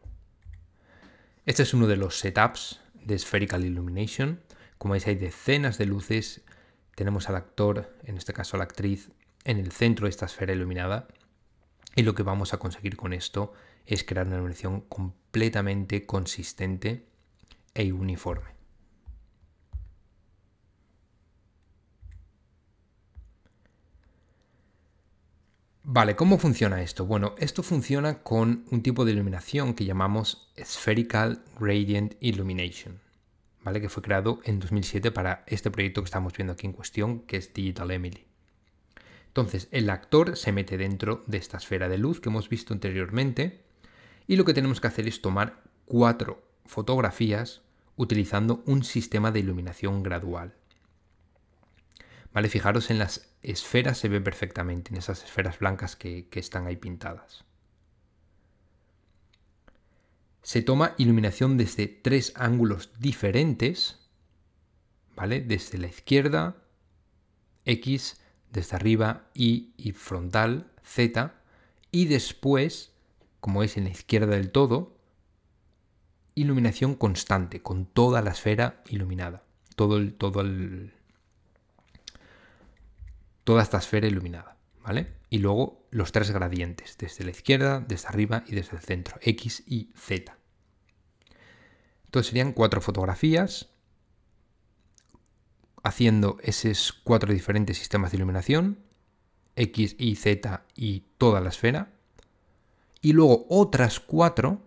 Este 1.46 1.64
es 1.64 1.74
uno 1.74 1.88
de 1.88 1.96
los 1.98 2.20
setups 2.20 2.82
de 2.94 3.18
Spherical 3.20 3.64
Illumination. 3.64 4.42
Como 4.78 4.94
veis 4.94 5.08
hay 5.08 5.16
decenas 5.16 5.78
de 5.78 5.86
luces. 5.86 6.42
Tenemos 6.98 7.30
al 7.30 7.36
actor, 7.36 7.96
en 8.06 8.18
este 8.18 8.34
caso 8.34 8.58
a 8.58 8.58
la 8.58 8.64
actriz, 8.64 9.12
en 9.44 9.60
el 9.60 9.72
centro 9.72 10.08
de 10.08 10.10
esta 10.10 10.26
esfera 10.26 10.54
iluminada. 10.54 11.08
Y 11.96 12.02
lo 12.02 12.16
que 12.16 12.24
vamos 12.24 12.56
a 12.56 12.58
conseguir 12.58 12.98
con 12.98 13.14
esto 13.14 13.54
es 13.86 14.04
crear 14.04 14.26
una 14.26 14.38
iluminación 14.38 14.82
completamente 14.82 16.08
consistente 16.08 17.06
e 17.76 17.94
uniforme. 17.94 18.50
Vale, 25.84 26.16
¿cómo 26.16 26.40
funciona 26.40 26.82
esto? 26.82 27.06
Bueno, 27.06 27.36
esto 27.38 27.62
funciona 27.62 28.24
con 28.24 28.66
un 28.72 28.82
tipo 28.82 29.06
de 29.06 29.12
iluminación 29.12 29.76
que 29.76 29.86
llamamos 29.86 30.52
Spherical 30.60 31.44
Gradient 31.60 32.16
Illumination, 32.22 33.00
¿vale? 33.68 33.82
Que 33.82 33.90
fue 33.90 34.02
creado 34.02 34.40
en 34.46 34.62
2007 34.62 35.12
para 35.12 35.44
este 35.46 35.70
proyecto 35.70 36.02
que 36.02 36.06
estamos 36.06 36.32
viendo 36.32 36.54
aquí 36.54 36.66
en 36.66 36.72
cuestión, 36.72 37.20
que 37.24 37.36
es 37.36 37.54
Digital 37.54 37.92
Emily. 37.92 38.26
Entonces, 39.28 39.68
el 39.72 39.90
actor 39.90 40.38
se 40.38 40.54
mete 40.54 40.78
dentro 40.78 41.26
de 41.28 41.38
esta 41.38 41.58
esfera 41.58 41.90
de 41.90 41.98
luz 41.98 42.22
que 42.22 42.30
hemos 42.30 42.48
visto 42.48 42.74
anteriormente 42.74 43.66
y 44.26 44.38
lo 44.38 44.46
que 44.46 44.54
tenemos 44.54 44.80
que 44.80 44.88
hacer 44.88 45.06
es 45.06 45.22
tomar 45.22 45.64
cuatro 45.84 46.48
fotografías 46.66 47.62
utilizando 47.98 48.64
un 48.68 48.86
sistema 48.86 49.34
de 49.34 49.42
iluminación 49.42 50.02
gradual. 50.02 50.54
¿Vale? 52.32 52.48
Fijaros 52.48 52.90
en 52.90 53.00
las 53.00 53.36
esferas, 53.44 53.98
se 53.98 54.08
ve 54.08 54.22
perfectamente, 54.22 54.92
en 54.92 54.98
esas 55.00 55.26
esferas 55.26 55.60
blancas 55.60 55.98
que, 55.98 56.30
que 56.30 56.40
están 56.40 56.68
ahí 56.68 56.78
pintadas. 56.78 57.44
Se 60.48 60.62
toma 60.62 60.94
iluminación 60.98 61.58
desde 61.58 61.88
tres 61.88 62.32
ángulos 62.38 62.90
diferentes, 63.00 64.00
¿vale? 65.14 65.42
Desde 65.42 65.78
la 65.78 65.88
izquierda, 65.88 66.56
X, 67.66 68.22
desde 68.54 68.78
arriba, 68.78 69.28
Y 69.34 69.74
y 69.76 69.92
frontal, 69.92 70.72
Z, 70.86 71.34
y 71.92 72.06
después, 72.06 72.94
como 73.42 73.62
es 73.62 73.76
en 73.76 73.84
la 73.84 73.90
izquierda 73.90 74.38
del 74.38 74.52
todo, 74.52 74.96
iluminación 76.34 76.96
constante, 76.96 77.62
con 77.62 77.86
toda 77.86 78.22
la 78.22 78.32
esfera 78.32 78.82
iluminada. 78.88 79.44
Todo 79.76 79.98
el, 79.98 80.14
todo 80.14 80.40
el, 80.40 80.94
toda 83.44 83.64
esta 83.64 83.80
esfera 83.80 84.08
iluminada, 84.08 84.56
¿vale? 84.82 85.17
Y 85.30 85.40
luego 85.40 85.88
los 85.92 86.12
tres 86.12 86.32
gradientes, 86.32 86.98
desde 86.98 87.24
la 87.26 87.32
izquierda, 87.32 87.80
desde 87.82 88.08
arriba 88.08 88.44
y 88.48 88.56
desde 88.56 88.78
el 88.78 88.82
centro, 88.82 89.18
X 89.22 89.64
y 89.68 89.92
Z. 89.96 90.38
Entonces 92.06 92.28
serían 92.30 92.54
cuatro 92.54 92.80
fotografías 92.80 93.70
haciendo 95.84 96.38
esos 96.42 96.94
cuatro 96.94 97.34
diferentes 97.34 97.78
sistemas 97.78 98.12
de 98.12 98.18
iluminación, 98.18 98.80
X, 99.56 99.96
Y, 99.98 100.16
Z 100.16 100.66
y 100.76 101.02
toda 101.18 101.42
la 101.42 101.50
esfera. 101.50 101.94
Y 103.02 103.14
luego 103.14 103.46
otras 103.50 104.00
cuatro, 104.00 104.62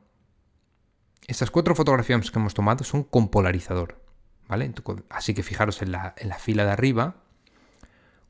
estas 1.27 1.51
cuatro 1.51 1.75
fotografías 1.75 2.31
que 2.31 2.39
hemos 2.39 2.55
tomado 2.55 2.85
son 2.85 3.05
con 3.05 3.29
polarizador, 3.29 4.03
¿vale? 4.49 4.73
Así 5.09 5.35
que 5.35 5.43
fijaros 5.43 5.83
en 5.83 5.93
la, 5.93 6.15
en 6.17 6.29
la 6.29 6.39
fila 6.39 6.65
de 6.65 6.71
arriba, 6.71 7.23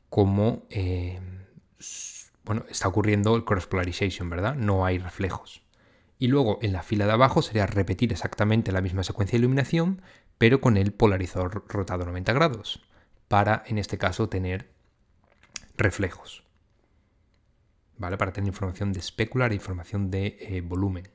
como 0.09 0.65
eh, 0.71 1.21
bueno, 2.45 2.65
está 2.69 2.89
ocurriendo 2.89 3.37
el 3.37 3.45
cross 3.45 3.67
polarization, 3.67 4.31
¿verdad? 4.31 4.55
No 4.55 4.85
hay 4.85 4.99
reflejos. 4.99 5.63
Y 6.19 6.29
luego 6.29 6.59
en 6.63 6.73
la 6.73 6.83
fila 6.83 7.07
de 7.07 7.13
abajo 7.13 7.43
sería 7.43 7.67
repetir 7.67 8.13
exactamente 8.13 8.73
la 8.73 8.83
misma 8.83 9.05
secuencia 9.05 9.37
de 9.37 9.41
iluminación, 9.41 10.03
pero 10.39 10.61
con 10.61 10.77
el 10.77 10.93
polarizador 10.93 11.65
rotado 11.69 12.05
90 12.05 12.33
grados, 12.33 12.83
para 13.29 13.63
en 13.67 13.79
este 13.79 13.99
caso 13.99 14.29
tener 14.29 14.71
reflejos. 15.77 16.45
¿Vale? 17.97 18.17
Para 18.17 18.33
tener 18.33 18.49
información 18.49 18.93
de 18.93 19.01
especular 19.01 19.53
e 19.53 19.57
información 19.57 20.11
de 20.11 20.37
eh, 20.41 20.61
volumen. 20.63 21.09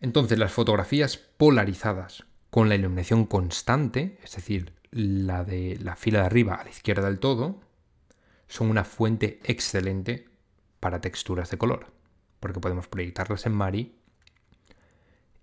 Entonces, 0.00 0.38
las 0.38 0.52
fotografías 0.52 1.16
polarizadas 1.16 2.24
con 2.50 2.68
la 2.68 2.74
iluminación 2.74 3.26
constante, 3.26 4.18
es 4.22 4.34
decir, 4.36 4.72
la 4.90 5.44
de 5.44 5.78
la 5.80 5.96
fila 5.96 6.20
de 6.20 6.26
arriba 6.26 6.54
a 6.54 6.64
la 6.64 6.70
izquierda 6.70 7.06
del 7.06 7.18
todo, 7.18 7.60
son 8.48 8.70
una 8.70 8.84
fuente 8.84 9.40
excelente 9.44 10.28
para 10.80 11.00
texturas 11.00 11.50
de 11.50 11.58
color, 11.58 11.92
porque 12.40 12.60
podemos 12.60 12.86
proyectarlas 12.88 13.46
en 13.46 13.52
Mari 13.52 13.96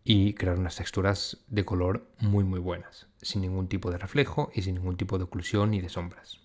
y 0.04 0.34
crear 0.34 0.60
unas 0.60 0.76
texturas 0.76 1.38
de 1.48 1.66
color 1.66 2.08
muy 2.20 2.44
muy 2.44 2.60
buenas, 2.60 3.08
sin 3.22 3.42
ningún 3.42 3.68
tipo 3.68 3.92
de 3.92 3.98
reflejo 3.98 4.52
y 4.54 4.62
sin 4.62 4.76
ningún 4.76 4.98
tipo 4.98 5.18
de 5.18 5.24
oclusión 5.24 5.72
ni 5.72 5.82
de 5.82 5.90
sombras. 5.90 6.40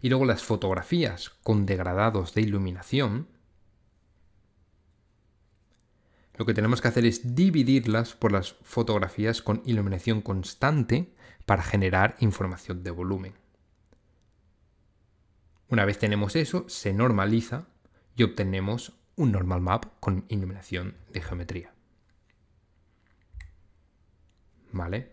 Y 0.00 0.08
luego 0.08 0.24
las 0.24 0.44
fotografías 0.44 1.30
con 1.42 1.66
degradados 1.66 2.34
de 2.34 2.42
iluminación, 2.42 3.28
lo 6.36 6.46
que 6.46 6.54
tenemos 6.54 6.80
que 6.80 6.88
hacer 6.88 7.04
es 7.04 7.34
dividirlas 7.34 8.14
por 8.14 8.30
las 8.30 8.52
fotografías 8.62 9.42
con 9.42 9.62
iluminación 9.64 10.22
constante 10.22 11.12
para 11.46 11.64
generar 11.64 12.16
información 12.20 12.84
de 12.84 12.92
volumen. 12.92 13.47
Una 15.68 15.84
vez 15.84 15.98
tenemos 15.98 16.34
eso, 16.36 16.68
se 16.68 16.92
normaliza 16.92 17.66
y 18.16 18.22
obtenemos 18.22 18.94
un 19.16 19.32
normal 19.32 19.60
map 19.60 19.84
con 20.00 20.24
iluminación 20.28 20.96
de 21.12 21.20
geometría. 21.20 21.72
¿Vale? 24.72 25.12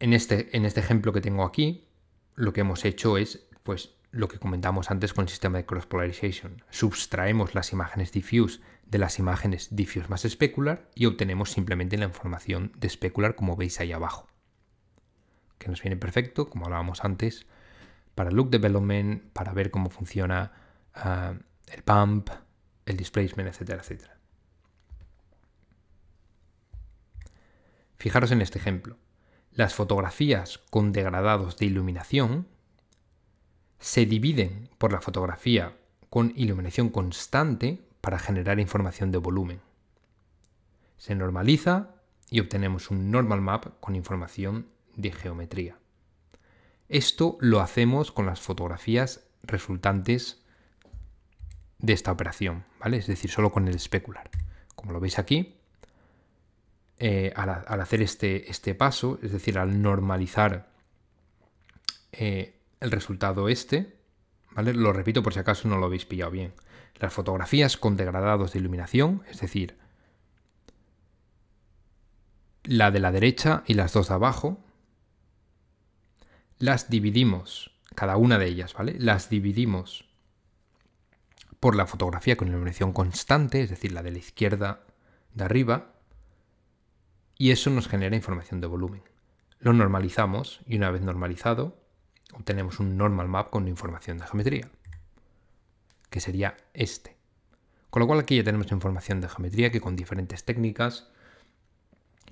En 0.00 0.12
este, 0.12 0.56
en 0.56 0.64
este 0.64 0.80
ejemplo 0.80 1.12
que 1.12 1.20
tengo 1.20 1.44
aquí, 1.44 1.86
lo 2.34 2.52
que 2.52 2.62
hemos 2.62 2.84
hecho 2.84 3.18
es, 3.18 3.46
pues, 3.62 3.94
lo 4.10 4.28
que 4.28 4.38
comentamos 4.38 4.90
antes 4.90 5.14
con 5.14 5.22
el 5.22 5.28
sistema 5.28 5.58
de 5.58 5.64
cross 5.64 5.86
polarization. 5.86 6.62
Subtraemos 6.70 7.54
las 7.54 7.72
imágenes 7.72 8.12
diffuse 8.12 8.60
de 8.84 8.98
las 8.98 9.18
imágenes 9.18 9.74
diffuse 9.74 10.08
más 10.08 10.22
specular 10.22 10.90
y 10.94 11.06
obtenemos 11.06 11.50
simplemente 11.50 11.96
la 11.96 12.04
información 12.04 12.72
de 12.76 12.90
specular 12.90 13.34
como 13.36 13.56
veis 13.56 13.80
ahí 13.80 13.92
abajo. 13.92 14.28
Que 15.58 15.68
nos 15.68 15.80
viene 15.82 15.96
perfecto, 15.96 16.50
como 16.50 16.66
hablábamos 16.66 17.04
antes, 17.04 17.46
para 18.14 18.30
look 18.30 18.50
development, 18.50 19.32
para 19.32 19.52
ver 19.52 19.70
cómo 19.70 19.90
funciona 19.90 20.52
ah, 20.94 21.34
el 21.68 21.82
pump, 21.82 22.30
el 22.86 22.96
displacement, 22.96 23.48
etcétera, 23.48 23.80
etcétera. 23.80 24.18
Fijaros 27.96 28.32
en 28.32 28.42
este 28.42 28.58
ejemplo. 28.58 28.96
Las 29.52 29.74
fotografías 29.74 30.58
con 30.70 30.92
degradados 30.92 31.56
de 31.58 31.66
iluminación 31.66 32.48
se 33.78 34.06
dividen 34.06 34.70
por 34.78 34.92
la 34.92 35.00
fotografía 35.00 35.76
con 36.08 36.32
iluminación 36.36 36.88
constante 36.88 37.80
para 38.00 38.18
generar 38.18 38.60
información 38.60 39.10
de 39.12 39.18
volumen. 39.18 39.60
Se 40.96 41.14
normaliza 41.14 41.94
y 42.30 42.40
obtenemos 42.40 42.90
un 42.90 43.10
normal 43.10 43.40
map 43.40 43.66
con 43.80 43.94
información 43.94 44.66
de 44.96 45.12
geometría. 45.12 45.81
Esto 46.92 47.38
lo 47.40 47.60
hacemos 47.60 48.12
con 48.12 48.26
las 48.26 48.42
fotografías 48.42 49.24
resultantes 49.44 50.44
de 51.78 51.94
esta 51.94 52.12
operación, 52.12 52.66
¿vale? 52.78 52.98
Es 52.98 53.06
decir, 53.06 53.30
solo 53.30 53.50
con 53.50 53.66
el 53.66 53.74
especular. 53.74 54.28
Como 54.74 54.92
lo 54.92 55.00
veis 55.00 55.18
aquí, 55.18 55.56
eh, 56.98 57.32
al, 57.34 57.80
hacer 57.80 58.02
este, 58.02 58.50
este, 58.50 58.74
paso, 58.74 59.18
es 59.22 59.32
decir, 59.32 59.58
al 59.58 59.80
normalizar 59.80 60.68
eh, 62.12 62.60
el 62.80 62.90
resultado 62.90 63.48
este, 63.48 63.96
¿vale? 64.50 64.74
Lo 64.74 64.92
repito 64.92 65.22
por 65.22 65.32
si 65.32 65.38
acaso 65.38 65.68
no 65.68 65.78
lo 65.78 65.86
habéis 65.86 66.04
pillado 66.04 66.30
bien. 66.30 66.52
Las 67.00 67.14
fotografías 67.14 67.78
con 67.78 67.96
degradados 67.96 68.52
de 68.52 68.58
iluminación, 68.58 69.22
es 69.30 69.40
decir, 69.40 69.78
la 72.64 72.90
de 72.90 73.00
la 73.00 73.12
derecha 73.12 73.64
y 73.66 73.72
las 73.72 73.94
dos 73.94 74.08
de 74.08 74.14
abajo, 74.14 74.62
las 76.62 76.88
dividimos, 76.88 77.72
cada 77.96 78.16
una 78.16 78.38
de 78.38 78.46
ellas, 78.46 78.72
¿vale? 78.74 78.94
Las 78.96 79.28
dividimos 79.28 80.04
por 81.58 81.74
la 81.74 81.88
fotografía 81.88 82.36
con 82.36 82.46
iluminación 82.46 82.92
constante, 82.92 83.62
es 83.62 83.68
decir, 83.68 83.90
la 83.90 84.04
de 84.04 84.12
la 84.12 84.18
izquierda 84.18 84.84
de 85.34 85.42
arriba, 85.42 85.94
y 87.36 87.50
eso 87.50 87.68
nos 87.70 87.88
genera 87.88 88.14
información 88.14 88.60
de 88.60 88.68
volumen. 88.68 89.02
Lo 89.58 89.72
normalizamos 89.72 90.60
y 90.64 90.76
una 90.76 90.92
vez 90.92 91.02
normalizado 91.02 91.82
obtenemos 92.32 92.78
un 92.78 92.96
normal 92.96 93.26
map 93.26 93.50
con 93.50 93.66
información 93.66 94.18
de 94.18 94.26
geometría, 94.28 94.70
que 96.10 96.20
sería 96.20 96.56
este. 96.74 97.16
Con 97.90 98.02
lo 98.02 98.06
cual 98.06 98.20
aquí 98.20 98.36
ya 98.36 98.44
tenemos 98.44 98.70
información 98.70 99.20
de 99.20 99.28
geometría 99.28 99.72
que 99.72 99.80
con 99.80 99.96
diferentes 99.96 100.44
técnicas 100.44 101.10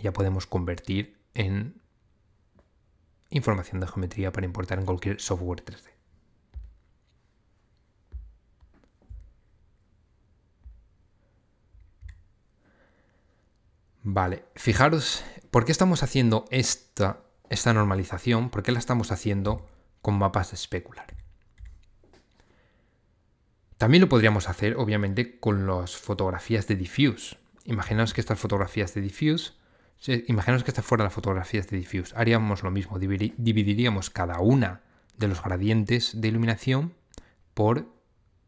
ya 0.00 0.12
podemos 0.12 0.46
convertir 0.46 1.18
en 1.34 1.80
información 3.30 3.80
de 3.80 3.86
geometría 3.86 4.32
para 4.32 4.46
importar 4.46 4.78
en 4.78 4.86
cualquier 4.86 5.20
software 5.20 5.64
3D. 5.64 5.90
Vale, 14.02 14.44
fijaros, 14.56 15.22
¿por 15.50 15.64
qué 15.64 15.72
estamos 15.72 16.02
haciendo 16.02 16.46
esta, 16.50 17.20
esta 17.48 17.72
normalización? 17.72 18.50
¿Por 18.50 18.62
qué 18.62 18.72
la 18.72 18.78
estamos 18.78 19.12
haciendo 19.12 19.68
con 20.02 20.18
mapas 20.18 20.50
de 20.50 20.56
especular? 20.56 21.06
También 23.76 24.00
lo 24.00 24.08
podríamos 24.08 24.48
hacer, 24.48 24.76
obviamente, 24.76 25.38
con 25.38 25.66
las 25.66 25.96
fotografías 25.96 26.66
de 26.66 26.76
diffuse. 26.76 27.38
Imaginaos 27.64 28.12
que 28.12 28.20
estas 28.20 28.38
fotografías 28.38 28.94
de 28.94 29.00
diffuse 29.00 29.52
Imaginaos 30.06 30.64
que 30.64 30.70
esta 30.70 30.82
fuera 30.82 31.04
la 31.04 31.10
fotografía 31.10 31.60
de 31.60 31.76
diffuse. 31.76 32.14
Haríamos 32.16 32.62
lo 32.62 32.70
mismo, 32.70 32.98
dividiríamos 32.98 34.08
cada 34.08 34.40
una 34.40 34.80
de 35.16 35.28
los 35.28 35.42
gradientes 35.42 36.20
de 36.20 36.28
iluminación 36.28 36.94
por 37.52 37.86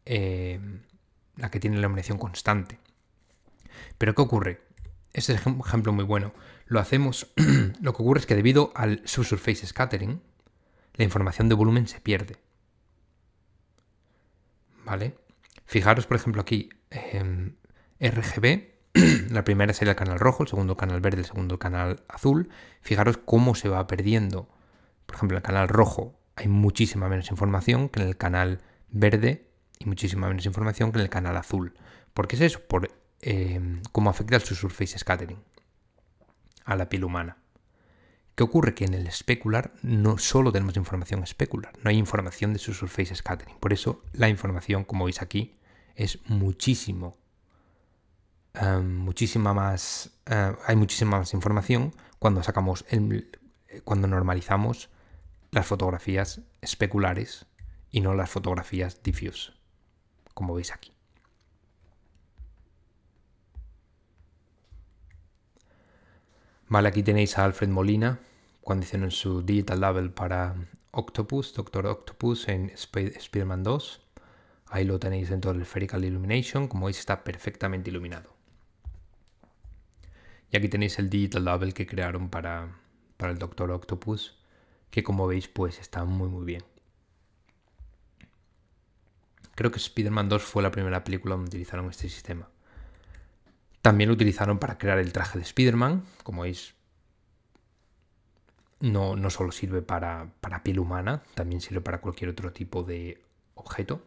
eh, 0.05 0.59
la 1.37 1.51
que 1.51 1.59
tiene 1.59 1.75
la 1.75 1.81
iluminación 1.81 2.17
constante. 2.17 2.79
Pero 3.99 4.15
¿qué 4.15 4.21
ocurre? 4.23 4.61
Este 5.13 5.33
es 5.33 5.45
un 5.45 5.61
ejemplo 5.63 5.93
muy 5.93 6.03
bueno. 6.03 6.33
Lo 6.65 6.79
hacemos, 6.79 7.31
lo 7.81 7.93
que 7.93 8.01
ocurre 8.01 8.21
es 8.21 8.25
que 8.25 8.35
debido 8.35 8.71
al 8.75 9.01
subsurface 9.05 9.67
scattering, 9.67 10.21
la 10.95 11.03
información 11.03 11.49
de 11.49 11.55
volumen 11.55 11.87
se 11.87 12.01
pierde. 12.01 12.37
¿Vale? 14.83 15.15
Fijaros, 15.65 16.07
por 16.07 16.17
ejemplo, 16.17 16.41
aquí, 16.41 16.69
em, 16.89 17.55
RGB 17.99 18.72
la 19.29 19.43
primera 19.43 19.73
sería 19.73 19.91
el 19.91 19.97
canal 19.97 20.19
rojo, 20.19 20.43
el 20.43 20.49
segundo 20.49 20.77
canal 20.77 21.01
verde, 21.01 21.19
el 21.19 21.25
segundo 21.25 21.57
canal 21.57 22.03
azul. 22.07 22.49
Fijaros 22.81 23.17
cómo 23.17 23.55
se 23.55 23.69
va 23.69 23.87
perdiendo. 23.87 24.47
Por 25.05 25.15
ejemplo, 25.15 25.37
en 25.37 25.39
el 25.41 25.43
canal 25.43 25.67
rojo 25.67 26.19
hay 26.35 26.47
muchísima 26.47 27.09
menos 27.09 27.29
información 27.31 27.89
que 27.89 28.01
en 28.01 28.07
el 28.07 28.17
canal 28.17 28.61
verde 28.89 29.47
y 29.79 29.85
muchísima 29.85 30.27
menos 30.27 30.45
información 30.45 30.91
que 30.91 30.99
en 30.99 31.03
el 31.03 31.09
canal 31.09 31.37
azul. 31.37 31.73
¿Por 32.13 32.27
qué 32.27 32.35
es 32.35 32.41
eso? 32.41 32.59
Por 32.61 32.91
eh, 33.21 33.81
cómo 33.91 34.09
afecta 34.09 34.35
el 34.35 34.41
surface 34.41 34.97
scattering 34.99 35.39
a 36.65 36.75
la 36.75 36.89
piel 36.89 37.03
humana. 37.03 37.37
¿Qué 38.35 38.43
ocurre? 38.43 38.73
Que 38.73 38.85
en 38.85 38.93
el 38.93 39.07
especular 39.07 39.73
no 39.81 40.17
solo 40.17 40.51
tenemos 40.51 40.75
información 40.75 41.21
especular, 41.23 41.73
no 41.83 41.89
hay 41.89 41.97
información 41.97 42.53
de 42.53 42.59
su 42.59 42.73
surface 42.73 43.13
scattering. 43.15 43.57
Por 43.59 43.73
eso 43.73 44.03
la 44.13 44.29
información, 44.29 44.83
como 44.83 45.05
veis 45.05 45.21
aquí, 45.21 45.55
es 45.95 46.19
muchísimo 46.27 47.17
Em, 48.53 48.97
muchísima 48.97 49.53
más, 49.53 50.11
eh, 50.27 50.55
hay 50.65 50.75
muchísima 50.75 51.17
más 51.17 51.33
información 51.33 51.93
cuando 52.19 52.43
sacamos, 52.43 52.85
el, 52.89 53.39
cuando 53.83 54.07
normalizamos 54.07 54.89
las 55.51 55.65
fotografías 55.65 56.41
especulares 56.61 57.45
y 57.91 58.01
no 58.01 58.13
las 58.13 58.29
fotografías 58.29 59.01
diffuse, 59.01 59.53
como 60.33 60.53
veis 60.55 60.71
aquí. 60.71 60.91
Vale, 66.69 66.87
aquí 66.89 67.03
tenéis 67.03 67.37
a 67.37 67.45
Alfred 67.45 67.69
Molina 67.69 68.19
cuando 68.61 68.85
hicieron 68.85 69.11
su 69.11 69.43
Digital 69.43 69.81
Label 69.81 70.11
para 70.11 70.55
Octopus, 70.91 71.53
Doctor 71.53 71.85
Octopus 71.87 72.47
en 72.47 72.69
Spider-Man 72.71 73.63
2. 73.63 74.01
Ahí 74.67 74.85
lo 74.85 74.99
tenéis 74.99 75.29
dentro 75.29 75.53
del 75.53 75.65
Spherical 75.65 76.03
Illumination, 76.05 76.67
como 76.67 76.85
veis 76.85 76.99
está 76.99 77.23
perfectamente 77.23 77.91
iluminado. 77.91 78.32
Y 80.53 80.57
aquí 80.57 80.69
tenéis 80.69 80.99
el 80.99 81.09
Digital 81.09 81.45
Double 81.45 81.73
que 81.73 81.87
crearon 81.87 82.29
para, 82.29 82.69
el 83.17 83.39
Doctor 83.39 83.71
Octopus, 83.71 84.37
que 84.91 85.01
como 85.01 85.25
veis 85.25 85.47
pues 85.47 85.79
está 85.79 86.05
muy 86.05 86.29
muy 86.29 86.45
bien. 86.45 86.63
Creo 89.55 89.71
que 89.71 89.77
Spider-Man 89.77 90.29
2 90.29 90.43
fue 90.43 90.61
la 90.61 90.69
primera 90.69 91.03
película 91.03 91.33
donde 91.33 91.49
utilizaron 91.49 91.89
este 91.89 92.07
sistema. 92.07 92.49
También 93.81 94.09
lo 94.09 94.13
utilizaron 94.13 94.59
para 94.59 94.77
crear 94.77 94.99
el 94.99 95.11
traje 95.11 95.39
de 95.39 95.43
Spider-Man, 95.43 96.05
como 96.23 96.43
veis 96.43 96.75
no, 98.79 99.15
no 99.15 99.31
solo 99.31 99.51
sirve 99.51 99.81
para, 99.81 100.33
para 100.39 100.61
piel 100.61 100.77
humana, 100.77 101.23
también 101.33 101.61
sirve 101.61 101.81
para 101.81 101.99
cualquier 101.99 102.29
otro 102.29 102.53
tipo 102.53 102.83
de 102.83 103.23
objeto. 103.55 104.03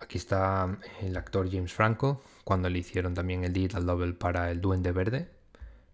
Aquí 0.00 0.16
está 0.16 0.78
el 1.02 1.14
actor 1.14 1.50
James 1.50 1.74
Franco, 1.74 2.22
cuando 2.44 2.68
le 2.68 2.78
hicieron 2.78 3.14
también 3.14 3.44
el 3.44 3.52
Digital 3.52 3.86
Double 3.86 4.12
para 4.14 4.50
el 4.50 4.60
Duende 4.60 4.92
Verde. 4.92 5.28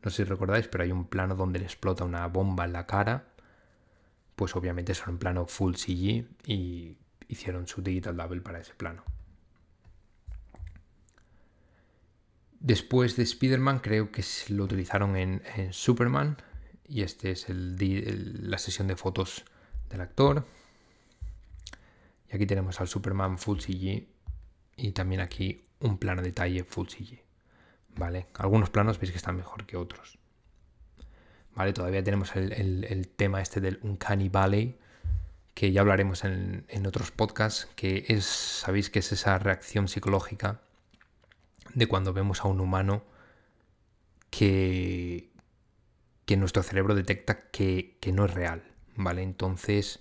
No 0.02 0.10
sé 0.10 0.18
si 0.18 0.24
recordáis, 0.24 0.68
pero 0.68 0.84
hay 0.84 0.92
un 0.92 1.06
plano 1.06 1.34
donde 1.34 1.58
le 1.58 1.64
explota 1.64 2.04
una 2.04 2.26
bomba 2.26 2.64
en 2.64 2.72
la 2.72 2.86
cara. 2.86 3.28
Pues 4.36 4.54
obviamente 4.56 4.94
son 4.94 5.14
en 5.14 5.18
plano 5.18 5.46
full 5.46 5.74
CG 5.74 6.26
y 6.46 6.96
hicieron 7.28 7.66
su 7.66 7.82
Digital 7.82 8.16
Double 8.16 8.40
para 8.40 8.60
ese 8.60 8.74
plano. 8.74 9.02
Después 12.60 13.16
de 13.16 13.22
Spider-Man 13.22 13.80
creo 13.80 14.10
que 14.10 14.24
lo 14.48 14.64
utilizaron 14.64 15.16
en, 15.16 15.42
Superman 15.72 16.36
y 16.88 17.02
este 17.02 17.30
es 17.30 17.46
la 17.48 18.58
sesión 18.58 18.88
de 18.88 18.96
fotos 18.96 19.44
del 19.90 20.00
actor. 20.00 20.44
Y 22.30 22.36
aquí 22.36 22.46
tenemos 22.46 22.80
al 22.80 22.88
Superman 22.88 23.38
Full 23.38 23.58
CG 23.60 24.06
y 24.76 24.92
también 24.92 25.20
aquí 25.20 25.67
un 25.80 25.98
plano 25.98 26.22
detalle 26.22 26.64
Full 26.64 26.88
CG. 26.88 27.24
¿Vale? 27.96 28.26
Algunos 28.34 28.70
planos 28.70 28.98
veis 28.98 29.10
que 29.10 29.16
están 29.16 29.36
mejor 29.36 29.66
que 29.66 29.76
otros. 29.76 30.18
¿Vale? 31.54 31.72
Todavía 31.72 32.02
tenemos 32.04 32.36
el, 32.36 33.08
tema 33.16 33.40
este 33.40 33.60
del 33.60 33.80
Uncanny 33.82 34.28
Valley, 34.28 34.78
que 35.54 35.72
ya 35.72 35.80
hablaremos 35.80 36.24
en, 36.24 36.86
otros 36.86 37.10
podcasts, 37.10 37.68
que 37.74 38.04
es, 38.08 38.24
sabéis 38.24 38.90
que 38.90 39.00
es 39.00 39.10
esa 39.10 39.38
reacción 39.38 39.88
psicológica 39.88 40.60
de 41.74 41.86
cuando 41.88 42.12
vemos 42.12 42.42
a 42.42 42.48
un 42.48 42.60
humano 42.60 43.02
que, 44.30 45.30
que 46.24 46.36
nuestro 46.36 46.62
cerebro 46.62 46.94
detecta 46.94 47.50
que, 47.50 47.98
que 48.00 48.12
no 48.12 48.26
es 48.26 48.34
real, 48.34 48.62
¿vale? 48.94 49.22
Entonces, 49.22 50.00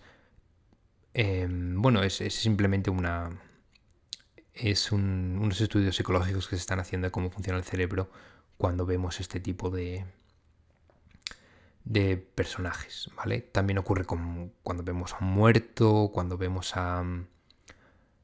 Em, 1.18 1.82
bueno, 1.82 2.04
es, 2.04 2.14
simplemente 2.30 2.92
una... 2.92 3.32
Es 4.60 4.92
unos 4.92 5.62
estudios 5.62 5.96
psicológicos 5.96 6.48
que 6.48 6.56
se 6.56 6.62
están 6.62 6.80
haciendo 6.80 7.08
de 7.08 7.12
cómo 7.12 7.30
funciona 7.30 7.60
el 7.60 7.66
cerebro 7.66 8.10
cuando 8.58 8.86
vemos 8.86 9.20
este 9.20 9.40
tipo 9.40 9.70
de, 9.70 10.06
de 11.84 12.18
personajes, 12.18 13.12
¿vale? 13.16 13.42
También 13.42 13.78
ocurre 13.78 14.06
cuando 14.06 14.84
vemos 14.84 15.14
a 15.14 15.24
un 15.24 15.32
muerto, 15.32 16.10
cuando 16.12 16.38
vemos 16.38 16.76
a, 16.76 17.04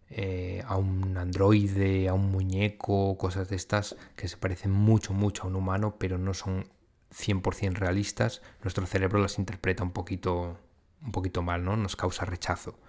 eh, 0.09 0.63
a 0.65 0.75
un 0.75 1.15
androide, 1.17 2.09
a 2.09 2.13
un 2.13 2.31
muñeco, 2.31 3.15
cosas 3.17 3.49
de 3.49 3.55
estas 3.55 3.95
que 4.15 4.27
se 4.27 4.37
parecen 4.37 4.71
mucho, 4.71 5.13
mucho 5.13 5.43
a 5.43 5.47
un 5.47 5.55
humano, 5.55 5.97
pero 5.99 6.17
no 6.17 6.33
son 6.33 6.67
100% 7.11 7.73
realistas. 7.73 8.41
Nuestro 8.63 8.87
cerebro 8.87 9.19
las 9.19 9.37
interpreta 9.37 9.83
un 9.83 9.91
poquito 9.91 10.57
un 11.03 11.11
poquito 11.11 11.41
mal, 11.41 11.63
¿no? 11.63 11.77
Nos 11.77 11.95
causa 11.95 12.25
rechazo. 12.25 12.79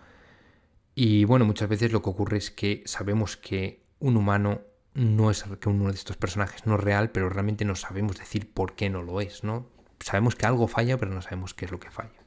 Y 0.95 1.25
bueno, 1.25 1.45
muchas 1.45 1.69
veces 1.69 1.93
lo 1.93 2.03
que 2.03 2.11
ocurre 2.11 2.39
es 2.39 2.51
que 2.51 2.83
sabemos 2.87 3.37
que 3.37 3.85
un 3.99 4.17
humano 4.17 4.63
no 4.95 5.31
es 5.31 5.45
que 5.61 5.69
uno 5.69 5.89
de 5.89 5.95
estos 5.95 6.17
personajes 6.17 6.67
no 6.67 6.77
es 6.77 6.81
real, 6.81 7.11
pero 7.11 7.29
realmente 7.29 7.65
no 7.65 7.75
sabemos 7.75 8.17
decir 8.17 8.53
por 8.53 8.77
qué 8.77 8.91
no 8.91 9.03
lo 9.03 9.21
es, 9.21 9.43
¿no? 9.43 9.69
Sabemos 9.99 10.37
que 10.37 10.47
algo 10.47 10.69
falla, 10.69 10.97
pero 10.99 11.13
no 11.13 11.21
sabemos 11.21 11.53
qué 11.53 11.65
es 11.65 11.73
lo 11.73 11.81
que 11.81 11.91
falla. 11.91 12.25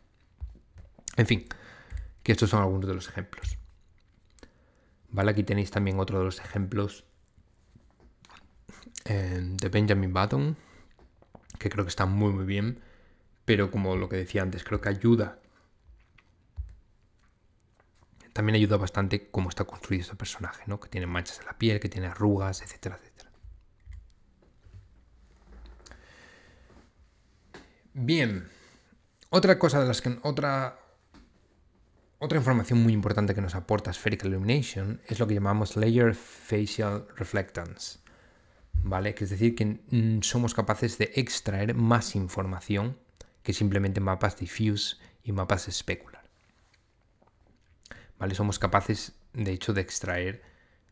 En 1.15 1.25
fin, 1.25 1.47
que 2.23 2.33
estos 2.33 2.49
son 2.49 2.61
algunos 2.61 2.87
de 2.87 2.93
los 2.93 3.07
ejemplos. 3.07 3.57
Vale, 5.09 5.31
aquí 5.31 5.43
tenéis 5.43 5.71
también 5.71 5.99
otro 5.99 6.19
de 6.19 6.25
los 6.25 6.39
ejemplos 6.39 7.05
eh, 9.05 9.39
de 9.41 9.69
Benjamin 9.69 10.13
Button, 10.13 10.57
que 11.57 11.69
creo 11.69 11.85
que 11.85 11.89
está 11.89 12.05
muy 12.05 12.33
muy 12.33 12.45
bien, 12.45 12.81
pero 13.45 13.71
como 13.71 13.95
lo 13.95 14.09
que 14.09 14.17
decía 14.17 14.41
antes, 14.41 14.65
creo 14.65 14.81
que 14.81 14.89
ayuda. 14.89 15.39
También 18.37 18.57
ayuda 18.57 18.77
bastante 18.77 19.31
cómo 19.31 19.49
está 19.49 19.63
construido 19.63 20.03
este 20.03 20.15
personaje, 20.15 20.61
¿no? 20.67 20.79
Que 20.79 20.89
tiene 20.89 21.07
manchas 21.07 21.39
en 21.39 21.47
la 21.47 21.57
piel, 21.57 21.79
que 21.79 21.89
tiene 21.89 22.05
arrugas, 22.05 22.61
etcétera, 22.61 22.99
etcétera. 23.01 23.31
Bien. 27.95 28.47
Otra 29.31 29.57
cosa 29.57 29.79
de 29.79 29.87
las 29.87 30.03
que. 30.03 30.19
Otra. 30.21 30.77
Otra 32.19 32.37
información 32.37 32.83
muy 32.83 32.93
importante 32.93 33.33
que 33.33 33.41
nos 33.41 33.55
aporta 33.55 33.91
Spherical 33.91 34.29
Illumination 34.29 35.01
es 35.07 35.17
lo 35.17 35.25
que 35.25 35.33
llamamos 35.33 35.75
Layer 35.75 36.13
Facial 36.13 37.07
Reflectance. 37.15 38.01
¿Vale? 38.83 39.15
Que 39.15 39.23
es 39.23 39.31
decir, 39.31 39.55
que 39.55 39.65
mm, 39.65 40.21
somos 40.21 40.53
capaces 40.53 40.99
de 40.99 41.11
extraer 41.15 41.73
más 41.73 42.15
información 42.15 42.99
que 43.41 43.53
simplemente 43.53 43.99
mapas 43.99 44.37
diffuse 44.37 44.97
y 45.23 45.31
mapas 45.31 45.67
specular. 45.71 46.16
¿Vale? 48.19 48.35
Somos 48.35 48.59
capaces, 48.59 49.13
de 49.33 49.51
hecho, 49.51 49.73
de 49.73 49.81
extraer 49.81 50.41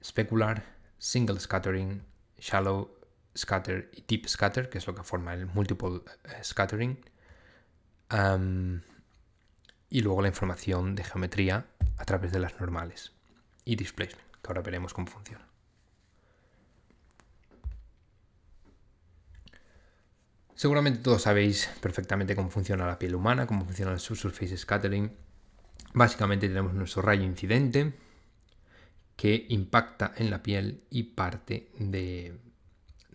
specular, 0.03 0.63
single 0.97 1.39
scattering, 1.39 2.03
shallow 2.38 2.95
scatter 3.36 3.89
y 3.93 4.03
deep 4.07 4.28
scatter, 4.28 4.69
que 4.69 4.78
es 4.78 4.88
lo 4.88 4.95
que 4.95 5.03
forma 5.03 5.34
el 5.34 5.47
multiple 5.47 6.01
eh, 6.23 6.43
scattering. 6.43 7.03
y 9.89 10.01
luego 10.01 10.21
la 10.21 10.28
información 10.28 10.95
de 10.95 11.03
geometría 11.03 11.65
a 11.97 12.05
través 12.05 12.32
de 12.32 12.39
las 12.39 12.59
normales 12.59 13.13
y 13.63 13.76
displacement, 13.76 14.26
que 14.41 14.47
ahora 14.47 14.61
veremos 14.61 14.93
cómo 14.93 15.07
funciona. 15.07 15.45
Seguramente 20.55 20.99
todos 20.99 21.23
sabéis 21.23 21.69
perfectamente 21.82 22.36
cómo 22.36 22.49
funciona 22.49 22.88
la 22.88 22.97
piel 22.97 23.15
humana, 23.15 23.45
cómo 23.45 23.65
funciona 23.65 23.91
el 23.91 23.99
subsurface 23.99 24.55
scattering. 24.57 25.11
Básicamente 25.96 26.50
tenemos 26.50 26.74
nuestro 26.74 27.02
rayo 27.02 27.24
incidente 27.24 27.93
que 29.16 29.46
impacta 29.48 30.14
en 30.18 30.30
la 30.30 30.43
piel 30.43 30.84
y 30.89 31.04
parte 31.04 31.70
de, 31.80 32.38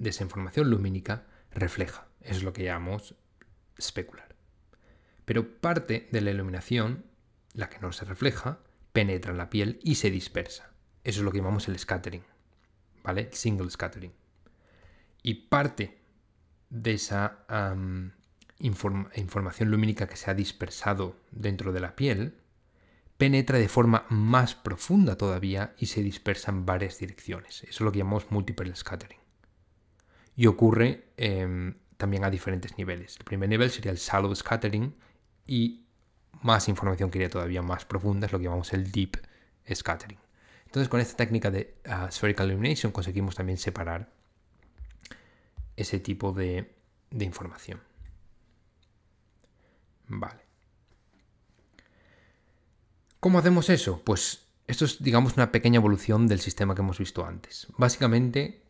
esa 0.03 0.25
información 0.25 0.71
lumínica 0.71 1.27
refleja. 1.51 2.07
Es 2.23 2.43
lo 2.43 2.55
que 2.55 2.65
llamamos 2.65 3.15
especular. 3.77 4.35
Pero 5.27 5.61
parte 5.61 6.09
de 6.11 6.23
la 6.23 6.31
iluminación, 6.31 7.05
la 7.53 7.69
que 7.69 7.81
no 7.81 7.93
se 7.93 8.07
refleja, 8.07 8.61
penetra 8.95 9.33
en 9.33 9.37
la 9.37 9.51
piel 9.51 9.79
y 9.83 9.97
se 9.97 10.11
dispersa. 10.11 10.71
Eso 11.05 11.21
es 11.21 11.25
lo 11.25 11.33
que 11.33 11.39
llamamos 11.39 11.69
el 11.69 11.79
scattering, 11.79 12.25
¿vale? 13.05 13.29
Single 13.33 13.69
scattering. 13.69 14.15
Y 15.23 15.35
parte 15.35 15.99
de 16.71 16.95
esa 16.95 17.45
información 18.59 19.71
lumínica 19.71 20.09
que 20.09 20.17
se 20.17 20.31
ha 20.31 20.35
dispersado 20.35 21.19
dentro 21.31 21.73
de 21.73 21.81
la 21.81 21.95
piel, 21.95 22.41
penetra 23.21 23.59
de 23.59 23.69
forma 23.69 24.07
más 24.09 24.55
profunda 24.55 25.19
todavía 25.19 25.75
y 25.77 25.87
se 25.87 26.03
dispersa 26.03 26.51
en 26.51 26.65
varias 26.65 26.99
direcciones. 26.99 27.65
Eso 27.65 27.71
es 27.71 27.81
lo 27.83 27.93
que 27.93 27.99
llamamos 27.99 28.31
multiple 28.31 28.75
scattering. 28.75 29.21
Y 30.37 30.47
ocurre 30.47 31.13
em, 31.19 31.75
también 31.99 32.25
a 32.25 32.31
diferentes 32.31 32.79
niveles. 32.79 33.19
El 33.19 33.27
primer 33.27 33.51
nivel 33.51 33.71
sería 33.71 33.93
el 33.93 33.99
shallow 33.99 34.35
scattering 34.35 34.95
y 35.47 35.85
más 36.41 36.67
información 36.71 37.11
que 37.11 37.19
iría 37.19 37.29
todavía 37.29 37.61
más 37.61 37.85
profunda 37.85 38.25
es 38.25 38.33
lo 38.33 38.39
que 38.39 38.45
llamamos 38.45 38.73
el 38.73 38.91
deep 38.91 39.19
scattering. 39.71 40.19
Entonces 40.65 40.89
con 40.89 41.01
esta 41.01 41.15
técnica 41.15 41.51
de 41.51 41.75
ah, 41.85 42.11
spherical 42.11 42.49
illumination 42.49 42.91
conseguimos 42.91 43.35
también 43.35 43.59
separar 43.59 44.09
ese 45.77 46.01
tipo 46.01 46.33
de, 46.33 46.75
información. 47.11 47.83
Vale. 50.09 50.50
¿Cómo 53.21 53.39
hacemos 53.39 53.69
eso? 53.69 54.01
Pues 54.03 54.47
esto 54.67 54.87
es, 54.87 55.03
digamos, 55.03 55.35
una 55.37 55.53
pequeña 55.53 55.77
evolución 55.77 56.27
del 56.27 56.41
sistema 56.41 56.75
que 56.75 56.81
hemos 56.81 56.99
visto 56.99 57.27
antes. 57.27 57.67
Básicamente, 57.77 58.63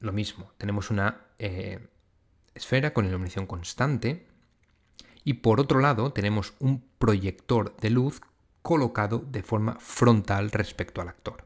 lo 0.00 0.12
mismo. 0.12 0.52
Tenemos 0.56 0.90
una 0.90 1.26
eh, 1.38 1.88
esfera 2.54 2.94
con 2.94 3.04
iluminación 3.04 3.46
constante 3.46 4.26
y 5.24 5.34
por 5.34 5.60
otro 5.60 5.80
lado 5.80 6.10
tenemos 6.12 6.54
un 6.58 6.82
proyector 6.98 7.76
de 7.76 7.90
luz 7.90 8.22
colocado 8.62 9.18
de 9.18 9.42
forma 9.42 9.76
frontal 9.78 10.50
respecto 10.50 11.02
al 11.02 11.08
actor. 11.08 11.44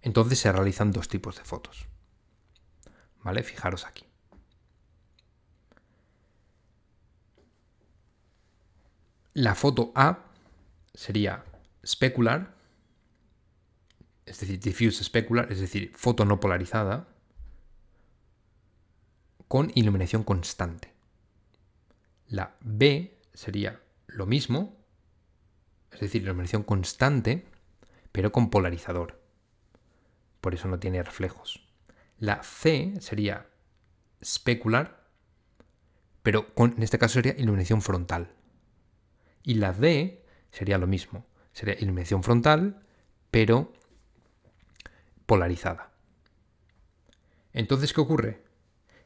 Entonces 0.00 0.38
se 0.38 0.52
realizan 0.52 0.90
dos 0.90 1.08
tipos 1.08 1.36
de 1.36 1.44
fotos. 1.44 1.86
¿Vale? 3.22 3.42
Fijaros 3.42 3.84
aquí. 3.84 4.04
La 9.34 9.56
foto 9.56 9.90
A 9.96 10.26
sería 10.94 11.44
specular, 11.84 12.54
es 14.26 14.38
decir, 14.38 14.60
diffuse 14.60 15.02
specular, 15.02 15.50
es 15.50 15.58
decir, 15.58 15.90
foto 15.92 16.24
no 16.24 16.38
polarizada, 16.38 17.08
con 19.48 19.72
iluminación 19.74 20.22
constante. 20.22 20.92
La 22.28 22.54
B 22.60 23.18
sería 23.34 23.80
lo 24.06 24.24
mismo, 24.24 24.76
es 25.90 25.98
decir, 25.98 26.22
iluminación 26.22 26.62
constante, 26.62 27.44
pero 28.12 28.30
con 28.30 28.50
polarizador. 28.50 29.20
Por 30.40 30.54
eso 30.54 30.68
no 30.68 30.78
tiene 30.78 31.02
reflejos. 31.02 31.66
La 32.20 32.40
C 32.44 32.94
sería 33.00 33.48
specular, 34.24 35.08
pero 36.22 36.52
en 36.56 36.84
este 36.84 37.00
caso 37.00 37.14
sería 37.14 37.34
iluminación 37.36 37.82
frontal. 37.82 38.30
Y 39.44 39.54
la 39.54 39.72
D 39.72 40.24
sería 40.50 40.78
lo 40.78 40.88
mismo, 40.88 41.24
sería 41.52 41.76
iluminación 41.78 42.24
frontal, 42.24 42.82
pero 43.30 43.72
polarizada. 45.26 45.92
Entonces, 47.52 47.92
¿qué 47.92 48.00
ocurre? 48.00 48.42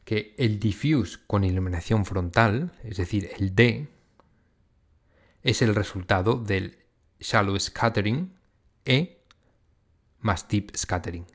Que 0.05 0.35
el 0.39 0.59
diffuse 0.59 1.19
con 1.27 1.45
iluminación 1.45 2.07
frontal, 2.07 2.73
es 2.83 2.97
decir, 2.97 3.29
el 3.39 3.55
D, 3.55 3.89
es 5.43 5.61
el 5.61 5.75
resultado 5.75 6.37
del 6.37 6.79
shallow 7.21 7.59
scattering 7.59 8.35
E 8.87 9.23
más 10.21 10.49
deep 10.49 10.75
scattering 10.75 11.27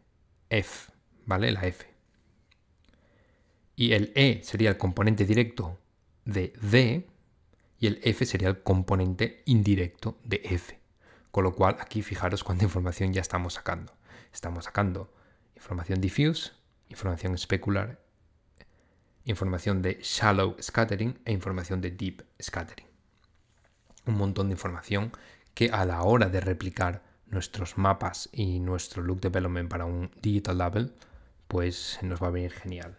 F. 0.50 0.94
¿vale? 1.26 1.52
La 1.52 1.66
F. 1.66 1.86
Y 3.76 3.94
el 3.94 4.12
E 4.16 4.42
sería 4.44 4.70
el 4.70 4.78
componente 4.78 5.26
directo 5.26 5.80
de 6.26 6.54
D 6.62 7.08
y 7.84 7.88
el 7.88 8.00
F 8.02 8.26
sería 8.26 8.48
el 8.48 8.64
componente 8.64 9.44
indirecto 9.44 10.18
de 10.24 10.40
F. 10.46 10.80
Con 11.32 11.44
lo 11.44 11.54
cual 11.54 11.76
aquí 11.82 12.02
fijaros 12.02 12.42
cuánta 12.42 12.64
información 12.64 13.12
ya 13.12 13.20
estamos 13.20 13.56
sacando. 13.56 13.92
Estamos 14.32 14.64
sacando 14.64 15.14
información 15.58 16.00
diffuse, 16.00 16.54
información 16.88 17.38
specular, 17.38 18.00
información 19.26 19.82
de 19.82 20.00
shallow 20.02 20.56
scattering 20.62 21.20
e 21.26 21.34
información 21.34 21.82
de 21.82 21.92
deep 21.92 22.24
scattering. 22.42 22.88
Un 24.06 24.16
montón 24.16 24.48
de 24.48 24.54
información 24.54 25.12
que 25.54 25.70
a 25.70 25.84
la 25.84 26.04
hora 26.04 26.30
de 26.30 26.40
replicar 26.40 27.04
nuestros 27.26 27.78
mapas 27.78 28.30
y 28.32 28.62
nuestro 28.62 29.04
look 29.04 29.20
development 29.20 29.70
para 29.70 29.84
un 29.84 30.10
digital 30.22 30.58
label 30.58 30.94
pues 31.50 32.00
nos 32.02 32.24
va 32.24 32.28
a 32.28 32.32
venir 32.32 32.54
genial. 32.54 32.98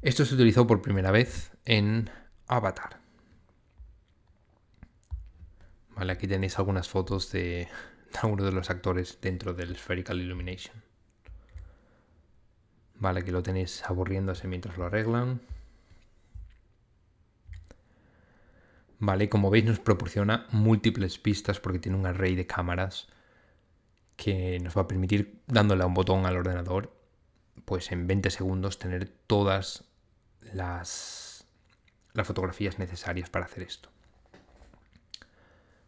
Esto 0.00 0.24
se 0.24 0.36
utilizó 0.36 0.68
por 0.68 0.80
primera 0.80 1.10
vez 1.10 1.50
en 1.64 2.08
Avatar. 2.48 2.98
Vale, 5.94 6.12
aquí 6.12 6.26
tenéis 6.26 6.58
algunas 6.58 6.88
fotos 6.88 7.30
de, 7.32 7.68
algunos 8.22 8.46
de 8.46 8.52
los 8.52 8.70
actores 8.70 9.18
dentro 9.20 9.52
del 9.52 9.76
Spherical 9.76 10.20
Illumination. 10.20 10.82
Vale, 12.94 13.20
aquí 13.20 13.30
lo 13.30 13.42
tenéis 13.42 13.84
aburriéndose 13.84 14.48
mientras 14.48 14.76
lo 14.76 14.86
arreglan. 14.86 15.40
Vale, 19.00 19.28
como 19.28 19.50
veis 19.50 19.64
nos 19.64 19.78
proporciona 19.78 20.46
múltiples 20.50 21.18
pistas 21.18 21.60
porque 21.60 21.78
tiene 21.78 21.98
un 21.98 22.06
array 22.06 22.34
de 22.34 22.46
cámaras 22.46 23.08
que 24.16 24.58
nos 24.58 24.76
va 24.76 24.82
a 24.82 24.88
permitir, 24.88 25.40
dándole 25.46 25.84
a 25.84 25.86
un 25.86 25.94
botón 25.94 26.26
al 26.26 26.36
ordenador, 26.36 26.92
pues 27.64 27.92
en 27.92 28.08
20 28.08 28.30
segundos 28.30 28.80
tener 28.80 29.08
todas 29.28 29.84
las, 30.52 31.27
las 32.18 32.26
fotografías 32.26 32.78
necesarias 32.78 33.30
para 33.30 33.46
hacer 33.46 33.62
esto. 33.62 33.88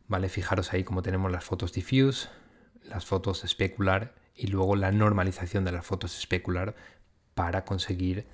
¿Vale? 0.09 0.29
Fijaros 0.29 0.73
ahí 0.73 0.83
como 0.85 1.03
tenemos 1.03 1.31
las 1.31 1.45
fotos 1.45 1.73
diffuse, 1.73 2.29
las 2.83 3.05
fotos 3.05 3.45
especular 3.45 4.15
y 4.35 4.47
luego 4.47 4.75
la 4.77 4.91
normalización 4.91 5.65
de 5.65 5.73
las 5.73 5.85
fotos 5.85 6.19
especular 6.19 6.75
para 7.35 7.65
conseguir 7.65 8.27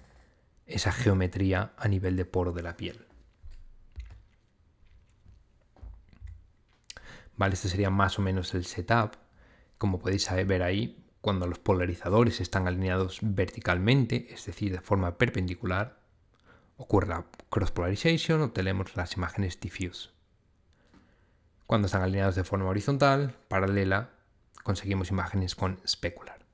esa 0.66 0.92
geometría 0.92 1.72
a 1.76 1.88
nivel 1.88 2.16
de 2.16 2.24
poro 2.24 2.53
de 2.53 2.62
la 2.62 2.76
piel. 2.76 3.07
¿Vale? 7.36 7.55
Este 7.55 7.68
sería 7.68 7.90
más 7.90 8.18
o 8.18 8.22
menos 8.22 8.55
el 8.55 8.64
setup. 8.64 9.16
Como 9.78 9.99
podéis 9.99 10.28
ver 10.47 10.62
ahí, 10.62 11.05
cuando 11.20 11.47
los 11.47 11.59
polarizadores 11.59 12.40
están 12.40 12.66
alineados 12.66 13.18
verticalmente, 13.20 14.32
es 14.32 14.47
decir, 14.47 14.72
de 14.72 14.80
forma 14.80 15.18
perpendicular, 15.18 16.05
ocurre 16.77 17.09
la 17.09 17.24
cross 17.51 17.70
polarization, 17.70 18.43
obtenemos 18.43 18.97
las 18.97 19.16
imágenes 19.16 19.61
diffuse. 19.61 20.11
Cuando 21.66 21.87
están 21.87 22.03
alineados 22.03 22.37
de 22.37 22.45
forma 22.45 22.68
horizontal, 22.68 23.35
paralela, 23.49 24.11
conseguimos 24.62 25.11
imágenes 25.11 25.55
con 25.55 25.81
specular. 25.87 26.45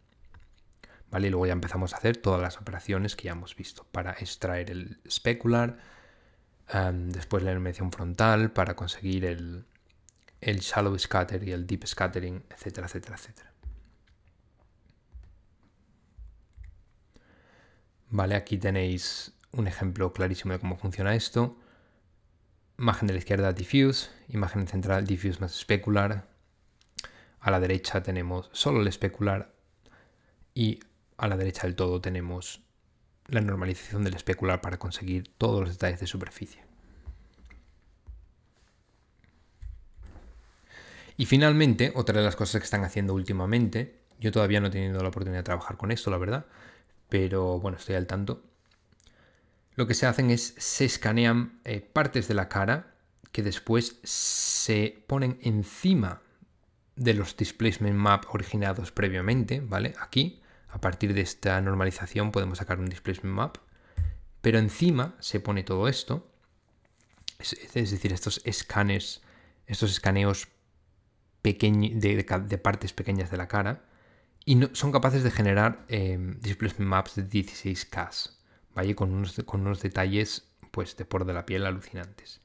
¿Vale? 1.10 1.26
Y 1.26 1.30
luego 1.30 1.46
ya 1.46 1.52
empezamos 1.52 1.92
a 1.92 1.98
hacer 1.98 2.16
todas 2.16 2.40
las 2.40 2.58
operaciones 2.58 3.16
que 3.16 3.24
ya 3.24 3.32
hemos 3.32 3.54
visto 3.54 3.84
para 3.92 4.12
extraer 4.12 4.70
el 4.70 5.00
specular, 5.10 5.78
em, 6.68 7.10
después 7.10 7.42
la 7.42 7.52
iluminación 7.52 7.92
frontal 7.92 8.52
para 8.52 8.74
conseguir 8.74 9.26
el, 9.26 9.66
el 10.40 10.60
shallow 10.60 10.98
scatter 10.98 11.42
y 11.46 11.52
el 11.52 11.66
deep 11.66 11.86
scattering, 11.86 12.42
etcétera, 12.48 12.86
etcétera, 12.86 13.16
etcétera. 13.16 13.52
Vale, 18.08 18.34
aquí 18.34 18.58
tenéis 18.58 19.31
un 19.52 19.66
ejemplo 19.66 20.12
clarísimo 20.12 20.52
de 20.52 20.58
cómo 20.58 20.76
funciona 20.76 21.14
esto. 21.14 21.56
Imagen 22.78 23.06
de 23.06 23.14
la 23.14 23.18
izquierda 23.18 23.52
diffuse, 23.52 24.10
imagen 24.28 24.66
central 24.66 25.06
diffuse 25.06 25.40
más 25.40 25.52
specular. 25.52 26.28
A 27.40 27.50
la 27.50 27.60
derecha 27.60 28.02
tenemos 28.02 28.48
solo 28.52 28.80
el 28.80 28.88
especular 28.88 29.52
y 30.54 30.80
a 31.16 31.28
la 31.28 31.36
derecha 31.36 31.62
del 31.62 31.76
todo 31.76 32.00
tenemos 32.00 32.62
la 33.26 33.40
normalización 33.40 34.04
del 34.04 34.14
especular 34.14 34.60
para 34.60 34.78
conseguir 34.78 35.32
todos 35.38 35.60
los 35.60 35.70
detalles 35.70 36.00
de 36.00 36.06
superficie. 36.06 36.62
Y 41.16 41.26
finalmente, 41.26 41.92
otra 41.94 42.18
de 42.18 42.24
las 42.24 42.36
cosas 42.36 42.60
que 42.60 42.64
están 42.64 42.84
haciendo 42.84 43.14
últimamente, 43.14 44.00
yo 44.18 44.32
todavía 44.32 44.60
no 44.60 44.68
he 44.68 44.70
tenido 44.70 45.00
la 45.02 45.08
oportunidad 45.08 45.40
de 45.40 45.44
trabajar 45.44 45.76
con 45.76 45.92
esto, 45.92 46.10
la 46.10 46.18
verdad, 46.18 46.46
pero 47.08 47.60
bueno, 47.60 47.76
estoy 47.78 47.96
al 47.96 48.06
tanto. 48.06 48.42
Lo 49.74 49.86
que 49.86 49.94
se 49.94 50.06
hacen 50.06 50.30
es 50.30 50.54
se 50.58 50.84
escanean 50.84 51.60
eh, 51.64 51.80
partes 51.80 52.28
de 52.28 52.34
la 52.34 52.48
cara 52.48 52.94
que 53.32 53.42
después 53.42 53.98
se 54.02 55.04
ponen 55.06 55.38
encima 55.42 56.20
de 56.96 57.14
los 57.14 57.36
displacement 57.36 57.96
map 57.96 58.24
originados 58.34 58.92
previamente, 58.92 59.60
¿vale? 59.60 59.94
Aquí, 59.98 60.42
a 60.68 60.80
partir 60.80 61.14
de 61.14 61.22
esta 61.22 61.60
normalización 61.60 62.30
podemos 62.32 62.58
sacar 62.58 62.78
un 62.78 62.86
displacement 62.86 63.34
map, 63.34 63.56
pero 64.42 64.58
encima 64.58 65.16
se 65.20 65.40
pone 65.40 65.62
todo 65.62 65.88
esto, 65.88 66.28
es, 67.38 67.72
decir, 67.72 68.12
estos 68.12 68.42
escáneres, 68.44 69.22
estos 69.66 69.90
escaneos 69.90 70.48
de, 71.42 72.60
partes 72.62 72.92
pequeñas 72.92 73.30
de 73.30 73.36
la 73.36 73.48
cara 73.48 73.84
y 74.44 74.54
no, 74.56 74.68
son 74.74 74.92
capaces 74.92 75.22
de 75.22 75.30
generar 75.30 75.84
eh, 75.88 76.18
displacement 76.40 76.88
maps 76.88 77.16
de 77.16 77.28
16K, 77.28 78.30
¿vale? 78.74 78.94
Con 78.94 79.12
unos, 79.12 79.40
con 79.44 79.62
unos 79.62 79.82
detalles 79.82 80.48
pues, 80.70 80.96
de 80.96 81.04
por 81.04 81.24
de 81.24 81.34
la 81.34 81.46
piel 81.46 81.66
alucinantes. 81.66 82.40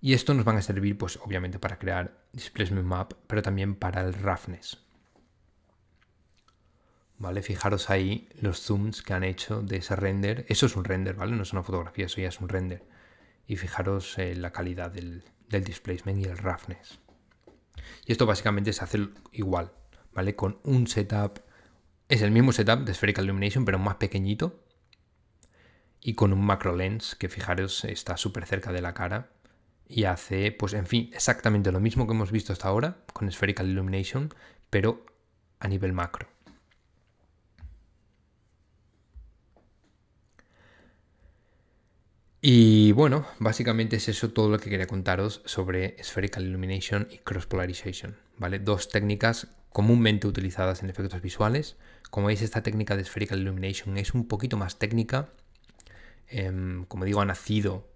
Y 0.00 0.12
esto 0.12 0.34
nos 0.34 0.44
van 0.44 0.56
a 0.56 0.62
servir, 0.62 0.98
pues 0.98 1.18
obviamente, 1.22 1.58
para 1.58 1.78
crear 1.78 2.18
displacement 2.32 2.86
map, 2.86 3.14
pero 3.26 3.40
también 3.40 3.74
para 3.74 4.02
el 4.02 4.12
roughness. 4.12 4.78
¿Vale? 7.16 7.42
Fijaros 7.42 7.88
ahí 7.88 8.28
los 8.40 8.60
zooms 8.60 9.00
que 9.00 9.14
han 9.14 9.24
hecho 9.24 9.62
de 9.62 9.78
ese 9.78 9.96
render. 9.96 10.44
Eso 10.48 10.66
es 10.66 10.76
un 10.76 10.84
render, 10.84 11.14
¿vale? 11.14 11.32
No 11.32 11.42
es 11.42 11.52
una 11.52 11.62
fotografía, 11.62 12.06
eso 12.06 12.20
ya 12.20 12.28
es 12.28 12.40
un 12.40 12.50
render. 12.50 12.84
Y 13.46 13.56
fijaros 13.56 14.18
eh, 14.18 14.34
la 14.34 14.52
calidad 14.52 14.90
del, 14.90 15.24
del 15.48 15.64
displacement 15.64 16.18
y 16.18 16.24
el 16.24 16.36
roughness. 16.36 16.98
Y 18.04 18.12
esto 18.12 18.26
básicamente 18.26 18.72
se 18.72 18.84
hace 18.84 19.08
igual, 19.32 19.72
¿vale? 20.12 20.36
Con 20.36 20.58
un 20.64 20.86
setup, 20.86 21.40
es 22.08 22.22
el 22.22 22.30
mismo 22.30 22.52
setup 22.52 22.80
de 22.80 22.92
Spherical 22.92 23.24
Illumination, 23.24 23.64
pero 23.64 23.78
más 23.78 23.96
pequeñito. 23.96 24.63
Y 26.04 26.14
con 26.14 26.32
un 26.34 26.44
macro 26.44 26.76
lens 26.76 27.16
que 27.16 27.30
fijaros 27.30 27.84
está 27.84 28.16
súper 28.18 28.46
cerca 28.46 28.72
de 28.72 28.82
la 28.82 28.92
cara 28.92 29.30
y 29.88 30.04
hace, 30.04 30.52
pues 30.52 30.74
en 30.74 30.86
fin, 30.86 31.10
exactamente 31.14 31.72
lo 31.72 31.80
mismo 31.80 32.06
que 32.06 32.12
hemos 32.12 32.30
visto 32.30 32.52
hasta 32.52 32.68
ahora 32.68 32.98
con 33.14 33.30
Spherical 33.32 33.68
Illumination, 33.68 34.32
pero 34.68 35.06
a 35.60 35.66
nivel 35.66 35.94
macro. 35.94 36.28
Y 42.42 42.92
bueno, 42.92 43.26
básicamente 43.38 43.96
es 43.96 44.06
eso 44.10 44.30
todo 44.30 44.50
lo 44.50 44.58
que 44.58 44.68
quería 44.68 44.86
contaros 44.86 45.40
sobre 45.46 45.96
Spherical 46.04 46.44
Illumination 46.44 47.08
y 47.10 47.16
Cross 47.16 47.46
Polarization, 47.46 48.18
¿vale? 48.36 48.58
Dos 48.58 48.90
técnicas 48.90 49.48
comúnmente 49.70 50.26
utilizadas 50.26 50.82
en 50.82 50.90
efectos 50.90 51.22
visuales. 51.22 51.78
Como 52.10 52.26
veis, 52.26 52.42
esta 52.42 52.62
técnica 52.62 52.94
de 52.94 53.04
Spherical 53.04 53.40
Illumination 53.40 53.96
es 53.96 54.12
un 54.12 54.28
poquito 54.28 54.58
más 54.58 54.78
técnica. 54.78 55.30
Em, 56.28 56.84
como 56.86 57.04
digo, 57.04 57.20
ha 57.20 57.24
nacido 57.24 57.88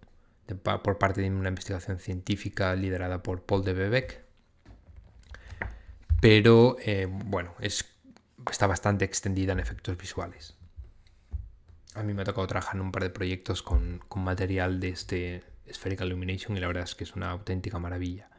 por 0.62 0.98
parte 0.98 1.20
de 1.20 1.30
una 1.30 1.48
investigación 1.48 1.98
científica 1.98 2.74
liderada 2.74 3.22
por 3.22 3.42
Paul 3.42 3.64
de 3.64 3.74
Bebeck. 3.74 4.22
Pero 6.20 6.76
eh, 6.80 7.06
bueno, 7.06 7.54
es, 7.60 7.84
está 8.50 8.66
bastante 8.66 9.04
extendida 9.04 9.52
en 9.52 9.60
efectos 9.60 9.96
visuales 9.96 10.58
a 11.98 12.02
mí 12.04 12.14
me 12.14 12.22
ha 12.22 12.24
tocado 12.24 12.46
trabajar 12.46 12.76
en 12.76 12.82
un 12.82 12.92
par 12.92 13.02
de 13.02 13.10
proyectos 13.10 13.62
con, 13.62 14.00
material 14.14 14.78
de 14.78 14.90
este 14.90 15.42
Spherical 15.72 16.08
Illumination 16.08 16.56
y 16.56 16.60
la 16.60 16.68
verdad 16.68 16.84
es 16.84 16.94
que 16.94 17.04
es 17.04 17.16
una 17.16 17.30
auténtica 17.30 17.78
maravilla. 17.78 18.30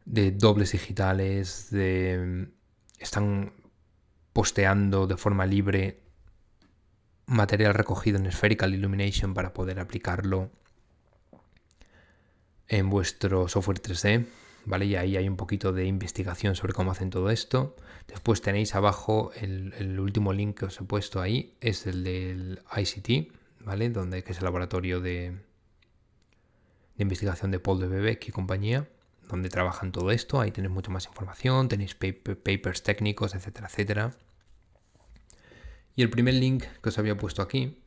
de 0.04 0.32
dobles 0.32 0.72
digitales, 0.72 1.70
de 1.70 2.50
están 2.98 3.54
posteando 4.34 5.06
de 5.06 5.16
forma 5.16 5.46
libre 5.46 6.02
material 7.24 7.72
recogido 7.72 8.18
en 8.18 8.30
Spherical 8.30 8.74
Illumination 8.74 9.32
para 9.32 9.54
poder 9.54 9.80
aplicarlo 9.80 10.50
en 12.68 12.90
vuestro 12.90 13.48
software 13.48 13.80
3D, 13.80 14.26
¿vale? 14.64 14.86
Y 14.86 14.96
ahí 14.96 15.16
hay 15.16 15.28
un 15.28 15.36
poquito 15.36 15.72
de 15.72 15.86
investigación 15.86 16.54
sobre 16.56 16.72
cómo 16.72 16.90
hacen 16.90 17.10
todo 17.10 17.30
esto. 17.30 17.76
Después 18.08 18.42
tenéis 18.42 18.74
abajo 18.74 19.30
el, 19.34 19.98
último 20.00 20.32
link 20.32 20.58
que 20.58 20.64
os 20.66 20.80
he 20.80 20.84
puesto 20.84 21.20
ahí, 21.20 21.56
es 21.60 21.86
el 21.86 22.04
del 22.04 22.60
ICT, 22.76 23.32
¿vale? 23.60 23.90
Donde 23.90 24.22
que 24.22 24.32
es 24.32 24.38
el 24.38 24.44
laboratorio 24.44 25.00
de, 25.00 25.36
investigación 26.98 27.50
de 27.50 27.60
Paul 27.60 27.80
de 27.80 27.88
Bebeck 27.88 28.28
y 28.28 28.32
compañía 28.32 28.88
donde 29.28 29.48
trabajan 29.48 29.92
todo 29.92 30.10
esto. 30.12 30.40
Ahí 30.40 30.52
tenéis 30.52 30.72
mucha 30.72 30.90
más 30.90 31.06
información, 31.06 31.68
tenéis 31.68 31.94
papers 31.94 32.82
técnicos, 32.82 33.34
etcétera, 33.34 33.66
etcétera. 33.66 34.16
Y 35.96 36.02
el 36.02 36.10
primer 36.10 36.34
link 36.34 36.64
que 36.82 36.88
os 36.90 36.98
había 36.98 37.16
puesto 37.16 37.42
aquí, 37.42 37.82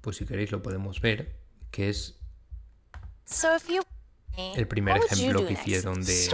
pues 0.00 0.16
si 0.16 0.26
queréis 0.26 0.52
lo 0.52 0.62
podemos 0.62 1.00
ver, 1.00 1.36
que 1.70 1.88
es 1.88 2.19
el 4.56 4.66
primer 4.66 4.98
ejemplo 4.98 5.46
que 5.46 5.54
hicieron 5.54 6.04
de 6.04 6.28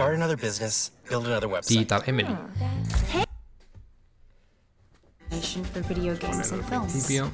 Digital 1.67 2.03
Emily. 2.05 2.33
Hmm. 2.33 3.23
animation 5.29 5.63
for 5.65 5.81
video 5.81 6.15
games 6.15 6.51
and 6.51 6.65
films. 6.65 6.91
Principio. 6.91 7.31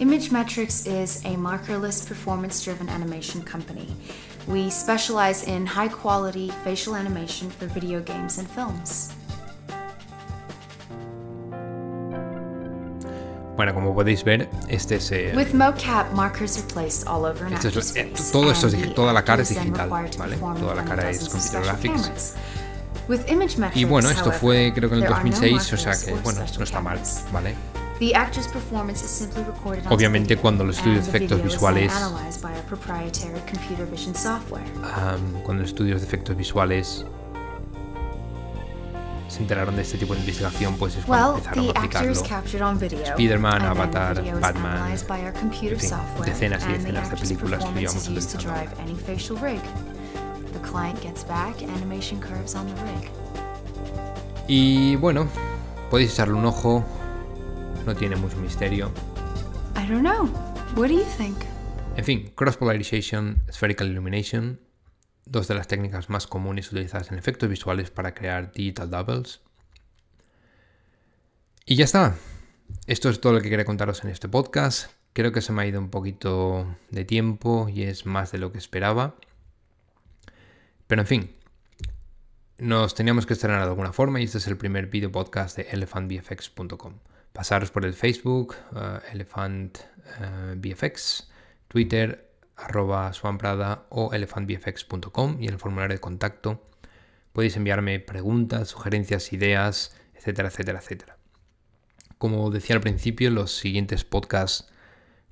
Image 0.00 0.32
Metrics 0.32 0.86
is 0.86 1.24
a 1.24 1.36
markerless 1.36 2.06
performance 2.06 2.62
driven 2.62 2.88
animation 2.88 3.42
company. 3.42 3.88
We 4.48 4.68
specialize 4.68 5.44
in 5.44 5.66
high 5.66 5.88
quality 5.88 6.50
facial 6.64 6.96
animation 6.96 7.48
for 7.48 7.66
video 7.66 8.00
games 8.00 8.38
and 8.38 8.50
films. 8.50 9.14
Bueno, 13.56 13.72
como 13.74 13.94
podéis 13.94 14.24
ver, 14.24 14.48
este 14.68 14.96
es... 14.96 15.10
eh, 15.12 15.32
With 15.36 15.52
mocap, 15.54 16.12
markers 16.12 16.58
are 16.58 16.66
placed 16.72 17.06
all 17.06 17.24
over 17.24 17.44
an 17.46 17.52
Esto 17.52 17.68
es- 17.78 17.94
eh, 17.94 18.12
todo 18.32 18.50
esto 18.50 18.66
es 18.66 18.94
toda 18.94 19.12
la 19.12 19.24
cara 19.24 19.42
es 19.42 19.50
digital, 19.50 19.88
¿vale? 19.88 20.36
Toda 20.36 20.74
la 20.74 20.84
cara 20.84 21.08
es 21.10 21.28
computer 21.28 21.62
graphics. 21.62 22.34
Y 23.74 23.84
bueno, 23.84 24.10
esto 24.10 24.32
fue 24.32 24.72
creo 24.74 24.88
que 24.88 24.96
en 24.96 25.02
el 25.02 25.08
there 25.08 25.14
are 25.20 25.24
no 25.30 25.36
2006, 25.36 25.72
o 25.72 25.76
sea 25.76 25.92
que 25.92 26.12
bueno, 26.22 26.40
special 26.40 26.58
no 26.58 26.64
está 26.64 26.80
mal. 26.80 27.00
¿vale? 27.32 27.54
The 28.00 28.16
actor's 28.16 28.48
performance 28.48 29.04
is 29.04 29.10
simply 29.10 29.44
recorded 29.44 29.86
on 29.86 29.92
Obviamente, 29.92 30.36
cuando 30.36 30.64
los 30.64 30.78
estudios 30.78 31.04
de 31.04 31.10
efectos 31.10 31.42
visuales-. 31.42 31.92
Am, 34.96 35.42
cuando 35.44 35.62
los 35.62 35.68
estudios 35.70 36.00
de 36.00 36.06
efectos 36.06 36.36
visuales 36.36 37.06
se 39.34 39.42
enteraron 39.42 39.74
de 39.76 39.82
este 39.82 39.98
tipo 39.98 40.14
de 40.14 40.20
investigación, 40.20 40.76
pues 40.76 40.96
es 40.96 41.04
cuando 41.04 41.34
Well, 41.34 41.38
empezaron 41.38 41.66
a 41.66 41.70
aplicarlo. 41.80 42.12
Spider-Man, 43.04 43.62
Avatar, 43.62 44.40
Batman, 44.40 44.92
en 44.92 44.98
fin, 45.50 45.90
decenas 46.24 46.64
y 46.68 46.72
decenas 46.72 47.10
de 47.10 47.16
películas 47.16 47.64
que 47.64 47.80
llevamos 47.80 48.08
utilizando. 48.08 48.54
Y 54.46 54.96
bueno, 54.96 55.26
podéis 55.90 56.12
echarle 56.12 56.34
un 56.34 56.44
ojo, 56.44 56.84
no 57.86 57.94
tiene 57.96 58.16
mucho 58.16 58.36
misterio. 58.36 58.90
I 59.76 59.86
don't 59.88 60.02
know. 60.02 60.28
What 60.76 60.88
do 60.88 60.94
you 60.94 61.04
think? 61.18 61.36
En 61.96 62.04
fin, 62.04 62.32
Cross 62.34 62.56
Polarization, 62.56 63.42
Spherical 63.50 63.88
Illumination, 63.88 64.60
dos 65.26 65.48
de 65.48 65.54
las 65.54 65.68
técnicas 65.68 66.10
más 66.10 66.26
comunes 66.26 66.70
utilizadas 66.72 67.10
en 67.10 67.18
efectos 67.18 67.48
visuales 67.48 67.90
para 67.90 68.14
crear 68.14 68.52
digital 68.52 68.90
doubles. 68.90 69.40
Y 71.66 71.76
ya 71.76 71.84
está. 71.84 72.16
Esto 72.86 73.08
es 73.08 73.20
todo 73.20 73.32
lo 73.32 73.40
que 73.40 73.50
quería 73.50 73.64
contaros 73.64 74.04
en 74.04 74.10
este 74.10 74.28
podcast. 74.28 74.90
Creo 75.14 75.32
que 75.32 75.40
se 75.40 75.52
me 75.52 75.62
ha 75.62 75.66
ido 75.66 75.80
un 75.80 75.90
poquito 75.90 76.76
de 76.90 77.04
tiempo 77.04 77.68
y 77.68 77.84
es 77.84 78.04
más 78.04 78.32
de 78.32 78.38
lo 78.38 78.52
que 78.52 78.58
esperaba. 78.58 79.14
Pero 80.86 81.00
en 81.02 81.06
fin, 81.06 81.34
nos 82.58 82.94
teníamos 82.94 83.26
que 83.26 83.32
estrenar 83.32 83.60
de 83.60 83.68
alguna 83.68 83.92
forma 83.92 84.20
y 84.20 84.24
este 84.24 84.38
es 84.38 84.46
el 84.46 84.56
primer 84.56 84.88
video 84.88 85.10
podcast 85.10 85.56
de 85.56 85.62
elephantbfx.com. 85.70 86.94
Pasaros 87.32 87.70
por 87.70 87.84
el 87.84 87.94
Facebook, 87.94 88.54
eh, 88.76 89.00
elephantbfx, 89.12 89.82
Twitter, 91.68 92.33
arroba 92.56 93.12
swanprada 93.12 93.86
o 93.90 94.12
elephantbfx.com 94.12 95.38
y 95.40 95.46
en 95.46 95.52
el 95.54 95.58
formulario 95.58 95.96
de 95.96 96.00
contacto 96.00 96.62
podéis 97.32 97.56
enviarme 97.56 97.98
preguntas, 98.00 98.68
sugerencias, 98.68 99.32
ideas, 99.32 99.96
etcétera, 100.14 100.48
etcétera, 100.48 100.78
etcétera. 100.78 101.18
Como 102.18 102.50
decía 102.50 102.76
al 102.76 102.80
principio, 102.80 103.30
los 103.30 103.56
siguientes 103.56 104.04
podcasts 104.04 104.68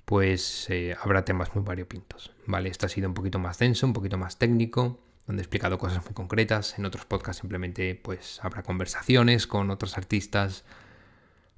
pues 0.05 0.69
eh, 0.69 0.97
habrá 1.01 1.25
temas 1.25 1.55
muy 1.55 1.65
variopintos. 1.65 2.33
Vale, 2.47 2.69
este 2.69 2.87
ha 2.87 2.89
sido 2.89 3.09
un 3.09 3.15
poquito 3.15 3.39
más 3.39 3.59
denso, 3.59 3.87
un 3.87 3.93
poquito 3.93 4.19
más 4.19 4.39
técnico, 4.39 5.01
donde 5.27 5.43
he 5.43 5.45
explicado 5.45 5.79
cosas 5.79 6.05
muy 6.05 6.13
concretas. 6.13 6.79
En 6.79 6.85
otros 6.85 7.05
podcasts 7.05 7.41
simplemente 7.41 7.95
pues 7.95 8.41
habrá 8.43 8.63
conversaciones 8.63 9.47
con 9.47 9.71
otros 9.71 9.97
artistas, 9.97 10.65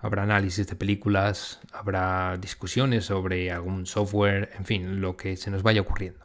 habrá 0.04 0.22
análisis 0.22 0.66
de 0.66 0.76
películas, 0.76 1.60
habrá 1.72 2.36
discusiones 2.36 3.06
sobre 3.06 3.50
algún 3.50 3.86
software, 3.86 4.50
en 4.54 4.66
fin, 4.66 5.00
lo 5.00 5.16
que 5.16 5.38
se 5.38 5.50
nos 5.50 5.62
vaya 5.62 5.80
ocurriendo. 5.80 6.20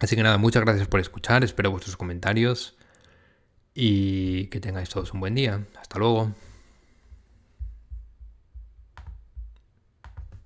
Así 0.00 0.16
que 0.16 0.22
nada, 0.22 0.38
muchas 0.38 0.64
gracias 0.64 0.88
por 0.88 1.00
escuchar, 1.00 1.44
espero 1.44 1.70
vuestros 1.70 1.98
comentarios 1.98 2.78
y 3.74 4.46
que 4.46 4.58
tengáis 4.58 4.88
todos 4.88 5.12
un 5.12 5.20
buen 5.20 5.34
día. 5.34 5.66
Hasta 5.78 5.98
luego. 5.98 6.32